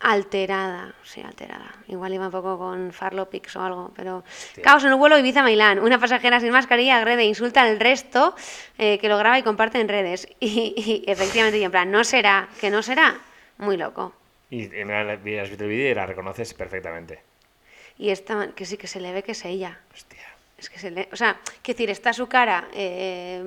alterada. 0.00 0.92
Sí, 1.02 1.22
alterada. 1.22 1.70
Igual 1.88 2.12
iba 2.14 2.26
un 2.26 2.30
poco 2.32 2.58
con 2.58 2.92
Farlopix 2.92 3.56
o 3.56 3.62
algo, 3.62 3.92
pero... 3.96 4.22
Caos 4.62 4.84
en 4.84 4.92
un 4.92 4.98
vuelo 4.98 5.18
Ibiza-Milán. 5.18 5.78
Una 5.78 5.98
pasajera 5.98 6.40
sin 6.40 6.50
mascarilla 6.52 6.98
agrede 6.98 7.22
e 7.22 7.26
insulta 7.26 7.62
al 7.62 7.80
resto 7.80 8.34
eh, 8.76 8.98
que 8.98 9.08
lo 9.08 9.16
graba 9.16 9.38
y 9.38 9.42
comparte 9.42 9.80
en 9.80 9.88
redes. 9.88 10.28
Y, 10.40 10.74
y 11.06 11.10
efectivamente, 11.10 11.58
y 11.58 11.64
en 11.64 11.70
plan, 11.70 11.90
no 11.90 12.04
será, 12.04 12.48
que 12.60 12.70
no 12.70 12.82
será. 12.82 13.16
Muy 13.58 13.76
loco. 13.78 14.12
Y, 14.50 14.68
me 14.68 15.04
la- 15.04 15.12
has 15.14 15.22
visto 15.48 15.64
el 15.64 15.70
vídeo 15.70 15.90
y 15.90 15.94
la 15.94 16.04
reconoces 16.06 16.52
perfectamente. 16.52 17.22
Y 17.98 18.10
esta, 18.10 18.48
que 18.54 18.66
sí 18.66 18.76
que 18.76 18.86
se 18.86 19.00
le 19.00 19.12
ve 19.12 19.22
que 19.22 19.32
es 19.32 19.44
ella. 19.44 19.78
Hostia. 19.92 20.18
Es 20.58 20.68
que 20.70 20.78
se 20.78 20.90
le... 20.90 21.08
O 21.12 21.16
sea, 21.16 21.38
quiero 21.62 21.76
decir, 21.78 21.90
está 21.90 22.12
su 22.12 22.26
cara... 22.26 22.68
Eh, 22.72 23.42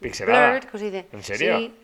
Pixelada. 0.00 0.50
blurred, 0.50 0.64
¿cómo 0.68 0.78
se 0.78 0.84
dice? 0.90 1.06
¿En 1.12 1.22
serio? 1.22 1.58
Sí, 1.58 1.74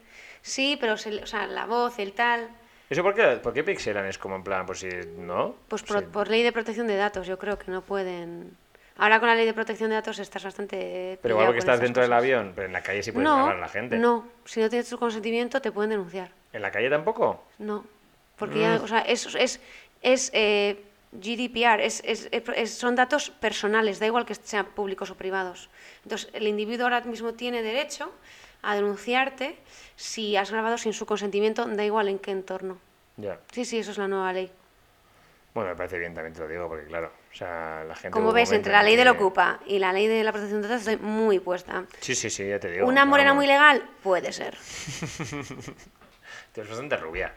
sí 0.43 0.79
pero 0.81 0.97
se 0.97 1.23
o 1.23 1.27
sea, 1.27 1.47
la 1.47 1.67
voz, 1.67 1.99
el 1.99 2.12
tal... 2.12 2.49
¿Eso 2.89 3.03
por 3.03 3.14
qué, 3.17 3.23
por 3.43 3.53
qué 3.53 3.64
pixelan? 3.64 4.07
Es 4.07 4.17
como 4.17 4.37
en 4.37 4.45
plan, 4.45 4.64
pues 4.64 4.79
si 4.79 4.89
no. 5.19 5.57
Pues 5.67 5.83
por, 5.83 5.99
Sí. 6.01 6.07
por 6.12 6.29
ley 6.29 6.43
de 6.45 6.53
protección 6.53 6.87
de 6.87 6.95
datos, 6.97 7.27
yo 7.27 7.37
creo 7.39 7.59
que 7.59 7.71
no 7.73 7.83
pueden... 7.83 8.57
Ahora 8.99 9.19
con 9.19 9.29
la 9.29 9.35
ley 9.35 9.45
de 9.45 9.53
protección 9.53 9.91
de 9.91 9.97
datos 9.97 10.19
estás 10.21 10.45
bastante... 10.45 11.19
Pero 11.21 11.35
igual 11.35 11.47
porque 11.49 11.59
con 11.61 11.69
estás 11.69 11.81
dentro 11.81 12.03
del 12.03 12.12
avión, 12.12 12.53
pero 12.55 12.67
en 12.69 12.73
la 12.73 12.83
calle 12.83 13.03
sí 13.03 13.11
puedes 13.12 13.29
no, 13.29 13.37
grabar 13.37 13.57
a 13.57 13.61
la 13.61 13.69
gente. 13.69 13.99
No, 13.99 14.27
si 14.45 14.61
no 14.61 14.71
tienes 14.71 14.89
tu 14.89 14.99
consentimiento 14.99 15.61
te 15.61 15.73
pueden 15.73 15.91
denunciar. 15.91 16.31
¿En 16.53 16.62
la 16.62 16.71
calle 16.71 16.89
tampoco? 16.89 17.43
No, 17.59 17.85
porque 18.37 18.55
Mm. 18.57 18.61
ya, 18.62 18.75
o 18.83 18.87
sea, 18.87 19.01
es, 19.01 19.35
es, 19.35 19.61
es 20.01 20.31
eh, 20.33 20.81
GDPR, 21.21 21.81
es, 21.85 22.03
es- 22.05 22.29
es- 22.33 22.75
son 22.79 22.95
datos 22.97 23.31
personales, 23.31 23.99
da 23.99 24.07
igual 24.07 24.25
que 24.27 24.35
sean 24.35 24.67
públicos 24.67 25.11
o 25.11 25.14
privados. 25.17 25.69
Entonces, 26.05 26.29
el 26.33 26.47
individuo 26.47 26.85
ahora 26.87 27.01
mismo 27.03 27.35
tiene 27.35 27.62
derecho 27.62 28.12
a 28.62 28.75
denunciarte 28.75 29.57
si 29.97 30.37
has 30.37 30.51
grabado 30.51 30.79
sin 30.79 30.93
su 30.93 31.07
consentimiento, 31.07 31.64
da 31.67 31.85
igual 31.85 32.09
en 32.09 32.19
qué 32.19 32.31
entorno. 32.33 32.79
Ya. 33.17 33.39
Sí, 33.53 33.64
sí, 33.64 33.79
eso 33.79 33.91
es 33.93 33.99
la 33.99 34.09
nueva 34.09 34.33
ley. 34.33 34.51
Bueno, 35.55 35.71
me 35.71 35.77
parece 35.77 35.99
bien, 35.99 36.12
también 36.14 36.35
te 36.35 36.41
lo 36.41 36.49
digo, 36.49 36.69
porque 36.69 36.85
claro, 36.87 37.11
o 37.33 37.35
sea, 37.35 37.83
la 37.85 37.95
gente... 37.95 38.11
Como 38.11 38.31
ves, 38.35 38.53
entre 38.53 38.73
en 38.73 38.77
la 38.77 38.83
ley 38.83 38.93
que- 38.93 38.99
del 38.99 39.09
Ocupa 39.09 39.61
y 39.64 39.79
la 39.79 39.91
ley 39.91 40.07
de 40.07 40.23
la 40.23 40.33
protección 40.33 40.61
de 40.61 40.69
datos 40.69 40.87
estoy 40.87 40.99
muy 41.07 41.39
puesta. 41.39 41.85
Sí, 42.01 42.14
sí, 42.14 42.29
sí, 42.29 42.47
ya 42.47 42.61
te 42.61 42.71
digo. 42.71 42.87
Una 42.87 43.07
morena 43.07 43.31
vamos. 43.31 43.41
muy 43.41 43.47
legal 43.47 43.89
puede 44.03 44.33
ser. 44.33 44.55
Tú 46.53 46.61
eres 46.61 46.69
bastante 46.69 46.97
rubia. 46.99 47.33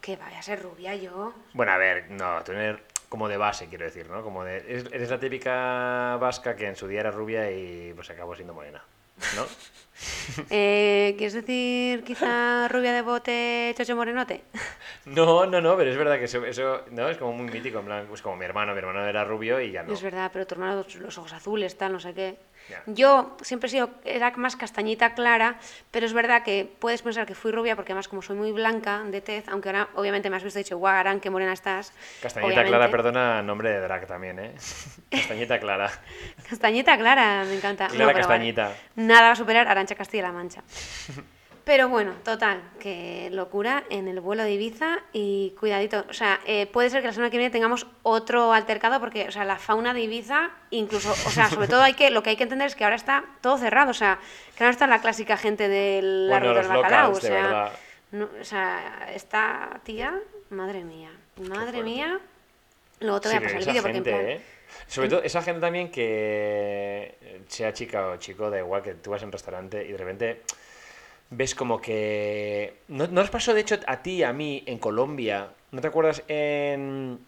Que 0.00 0.16
vaya 0.16 0.38
a 0.38 0.42
ser 0.42 0.62
rubia 0.62 0.94
yo. 0.94 1.32
Bueno, 1.52 1.72
a 1.72 1.78
ver, 1.78 2.10
no, 2.10 2.42
tú 2.44 2.52
eres 2.52 2.80
como 3.12 3.28
de 3.28 3.36
base, 3.36 3.66
quiero 3.68 3.84
decir, 3.84 4.08
¿no? 4.08 4.22
Como 4.22 4.42
de... 4.42 4.56
Eres, 4.90 5.10
la 5.10 5.20
típica 5.20 6.16
vasca 6.18 6.56
que 6.56 6.66
en 6.66 6.76
su 6.76 6.88
día 6.88 7.00
era 7.00 7.10
rubia 7.10 7.50
y 7.50 7.92
pues 7.92 8.08
acabó 8.08 8.34
siendo 8.34 8.54
morena. 8.54 8.82
¿no? 9.36 9.44
Eh, 10.48 11.14
¿Quieres 11.18 11.34
decir 11.34 12.02
quizá 12.02 12.66
rubia 12.68 12.94
de 12.94 13.02
bote, 13.02 13.74
chocho 13.76 13.94
morenote? 13.94 14.42
No, 15.04 15.44
no, 15.44 15.60
no, 15.60 15.76
pero 15.76 15.90
es 15.90 15.96
verdad 15.96 16.18
que 16.18 16.24
eso, 16.24 16.44
eso 16.46 16.84
no, 16.90 17.08
es 17.10 17.18
como 17.18 17.34
muy 17.34 17.50
mítico, 17.50 17.80
en 17.80 17.84
plan, 17.84 18.06
pues 18.08 18.22
como 18.22 18.36
mi 18.36 18.46
hermano, 18.46 18.72
mi 18.72 18.78
hermano 18.78 19.06
era 19.06 19.24
rubio 19.24 19.60
y 19.60 19.72
ya 19.72 19.82
no. 19.82 19.92
Es 19.92 20.02
verdad, 20.02 20.30
pero 20.32 20.46
tu 20.46 20.54
hermano 20.54 20.84
los 21.00 21.18
ojos 21.18 21.32
azules, 21.34 21.76
tal, 21.76 21.92
no 21.92 22.00
sé 22.00 22.14
qué. 22.14 22.38
Yo 22.86 23.36
siempre 23.42 23.68
he 23.68 23.70
sido, 23.70 23.90
era 24.04 24.30
más 24.36 24.56
castañita 24.56 25.14
clara, 25.14 25.56
pero 25.90 26.06
es 26.06 26.12
verdad 26.12 26.42
que 26.42 26.70
puedes 26.78 27.02
pensar 27.02 27.26
que 27.26 27.34
fui 27.34 27.52
rubia 27.52 27.76
porque 27.76 27.92
además 27.92 28.08
como 28.08 28.22
soy 28.22 28.36
muy 28.36 28.52
blanca 28.52 29.02
de 29.04 29.20
tez, 29.20 29.48
aunque 29.48 29.68
ahora 29.68 29.88
obviamente 29.94 30.30
me 30.30 30.36
has 30.36 30.44
visto 30.44 30.58
y 30.58 30.62
dicho, 30.62 30.78
guau, 30.78 30.94
Aran, 30.94 31.20
qué 31.20 31.30
morena 31.30 31.52
estás. 31.52 31.92
Castañita 32.22 32.46
obviamente. 32.46 32.70
Clara, 32.70 32.90
perdona, 32.90 33.42
nombre 33.42 33.70
de 33.70 33.80
drag 33.80 34.06
también, 34.06 34.38
¿eh? 34.38 34.54
Castañita 35.10 35.58
Clara. 35.58 35.90
Castañita 36.48 36.96
clara, 36.98 37.44
me 37.44 37.56
encanta. 37.56 37.88
Clara 37.88 38.06
vale. 38.06 38.18
Castañita. 38.18 38.72
Nada 38.96 39.22
va 39.28 39.30
a 39.32 39.36
superar 39.36 39.68
Arancha 39.68 39.94
Castilla-La 39.94 40.32
Mancha. 40.32 40.62
Pero 41.64 41.88
bueno, 41.88 42.12
total, 42.24 42.60
que 42.80 43.28
locura 43.30 43.84
en 43.88 44.08
el 44.08 44.20
vuelo 44.20 44.42
de 44.42 44.52
Ibiza 44.52 44.98
y 45.12 45.54
cuidadito. 45.60 46.04
O 46.10 46.12
sea, 46.12 46.40
eh, 46.44 46.66
puede 46.66 46.90
ser 46.90 47.02
que 47.02 47.06
la 47.06 47.12
semana 47.12 47.30
que 47.30 47.38
viene 47.38 47.52
tengamos 47.52 47.86
otro 48.02 48.52
altercado 48.52 48.98
porque, 48.98 49.28
o 49.28 49.30
sea, 49.30 49.44
la 49.44 49.56
fauna 49.58 49.94
de 49.94 50.00
Ibiza, 50.00 50.50
incluso, 50.70 51.12
o 51.12 51.30
sea, 51.30 51.48
sobre 51.48 51.68
todo 51.68 51.82
hay 51.82 51.94
que, 51.94 52.10
lo 52.10 52.22
que 52.24 52.30
hay 52.30 52.36
que 52.36 52.42
entender 52.42 52.66
es 52.66 52.74
que 52.74 52.82
ahora 52.82 52.96
está 52.96 53.24
todo 53.40 53.58
cerrado. 53.58 53.92
O 53.92 53.94
sea, 53.94 54.18
que 54.56 54.64
ahora 54.64 54.72
está 54.72 54.88
la 54.88 55.00
clásica 55.00 55.36
gente 55.36 55.68
del 55.68 56.26
Bueno, 56.28 56.50
arroz 56.50 56.66
del 56.68 56.76
bacalao. 56.76 57.10
O 57.10 57.14
locals, 57.14 57.24
sea, 57.24 57.72
no, 58.10 58.28
o 58.40 58.44
sea, 58.44 59.08
esta 59.14 59.80
tía, 59.84 60.18
madre 60.50 60.82
mía, 60.82 61.10
madre 61.48 61.82
mía. 61.84 62.18
Luego 62.98 63.20
te 63.20 63.28
voy 63.28 63.38
Sí, 63.38 63.44
a 63.44 63.46
pasar 63.46 63.60
el 63.60 63.66
vídeo 63.68 63.82
porque 63.82 63.96
en 63.98 64.02
plan- 64.04 64.28
¿eh? 64.28 64.40
Sobre 64.88 65.08
todo 65.08 65.22
esa 65.22 65.42
gente 65.42 65.60
también 65.60 65.90
que 65.92 67.14
sea 67.46 67.72
chica 67.72 68.08
o 68.08 68.16
chico, 68.16 68.50
da 68.50 68.58
igual 68.58 68.82
que 68.82 68.94
tú 68.94 69.10
vas 69.10 69.22
a 69.22 69.26
un 69.26 69.32
restaurante 69.32 69.84
y 69.86 69.92
de 69.92 69.98
repente 69.98 70.42
ves 71.32 71.54
como 71.54 71.80
que... 71.80 72.74
¿No, 72.88 73.06
no 73.06 73.12
nos 73.22 73.30
pasó 73.30 73.54
de 73.54 73.60
hecho 73.62 73.76
a 73.86 74.02
ti 74.02 74.22
a 74.22 74.32
mí 74.32 74.62
en 74.66 74.78
Colombia? 74.78 75.48
¿No 75.72 75.80
te 75.80 75.88
acuerdas 75.88 76.22
en, 76.28 77.18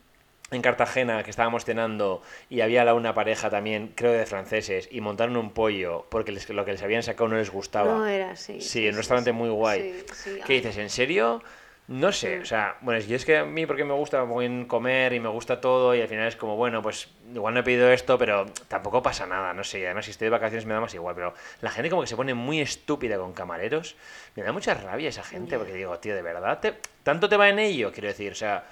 en 0.51 0.63
Cartagena 0.63 1.23
que 1.25 1.31
estábamos 1.31 1.65
cenando 1.65 2.23
y 2.51 2.61
había 2.61 2.95
una 2.95 3.15
pareja 3.15 3.51
también, 3.51 3.93
creo 3.95 4.13
de 4.13 4.27
franceses, 4.27 4.89
y 4.93 5.01
montaron 5.01 5.37
un 5.37 5.51
pollo 5.51 6.07
porque 6.11 6.31
les- 6.33 6.49
lo 6.51 6.65
que 6.65 6.73
les 6.73 6.83
habían 6.83 7.03
sacado 7.03 7.29
no 7.29 7.37
les 7.37 7.51
gustaba? 7.51 7.95
No 7.95 8.07
era 8.07 8.31
así. 8.33 8.61
Sí, 8.61 8.87
en 8.87 8.93
un 8.95 8.99
restaurante 8.99 9.33
muy 9.33 9.49
guay. 9.49 9.83
Sí, 9.83 10.15
sí, 10.15 10.41
¿Qué 10.47 10.53
ay. 10.53 10.59
dices? 10.61 10.77
¿En 10.77 10.91
serio? 10.91 11.43
No 11.87 12.13
sé, 12.13 12.41
o 12.41 12.45
sea, 12.47 12.79
bueno, 12.81 12.99
yo 13.01 13.15
es 13.15 13.27
que 13.27 13.37
a 13.37 13.45
mí 13.45 13.67
porque 13.67 13.85
me 13.85 13.93
gusta 13.93 14.23
buen 14.23 14.65
comer 14.65 15.13
y 15.13 15.21
me 15.21 15.29
gusta 15.29 15.61
todo 15.61 15.95
y 15.95 16.01
al 16.01 16.09
final 16.09 16.27
es 16.27 16.35
como, 16.37 16.57
bueno, 16.57 16.81
pues 16.81 17.09
igual 17.35 17.53
no 17.53 17.61
he 17.61 17.63
pedido 17.63 17.91
esto, 17.91 18.17
pero 18.17 18.47
tampoco 18.69 19.03
pasa 19.03 19.27
nada, 19.27 19.53
no 19.53 19.63
sé, 19.65 19.81
y 19.81 19.85
además 19.85 20.07
si 20.07 20.13
estoy 20.13 20.27
de 20.27 20.31
vacaciones 20.31 20.65
me 20.65 20.73
da 20.73 20.81
más 20.81 20.95
igual, 20.95 21.15
pero 21.15 21.35
la 21.61 21.71
gente 21.71 21.91
como 21.91 22.01
que 22.01 22.09
se 22.09 22.17
pone 22.17 22.33
muy 22.33 22.59
estúpida 22.63 23.19
con 23.19 23.35
camareros, 23.35 23.97
me 24.35 24.43
da 24.43 24.53
mucha 24.53 24.73
rabia 24.73 25.11
esa 25.11 25.23
gente 25.25 25.59
porque 25.59 25.75
digo, 25.75 25.99
tío, 25.99 26.15
¿de 26.15 26.23
verdad? 26.23 26.59
te- 26.59 26.75
¿Tanto 27.03 27.29
te 27.29 27.37
va 27.37 27.51
en 27.51 27.59
ello? 27.59 27.93
Quiero 27.93 28.09
decir, 28.09 28.33
o 28.33 28.37
sea, 28.37 28.65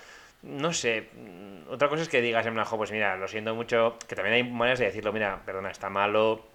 no 0.43 0.73
sé, 0.73 1.11
otra 1.69 1.91
cosa 1.91 2.03
es 2.05 2.09
que 2.09 2.23
digas 2.23 2.47
en 2.47 2.55
plan, 2.55 2.65
"Jo, 2.65 2.79
pues 2.79 2.93
mira, 2.93 3.17
lo 3.19 3.29
siento 3.29 3.55
mucho, 3.55 3.99
que 4.09 4.15
también 4.17 4.37
hay 4.37 4.43
maneras 4.43 4.79
de 4.79 4.87
decirlo, 4.87 5.13
mira, 5.13 5.39
perdona, 5.45 5.71
está 5.71 5.91
malo, 5.91 6.47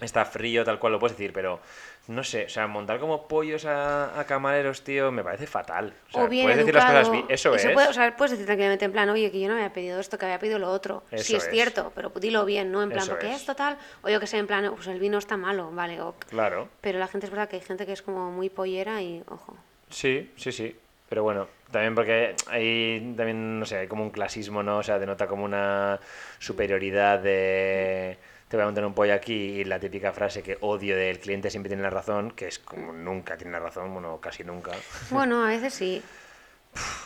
está 0.00 0.24
frío, 0.24 0.64
tal 0.64 0.78
cual 0.78 0.92
lo 0.92 0.98
puedes 1.00 1.16
decir, 1.16 1.32
pero 1.32 1.58
no 2.06 2.22
sé, 2.22 2.44
o 2.44 2.48
sea, 2.48 2.66
montar 2.66 2.98
como 3.00 3.26
pollos 3.28 3.64
a, 3.64 4.18
a 4.20 4.24
camareros, 4.26 4.82
tío, 4.84 5.10
me 5.10 5.24
parece 5.24 5.46
fatal. 5.46 5.94
O, 6.10 6.12
sea, 6.12 6.24
o 6.24 6.28
bien 6.28 6.44
puedes 6.44 6.58
decir 6.58 6.74
las 6.74 6.84
cosas 6.84 7.08
eso 7.30 7.58
se 7.58 7.68
es. 7.68 7.72
puede- 7.72 7.88
o 7.88 7.92
sea, 7.94 8.14
puedes 8.16 8.32
decir 8.32 8.44
tranquilamente 8.46 8.84
en 8.84 8.92
plan, 8.92 9.08
oye, 9.08 9.30
que 9.30 9.40
yo 9.40 9.48
no 9.48 9.54
había 9.54 9.72
pedido 9.72 9.98
esto, 9.98 10.18
que 10.18 10.26
había 10.26 10.38
pedido 10.38 10.58
lo 10.58 10.70
otro. 10.70 11.02
Eso 11.10 11.24
sí, 11.24 11.36
es, 11.36 11.44
es. 11.44 11.50
cierto, 11.50 11.92
pero 11.94 12.10
dilo 12.10 12.44
bien, 12.44 12.70
¿no? 12.70 12.82
En 12.82 12.90
plan, 12.90 13.02
Eso 13.04 13.12
porque 13.12 13.30
es. 13.30 13.36
esto 13.40 13.54
tal, 13.54 13.78
o 14.02 14.08
yo 14.10 14.20
que 14.20 14.26
sé, 14.26 14.36
en 14.38 14.46
plan, 14.46 14.70
pues 14.74 14.86
el 14.88 14.98
vino 14.98 15.16
está 15.18 15.36
malo, 15.38 15.70
vale, 15.72 16.00
ok. 16.00 16.24
Claro, 16.28 16.68
Pero 16.82 16.98
la 16.98 17.08
gente 17.08 17.26
es 17.26 17.30
verdad 17.30 17.48
que 17.48 17.56
hay 17.56 17.62
gente 17.62 17.86
que 17.86 17.92
es 17.92 18.02
como 18.02 18.30
muy 18.30 18.50
pollera 18.50 19.00
y, 19.00 19.22
ojo. 19.28 19.56
sí, 19.88 20.30
sí, 20.36 20.52
sí. 20.52 20.76
Pero 21.08 21.22
bueno, 21.22 21.46
también 21.70 21.94
porque 21.94 22.34
hay 22.48 23.14
también, 23.16 23.60
no 23.60 23.66
sé, 23.66 23.76
hay 23.76 23.86
como 23.86 24.02
un 24.02 24.10
clasismo, 24.10 24.62
¿no? 24.62 24.78
O 24.78 24.82
sea, 24.82 24.98
denota 24.98 25.26
como 25.26 25.44
una 25.44 26.00
superioridad 26.38 27.18
de 27.20 28.16
te 28.48 28.56
voy 28.56 28.62
a 28.62 28.66
montar 28.66 28.84
un 28.84 28.94
pollo 28.94 29.14
aquí 29.14 29.34
y 29.34 29.64
la 29.64 29.78
típica 29.80 30.12
frase 30.12 30.42
que 30.42 30.58
odio 30.60 30.96
del 30.96 31.18
cliente 31.18 31.50
siempre 31.50 31.68
tiene 31.68 31.82
la 31.82 31.90
razón, 31.90 32.30
que 32.32 32.48
es 32.48 32.58
como 32.58 32.92
nunca 32.92 33.36
tiene 33.36 33.52
la 33.52 33.60
razón, 33.60 33.92
bueno, 33.92 34.20
casi 34.20 34.44
nunca. 34.44 34.72
Bueno, 35.10 35.44
a 35.44 35.48
veces 35.48 35.74
sí. 35.74 36.02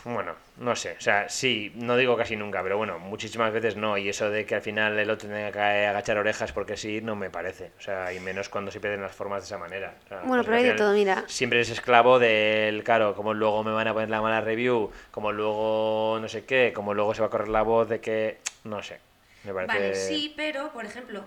Bueno, 0.04 0.34
no 0.58 0.74
sé, 0.74 0.96
o 0.98 1.00
sea, 1.00 1.28
sí, 1.28 1.72
no 1.74 1.96
digo 1.96 2.16
casi 2.16 2.36
nunca, 2.36 2.62
pero 2.62 2.78
bueno, 2.78 2.98
muchísimas 2.98 3.52
veces 3.52 3.76
no, 3.76 3.98
y 3.98 4.08
eso 4.08 4.30
de 4.30 4.46
que 4.46 4.54
al 4.54 4.62
final 4.62 4.98
el 4.98 5.10
otro 5.10 5.28
tenga 5.28 5.52
que 5.52 5.60
agachar 5.86 6.16
orejas 6.16 6.52
porque 6.52 6.76
sí, 6.76 7.00
no 7.02 7.16
me 7.16 7.28
parece, 7.28 7.72
o 7.78 7.80
sea, 7.82 8.12
y 8.12 8.20
menos 8.20 8.48
cuando 8.48 8.70
se 8.70 8.80
pierden 8.80 9.02
las 9.02 9.14
formas 9.14 9.42
de 9.42 9.46
esa 9.46 9.58
manera. 9.58 9.94
o 10.06 10.08
sea, 10.08 10.20
Bueno, 10.24 10.42
pero 10.42 10.56
hay 10.56 10.64
de 10.64 10.72
todo, 10.72 10.94
mira. 10.94 11.24
Siempre 11.26 11.58
eres 11.58 11.70
esclavo 11.70 12.18
del, 12.18 12.82
claro, 12.82 13.14
como 13.14 13.34
luego 13.34 13.62
me 13.62 13.72
van 13.72 13.88
a 13.88 13.92
poner 13.92 14.08
la 14.08 14.22
mala 14.22 14.40
review, 14.40 14.90
como 15.10 15.32
luego 15.32 16.18
no 16.20 16.28
sé 16.28 16.44
qué, 16.44 16.72
como 16.74 16.94
luego 16.94 17.14
se 17.14 17.20
va 17.20 17.26
a 17.26 17.30
correr 17.30 17.48
la 17.48 17.62
voz 17.62 17.88
de 17.90 18.00
que, 18.00 18.38
no 18.64 18.82
sé, 18.82 19.00
Vale, 19.44 19.94
sí, 19.94 20.32
pero, 20.36 20.72
por 20.72 20.84
ejemplo, 20.84 21.24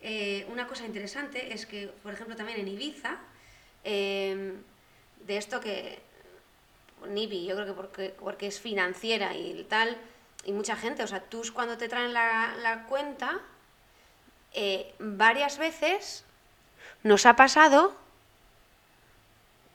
eh, 0.00 0.46
una 0.50 0.66
cosa 0.66 0.84
interesante 0.84 1.54
es 1.54 1.66
que, 1.66 1.88
por 2.02 2.12
ejemplo, 2.12 2.36
también 2.36 2.60
en 2.60 2.68
Ibiza, 2.68 3.18
eh, 3.84 4.54
de 5.26 5.36
esto 5.36 5.60
que 5.60 5.98
Nibi, 7.08 7.46
yo 7.46 7.54
creo 7.54 7.66
que 7.66 7.72
porque, 7.72 8.14
porque 8.18 8.46
es 8.46 8.60
financiera 8.60 9.34
y 9.34 9.64
tal, 9.68 9.96
y 10.44 10.52
mucha 10.52 10.76
gente, 10.76 11.02
o 11.02 11.06
sea, 11.06 11.20
tú 11.20 11.42
cuando 11.54 11.78
te 11.78 11.88
traen 11.88 12.12
la, 12.12 12.54
la 12.60 12.84
cuenta, 12.84 13.40
eh, 14.52 14.94
varias 14.98 15.58
veces 15.58 16.24
nos 17.02 17.26
ha 17.26 17.36
pasado 17.36 17.94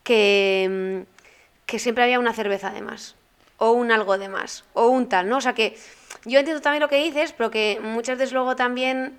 que, 0.03 1.05
mm, 1.05 1.65
que 1.65 1.79
siempre 1.79 2.03
había 2.03 2.19
una 2.19 2.33
cerveza 2.33 2.71
de 2.71 2.81
más, 2.81 3.15
o 3.57 3.71
un 3.71 3.91
algo 3.91 4.17
de 4.17 4.29
más, 4.29 4.63
o 4.73 4.87
un 4.87 5.09
tal, 5.09 5.27
¿no? 5.27 5.37
O 5.37 5.41
sea 5.41 5.53
que 5.53 5.77
yo 6.25 6.39
entiendo 6.39 6.61
también 6.61 6.81
lo 6.81 6.89
que 6.89 6.97
dices, 6.97 7.33
pero 7.33 7.49
que 7.51 7.79
muchas 7.81 8.17
veces 8.17 8.33
luego 8.33 8.55
también 8.55 9.17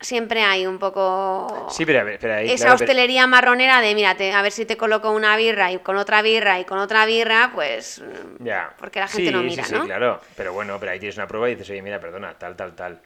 siempre 0.00 0.42
hay 0.42 0.66
un 0.66 0.78
poco 0.78 1.68
Sí, 1.70 1.86
pero, 1.86 2.04
pero 2.20 2.34
ahí, 2.34 2.46
esa 2.50 2.64
claro, 2.64 2.78
pero- 2.78 2.90
hostelería 2.90 3.26
marronera 3.26 3.80
de, 3.80 3.94
mírate, 3.94 4.32
a 4.32 4.42
ver 4.42 4.52
si 4.52 4.66
te 4.66 4.76
coloco 4.76 5.10
una 5.10 5.36
birra 5.36 5.72
y 5.72 5.78
con 5.78 5.96
otra 5.96 6.20
birra 6.20 6.60
y 6.60 6.64
con 6.64 6.78
otra 6.78 7.06
birra, 7.06 7.50
pues... 7.54 8.00
mm, 8.02 8.44
Ya. 8.44 8.72
Porque 8.76 9.00
la 9.00 9.08
gente 9.08 9.30
Sí, 9.30 9.32
no 9.32 9.40
sí, 9.40 9.46
mira, 9.46 9.64
sí, 9.64 9.74
¿no? 9.74 9.84
claro. 9.84 10.20
Pero 10.36 10.52
bueno, 10.52 10.78
pero 10.78 10.92
ahí 10.92 10.98
tienes 10.98 11.16
una 11.16 11.26
prueba 11.26 11.48
y 11.48 11.54
dices, 11.54 11.70
oye, 11.70 11.80
mira, 11.82 12.00
perdona, 12.00 12.34
tal, 12.34 12.54
tal, 12.54 12.74
tal. 12.74 13.00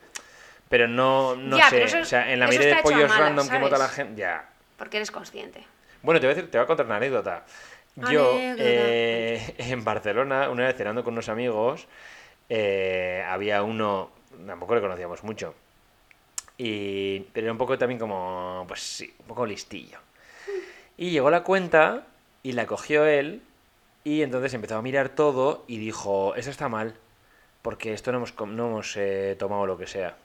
Pero 0.68 0.88
no, 0.88 1.36
no 1.36 1.56
Ya, 1.56 1.70
sé, 1.70 1.76
pero 1.76 1.86
eso- 1.86 1.98
o 2.00 2.04
sea, 2.04 2.32
en 2.32 2.40
la 2.40 2.46
mayoría 2.46 2.76
de 2.76 2.82
pollos 2.82 3.16
random 3.16 3.48
que 3.48 3.58
monta 3.58 3.78
la 3.78 3.84
¿sabes? 3.84 3.96
gente, 3.96 4.20
ya. 4.20 4.48
Porque 4.76 4.96
eres 4.96 5.10
consciente. 5.10 5.64
Bueno, 6.02 6.20
te 6.20 6.26
voy 6.26 6.32
a, 6.32 6.34
decir, 6.36 6.50
te 6.50 6.58
voy 6.58 6.64
a 6.64 6.66
contar 6.66 6.86
una 6.86 6.96
anécdota. 6.96 7.44
Yo, 7.96 8.38
eh, 8.38 9.54
en 9.58 9.84
Barcelona, 9.84 10.50
una 10.50 10.66
vez 10.66 10.76
cenando 10.76 11.02
con 11.04 11.14
unos 11.14 11.28
amigos, 11.28 11.86
eh, 12.48 13.24
había 13.28 13.62
uno, 13.62 14.10
tampoco 14.46 14.74
le 14.74 14.80
conocíamos 14.80 15.22
mucho, 15.24 15.54
y, 16.58 17.20
pero 17.32 17.46
era 17.46 17.52
un 17.52 17.58
poco 17.58 17.78
también 17.78 18.00
como, 18.00 18.64
pues 18.66 18.82
sí, 18.82 19.14
un 19.20 19.26
poco 19.26 19.46
listillo. 19.46 19.98
Y 20.96 21.10
llegó 21.10 21.30
la 21.30 21.44
cuenta 21.44 22.06
y 22.42 22.52
la 22.52 22.66
cogió 22.66 23.06
él 23.06 23.42
y 24.02 24.22
entonces 24.22 24.52
empezó 24.54 24.76
a 24.76 24.82
mirar 24.82 25.10
todo 25.10 25.64
y 25.68 25.78
dijo, 25.78 26.34
esto 26.34 26.50
está 26.50 26.68
mal, 26.68 26.94
porque 27.62 27.92
esto 27.92 28.10
no 28.10 28.18
hemos, 28.18 28.34
no 28.40 28.66
hemos 28.68 28.96
eh, 28.96 29.36
tomado 29.38 29.66
lo 29.66 29.78
que 29.78 29.86
sea. 29.86 30.16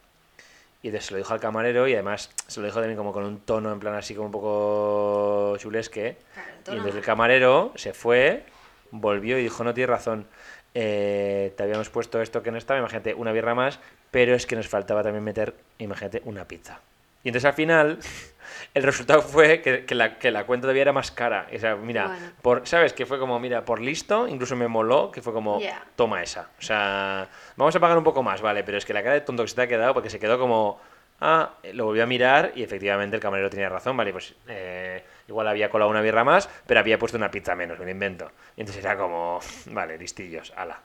Y 0.81 0.87
entonces 0.87 1.07
se 1.07 1.13
lo 1.13 1.19
dijo 1.19 1.33
al 1.33 1.39
camarero 1.39 1.87
y 1.87 1.93
además 1.93 2.31
se 2.47 2.59
lo 2.59 2.65
dijo 2.65 2.79
también 2.79 2.97
como 2.97 3.13
con 3.13 3.23
un 3.23 3.39
tono 3.39 3.71
en 3.71 3.79
plan 3.79 3.93
así 3.93 4.15
como 4.15 4.25
un 4.25 4.31
poco 4.31 5.55
chulesque. 5.57 6.17
Claro, 6.33 6.49
Y 6.67 6.71
entonces 6.71 6.95
el 6.95 7.05
camarero 7.05 7.71
se 7.75 7.93
fue, 7.93 8.43
volvió 8.91 9.37
y 9.37 9.43
dijo, 9.43 9.63
no 9.63 9.73
tienes 9.73 9.89
razón, 9.89 10.27
eh, 10.75 11.53
te 11.55 11.63
habíamos 11.63 11.89
puesto 11.89 12.21
esto 12.21 12.41
que 12.43 12.51
no 12.51 12.57
estaba, 12.57 12.79
imagínate, 12.79 13.13
una 13.13 13.31
birra 13.31 13.55
más, 13.55 13.79
pero 14.11 14.35
es 14.35 14.45
que 14.45 14.55
nos 14.55 14.67
faltaba 14.67 15.03
también 15.03 15.23
meter, 15.23 15.53
imagínate, 15.77 16.21
una 16.25 16.45
pizza. 16.47 16.79
Y 17.23 17.29
entonces 17.29 17.45
al 17.45 17.53
final 17.53 17.99
el 18.73 18.83
resultado 18.83 19.21
fue 19.21 19.61
que, 19.61 19.85
que 19.85 19.95
la, 19.95 20.17
que 20.19 20.29
la 20.31 20.45
cuenta 20.45 20.63
todavía 20.63 20.81
era 20.83 20.91
más 20.93 21.11
cara. 21.11 21.47
O 21.55 21.57
sea, 21.59 21.75
mira, 21.75 22.07
Bueno. 22.07 22.31
por, 22.41 22.67
¿sabes? 22.67 22.91
Que 22.93 23.05
fue 23.05 23.17
como, 23.19 23.39
mira, 23.39 23.63
por 23.65 23.79
listo, 23.79 24.27
incluso 24.27 24.55
me 24.55 24.67
moló, 24.67 25.09
que 25.11 25.21
fue 25.21 25.31
como, 25.31 25.59
Ya. 25.61 25.83
toma 25.95 26.21
esa. 26.21 26.49
O 26.59 26.61
sea, 26.61 27.29
vamos 27.55 27.75
a 27.75 27.79
pagar 27.79 27.97
un 27.97 28.03
poco 28.03 28.23
más, 28.23 28.41
vale, 28.41 28.63
pero 28.63 28.77
es 28.77 28.85
que 28.85 28.93
la 28.93 29.01
cara 29.03 29.13
de 29.15 29.21
tonto 29.21 29.43
que 29.43 29.49
se 29.49 29.55
te 29.55 29.61
ha 29.61 29.67
quedado, 29.67 29.93
porque 29.93 30.09
se 30.09 30.19
quedó 30.19 30.37
como, 30.37 30.81
ah, 31.21 31.51
lo 31.71 31.85
volvió 31.85 32.03
a 32.03 32.07
mirar 32.07 32.51
y 32.55 32.63
efectivamente 32.63 33.15
el 33.15 33.21
camarero 33.21 33.49
tenía 33.49 33.69
razón, 33.69 33.95
vale, 33.95 34.11
pues 34.11 34.35
eh, 34.49 35.01
igual 35.27 35.47
había 35.47 35.69
colado 35.69 35.89
una 35.91 36.01
birra 36.01 36.23
más, 36.23 36.49
pero 36.67 36.79
había 36.79 36.97
puesto 36.99 37.17
una 37.17 37.31
pizza 37.31 37.55
menos, 37.55 37.77
me 37.79 37.85
lo 37.85 37.91
invento. 37.91 38.31
Y 38.57 38.61
entonces 38.61 38.83
era 38.83 38.97
como, 38.97 39.39
vale, 39.67 39.97
listillos, 39.97 40.53
ala. 40.55 40.79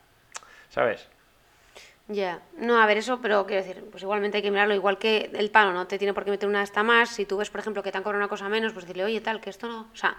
¿Sabes? 0.71 1.09
Ya, 2.11 2.41
no, 2.57 2.81
a 2.81 2.87
ver, 2.87 2.97
eso, 2.97 3.21
pero 3.21 3.45
quiero 3.47 3.63
decir, 3.63 3.85
pues 3.91 4.03
igualmente 4.03 4.39
hay 4.39 4.43
que 4.43 4.51
mirarlo, 4.51 4.75
igual 4.75 4.97
que 4.99 5.31
el 5.35 5.51
palo 5.51 5.73
no 5.75 5.87
te 5.87 5.99
tiene 5.99 6.15
por 6.15 6.25
qué 6.25 6.31
meter 6.31 6.49
una 6.49 6.63
hasta 6.63 6.83
más, 6.83 7.11
si 7.11 7.27
tú 7.27 7.37
ves, 7.37 7.51
por 7.51 7.61
ejemplo, 7.61 7.83
que 7.83 7.93
te 7.93 7.99
han 7.99 8.03
cobrado 8.03 8.21
una 8.23 8.29
cosa 8.31 8.49
menos, 8.49 8.73
pues 8.73 8.87
decirle, 8.87 9.05
oye, 9.05 9.21
tal, 9.21 9.43
que 9.43 9.51
esto 9.51 9.69
no, 9.69 9.89
o 9.93 9.97
sea, 9.97 10.17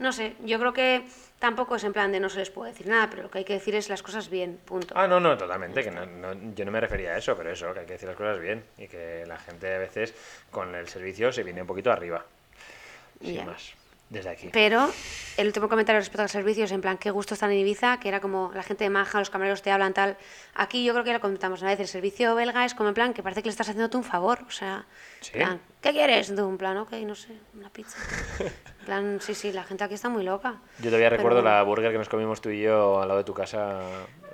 no 0.00 0.10
sé, 0.10 0.34
yo 0.44 0.58
creo 0.58 0.72
que 0.72 1.04
tampoco 1.38 1.76
es 1.76 1.84
en 1.84 1.92
plan 1.92 2.10
de 2.10 2.18
no 2.18 2.28
se 2.28 2.40
les 2.40 2.50
puede 2.50 2.72
decir 2.72 2.88
nada, 2.88 3.08
pero 3.08 3.22
lo 3.22 3.30
que 3.30 3.38
hay 3.38 3.44
que 3.44 3.52
decir 3.52 3.76
es 3.76 3.88
las 3.88 4.02
cosas 4.02 4.28
bien, 4.28 4.58
punto. 4.64 4.94
Ah, 4.96 5.06
no, 5.06 5.20
no, 5.20 5.38
totalmente, 5.38 5.84
que 5.84 5.92
no, 5.92 6.04
no- 6.06 6.54
yo 6.56 6.64
no 6.64 6.72
me 6.72 6.80
refería 6.80 7.12
a 7.12 7.18
eso, 7.18 7.36
pero 7.36 7.52
eso, 7.52 7.72
que 7.72 7.80
hay 7.80 7.86
que 7.86 7.92
decir 7.92 8.08
las 8.08 8.16
cosas 8.18 8.40
bien 8.40 8.64
y 8.76 8.88
que 8.88 9.24
la 9.24 9.38
gente 9.38 9.72
a 9.72 9.78
veces 9.78 10.14
con 10.50 10.74
el 10.74 10.88
servicio 10.88 11.30
se 11.32 11.44
viene 11.44 11.60
un 11.60 11.68
poquito 11.68 11.92
arriba. 11.92 12.24
Sin 13.20 13.34
Ya. 13.34 13.44
más. 13.44 13.72
Desde 14.10 14.30
aquí. 14.30 14.48
Pero 14.50 14.90
el 15.36 15.48
último 15.48 15.68
comentario 15.68 16.00
respecto 16.00 16.22
al 16.22 16.30
servicio 16.30 16.64
es 16.64 16.72
en 16.72 16.80
plan, 16.80 16.96
qué 16.96 17.10
gusto 17.10 17.34
estar 17.34 17.50
en 17.50 17.58
Ibiza, 17.58 18.00
que 18.00 18.08
era 18.08 18.20
como 18.20 18.50
la 18.54 18.62
gente 18.62 18.84
de 18.84 18.88
maja, 18.88 19.18
los 19.18 19.28
camareros 19.28 19.60
te 19.60 19.70
hablan 19.70 19.92
tal. 19.92 20.16
Aquí 20.54 20.82
yo 20.82 20.94
creo 20.94 21.04
que 21.04 21.08
ya 21.08 21.14
lo 21.16 21.20
comentamos 21.20 21.60
una 21.60 21.72
vez, 21.72 21.80
el 21.80 21.88
servicio 21.88 22.34
belga 22.34 22.64
es 22.64 22.72
como 22.72 22.88
en 22.88 22.94
plan 22.94 23.12
que 23.12 23.22
parece 23.22 23.42
que 23.42 23.48
le 23.48 23.50
estás 23.50 23.68
haciendo 23.68 23.90
tú 23.90 23.98
un 23.98 24.04
favor. 24.04 24.38
O 24.48 24.50
sea, 24.50 24.86
¿Sí? 25.20 25.32
plan, 25.32 25.60
¿qué 25.82 25.90
quieres? 25.92 26.34
Tú, 26.34 26.48
en 26.48 26.56
plan, 26.56 26.78
ok, 26.78 26.92
no 27.04 27.14
sé, 27.14 27.34
una 27.54 27.68
pizza. 27.68 27.98
En 28.40 28.86
plan, 28.86 29.18
sí, 29.20 29.34
sí, 29.34 29.52
la 29.52 29.64
gente 29.64 29.84
aquí 29.84 29.92
está 29.92 30.08
muy 30.08 30.24
loca. 30.24 30.54
Yo 30.78 30.86
todavía 30.86 31.10
Pero 31.10 31.18
recuerdo 31.18 31.42
la 31.42 31.62
burger 31.62 31.92
que 31.92 31.98
nos 31.98 32.08
comimos 32.08 32.40
tú 32.40 32.48
y 32.48 32.62
yo 32.62 33.02
al 33.02 33.08
lado 33.08 33.18
de 33.18 33.24
tu 33.24 33.34
casa 33.34 33.82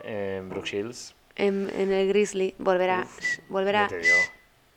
en 0.05 0.49
Brook 0.51 0.67
Shields. 0.67 1.17
En, 1.35 1.69
en 1.77 1.91
el 1.91 2.07
Grizzly, 2.07 2.55
volverá, 2.59 3.09
volverá. 3.49 3.89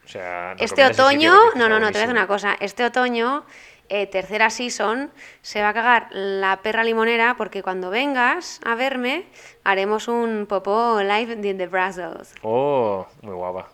O 0.03 0.10
sea, 0.10 0.53
Este 0.58 0.84
otoño, 0.86 1.36
no, 1.55 1.70
no, 1.70 1.80
no, 1.80 1.88
te 1.88 1.91
voy 1.93 1.97
a 1.97 2.01
decir 2.01 2.10
una 2.10 2.26
cosa. 2.28 2.55
Este 2.62 2.86
otoño, 2.86 3.43
eh, 3.89 4.07
tercera 4.07 4.49
season, 4.49 5.11
se 5.41 5.61
va 5.61 5.69
a 5.69 5.73
cagar 5.73 6.07
la 6.11 6.59
perra 6.61 6.83
limonera 6.83 7.35
porque 7.38 7.63
cuando 7.63 7.89
vengas 7.89 8.59
a 8.65 8.75
verme 8.75 9.25
haremos 9.63 10.07
un 10.07 10.45
popó 10.47 11.01
live 11.01 11.35
de 11.38 11.53
The 11.53 11.67
Brussels. 11.67 12.33
Oh, 12.41 13.07
muy 13.21 13.33
guapa. 13.33 13.69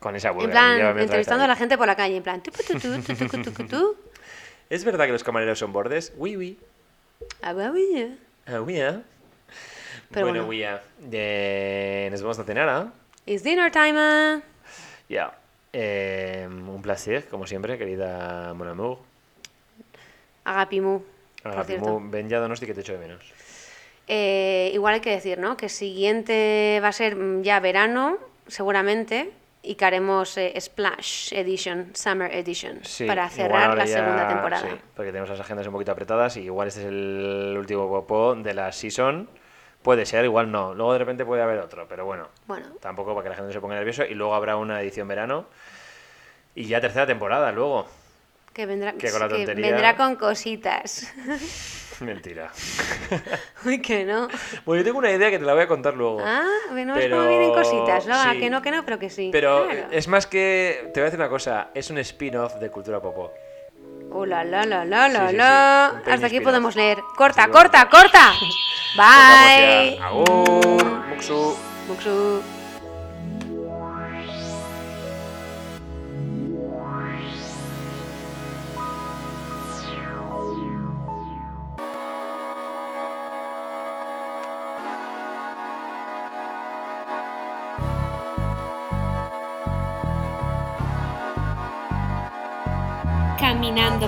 Con 0.00 0.16
esa 0.16 0.30
burger. 0.32 0.50
En 0.50 0.52
plan, 0.52 0.98
entrevistando 0.98 1.44
a 1.44 1.48
la 1.48 1.56
gente 1.56 1.78
por 1.78 1.86
la 1.86 1.96
calle, 1.96 2.16
en 2.16 2.22
plan... 2.22 2.42
¿Es 4.70 4.84
verdad 4.84 5.06
que 5.06 5.12
los 5.12 5.24
camareros 5.24 5.58
son 5.58 5.72
bordes? 5.72 6.12
Oui, 6.16 6.36
oui. 6.36 6.58
Ah, 7.42 7.54
oui, 7.54 8.18
Ah, 8.46 8.60
oui, 8.60 8.74
Pero 10.10 10.26
bueno, 10.26 10.44
bueno. 10.44 10.46
oui, 10.46 10.62
eh, 11.12 12.08
nos 12.10 12.20
vamos 12.20 12.38
a 12.38 12.44
cenar, 12.44 12.68
¿ah? 12.68 12.92
It's 13.26 13.42
dinner 13.42 13.70
time. 13.72 13.94
Ya. 13.94 14.42
Yeah. 15.08 15.38
Eh, 15.72 16.46
un 16.48 16.82
placer, 16.82 17.26
como 17.26 17.46
siempre, 17.46 17.78
querida 17.78 18.52
Mon 18.54 18.68
Amour. 18.68 18.98
Agapimu, 20.44 21.02
Agapimu, 21.44 22.10
ven 22.10 22.28
ya 22.28 22.38
Donosti 22.40 22.66
que 22.66 22.74
te 22.74 22.80
echo 22.80 22.92
de 22.92 22.98
menos. 22.98 23.22
Eh, 24.06 24.70
igual 24.74 24.94
hay 24.94 25.00
que 25.00 25.10
decir, 25.10 25.38
¿no? 25.38 25.56
Que 25.56 25.68
siguiente 25.68 26.78
va 26.82 26.88
a 26.88 26.92
ser 26.92 27.16
mm, 27.16 27.42
ya 27.42 27.58
verano, 27.60 28.18
seguramente, 28.46 29.30
y 29.62 29.76
que 29.76 29.84
haremos 29.86 30.36
eh, 30.36 30.52
Splash 30.60 31.32
Edition, 31.32 31.90
Summer 31.94 32.30
Edition, 32.34 32.80
Sí, 32.84 33.06
para 33.06 33.28
cerrar 33.30 33.76
la 33.76 33.86
ya- 33.86 33.96
segunda 33.98 34.28
temporada. 34.28 34.68
sí, 34.68 34.76
porque 34.94 35.10
tenemos 35.10 35.30
las 35.30 35.40
agendas 35.40 35.66
un 35.66 35.72
poquito 35.72 35.92
apretadas 35.92 36.36
y 36.36 36.42
igual 36.42 36.68
este 36.68 36.80
es 36.80 36.86
el 36.86 37.56
último 37.58 37.88
popó 37.88 38.34
de 38.34 38.52
la 38.52 38.70
season. 38.72 39.28
Puede 39.82 40.06
ser, 40.06 40.24
igual 40.24 40.50
no. 40.50 40.74
Luego 40.74 40.92
de 40.94 40.98
repente 40.98 41.24
puede 41.26 41.42
haber 41.42 41.58
otro, 41.58 41.86
pero 41.88 42.06
bueno. 42.06 42.28
Bueno. 42.46 42.66
Tampoco 42.80 43.14
para 43.14 43.22
que 43.24 43.28
la 43.30 43.34
gente 43.36 43.48
no 43.48 43.52
se 43.52 43.60
ponga 43.60 43.74
nervioso. 43.74 44.02
Y 44.04 44.14
luego 44.14 44.34
habrá 44.34 44.56
una 44.56 44.80
edición 44.80 45.06
verano. 45.08 45.44
Y 46.54 46.64
ya 46.64 46.80
tercera 46.80 47.06
temporada 47.06 47.52
luego. 47.52 47.86
Que 48.54 48.66
vendrá, 48.66 48.92
Que 48.92 49.10
con 49.10 49.20
la 49.20 49.28
que 49.28 49.44
vendrá 49.46 49.96
con 49.96 50.14
cositas. 50.16 51.12
Mentira. 52.00 52.50
Uy, 53.64 53.80
que 53.80 54.04
no. 54.04 54.28
Bueno, 54.64 54.80
yo 54.80 54.84
tengo 54.84 54.98
una 54.98 55.10
idea 55.12 55.30
que 55.30 55.38
te 55.38 55.44
la 55.44 55.54
voy 55.54 55.62
a 55.62 55.68
contar 55.68 55.94
luego. 55.94 56.20
Ah, 56.24 56.44
bueno, 56.70 56.94
es 56.96 57.02
Pero- 57.04 57.16
como 57.18 57.28
vienen 57.28 57.52
cositas. 57.52 58.06
No, 58.06 58.32
sí. 58.32 58.40
que 58.40 58.50
no, 58.50 58.62
que 58.62 58.70
no, 58.70 58.84
pero 58.84 58.98
que 58.98 59.10
sí. 59.10 59.28
Pero 59.32 59.66
Claro. 59.68 59.86
es 59.90 60.08
más 60.08 60.26
que. 60.26 60.90
Te 60.92 61.00
voy 61.00 61.02
a 61.02 61.04
decir 61.06 61.20
una 61.20 61.28
cosa. 61.28 61.68
Es 61.74 61.90
un 61.90 61.98
spin-off 61.98 62.54
de 62.54 62.70
Cultura 62.70 63.00
Popó. 63.00 63.32
Oh, 64.10 64.24
la, 64.26 64.44
la, 64.44 64.64
la, 64.64 64.84
la, 64.84 65.08
la, 65.08 65.20
Sí, 65.20 65.24
sí, 65.26 65.30
sí. 65.30 65.36
la. 65.36 65.90
Un 65.92 65.98
pequeño 65.98 66.14
Hasta 66.14 66.26
aquí 66.26 66.40
podemos 66.40 66.76
leer. 66.76 66.98
Corta, 67.16 67.48
corta, 67.48 67.88
corta. 67.90 68.32
Bye. 68.96 69.98
Muxu. 71.10 71.56
Muxu. 71.88 72.42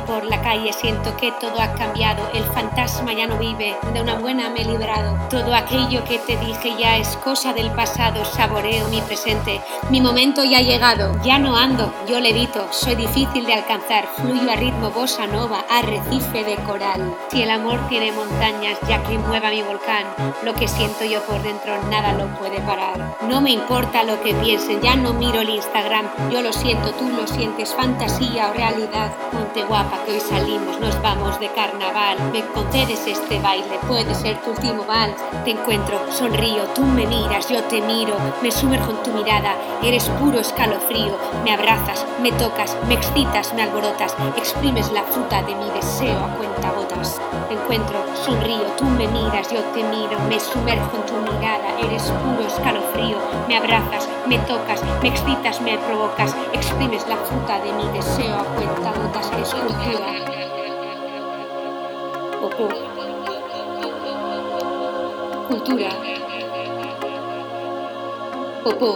Por 0.07 0.24
la 0.24 0.40
calle 0.40 0.72
siento 0.72 1.16
que 1.16 1.32
todo 1.32 1.61
ha 1.61 1.72
cambiado, 1.74 2.22
el 2.32 2.44
fantasma 2.44 3.12
ya 3.12 3.26
no 3.26 3.36
vive, 3.38 3.76
de 3.92 4.00
una 4.00 4.14
buena 4.14 4.48
me 4.48 4.62
he 4.62 4.64
librado. 4.64 5.18
Todo 5.28 5.54
aquello 5.54 6.04
que 6.04 6.18
te 6.20 6.36
dije 6.36 6.74
ya 6.78 6.96
es 6.96 7.16
cosa 7.18 7.52
del 7.52 7.70
pasado, 7.72 8.24
saboreo 8.24 8.88
mi 8.88 9.00
presente, 9.02 9.61
mi 9.90 10.00
momento 10.00 10.44
ya 10.44 10.59
ha 10.59 10.62
llegado. 10.62 11.20
Ya 11.22 11.38
no 11.38 11.57
ando, 11.57 11.92
yo 12.09 12.20
levito, 12.20 12.66
soy 12.70 12.94
difícil 12.94 13.44
de 13.46 13.54
alcanzar, 13.54 14.07
fluyo 14.16 14.50
a 14.50 14.57
ritmo 14.57 14.90
bossa 14.90 15.26
nova, 15.26 15.64
arrecife 15.70 16.44
de 16.44 16.57
coral. 16.64 17.14
Si 17.30 17.42
el 17.42 17.50
amor 17.50 17.80
tiene 17.88 18.12
montañas, 18.12 18.78
ya 18.88 19.02
que 19.02 19.18
mueva 19.18 19.50
mi 19.50 19.62
volcán, 19.62 20.07
lo 20.44 20.54
que 20.54 20.68
siento 20.68 21.04
yo 21.04 21.22
por 21.22 21.42
dentro 21.42 21.76
nada 21.90 22.12
lo 22.12 22.26
puede 22.38 22.61
parar. 22.61 23.16
No 23.28 23.40
me 23.40 23.50
importa 23.50 24.04
lo 24.04 24.22
que 24.22 24.34
piensen, 24.34 24.80
ya 24.80 24.94
no 24.94 25.12
miro 25.12 25.40
el 25.40 25.50
Instagram, 25.50 26.07
yo 26.30 26.42
lo 26.42 26.52
siento, 26.52 26.92
tú 26.92 27.09
lo 27.09 27.26
sientes, 27.26 27.74
fantasía 27.74 28.50
o 28.50 28.52
realidad. 28.52 29.11
Ponte 29.32 29.64
guapa 29.64 29.95
que 30.05 30.12
hoy 30.12 30.20
salimos, 30.20 30.80
nos 30.80 31.01
vamos 31.03 31.38
de 31.40 31.49
carnaval. 31.49 32.18
Me 32.32 32.44
concedes 32.47 33.07
este 33.07 33.40
baile, 33.40 33.78
puede 33.86 34.14
ser 34.14 34.40
tu 34.42 34.51
último 34.51 34.84
vals. 34.84 35.16
Te 35.44 35.53
encuentro, 35.53 35.99
sonrío, 36.11 36.64
tú 36.74 36.82
me 36.82 37.07
miras, 37.07 37.49
yo 37.49 37.62
te 37.64 37.80
miro, 37.80 38.16
me 38.42 38.51
sumerjo 38.51 38.90
en 38.90 39.03
tu 39.03 39.11
mirada, 39.12 39.55
eres 39.82 40.09
puro 40.20 40.40
escalofrío. 40.40 41.16
Me 41.44 41.53
abrazas, 41.53 42.05
me 42.20 42.32
tocas, 42.32 42.76
me 42.88 42.94
excitas, 42.94 43.53
me 43.55 43.62
alborotas, 43.62 44.14
exprimes 44.36 44.90
la 44.92 45.03
fruta 45.05 45.42
de 45.42 45.55
mi 45.55 45.70
deseo 45.70 46.18
a 46.18 46.34
cuentagotas. 46.36 47.20
Te 47.49 47.55
encuentro, 47.55 47.99
sonrío, 48.24 48.62
tú 48.76 48.84
me 48.84 49.07
miras, 49.09 49.53
yo 49.53 49.61
te 49.74 49.82
miro, 49.84 50.18
me 50.28 50.40
sumerjo 50.40 50.97
en 50.97 51.07
tu 51.07 51.32
mirada, 51.32 51.78
eres 51.80 52.03
puro 52.03 52.47
escalofrío. 52.47 53.18
Me 53.49 53.57
abrazas, 53.57 54.09
me 54.26 54.38
tocas, 54.40 54.82
me 55.03 55.09
excitas, 55.09 55.61
me 55.61 55.78
provocas, 55.78 56.34
exprimes 56.53 57.07
la 57.09 57.16
fruta 57.16 57.61
de 57.61 57.72
mi 57.72 57.86
deseo 57.97 58.34
a 58.34 58.44
cuentagotas, 58.44 59.30
eres 59.32 59.55
Cultura. 59.87 60.11
Popó. 62.41 62.68
Cultura. 65.49 65.91
Popó. 68.64 68.91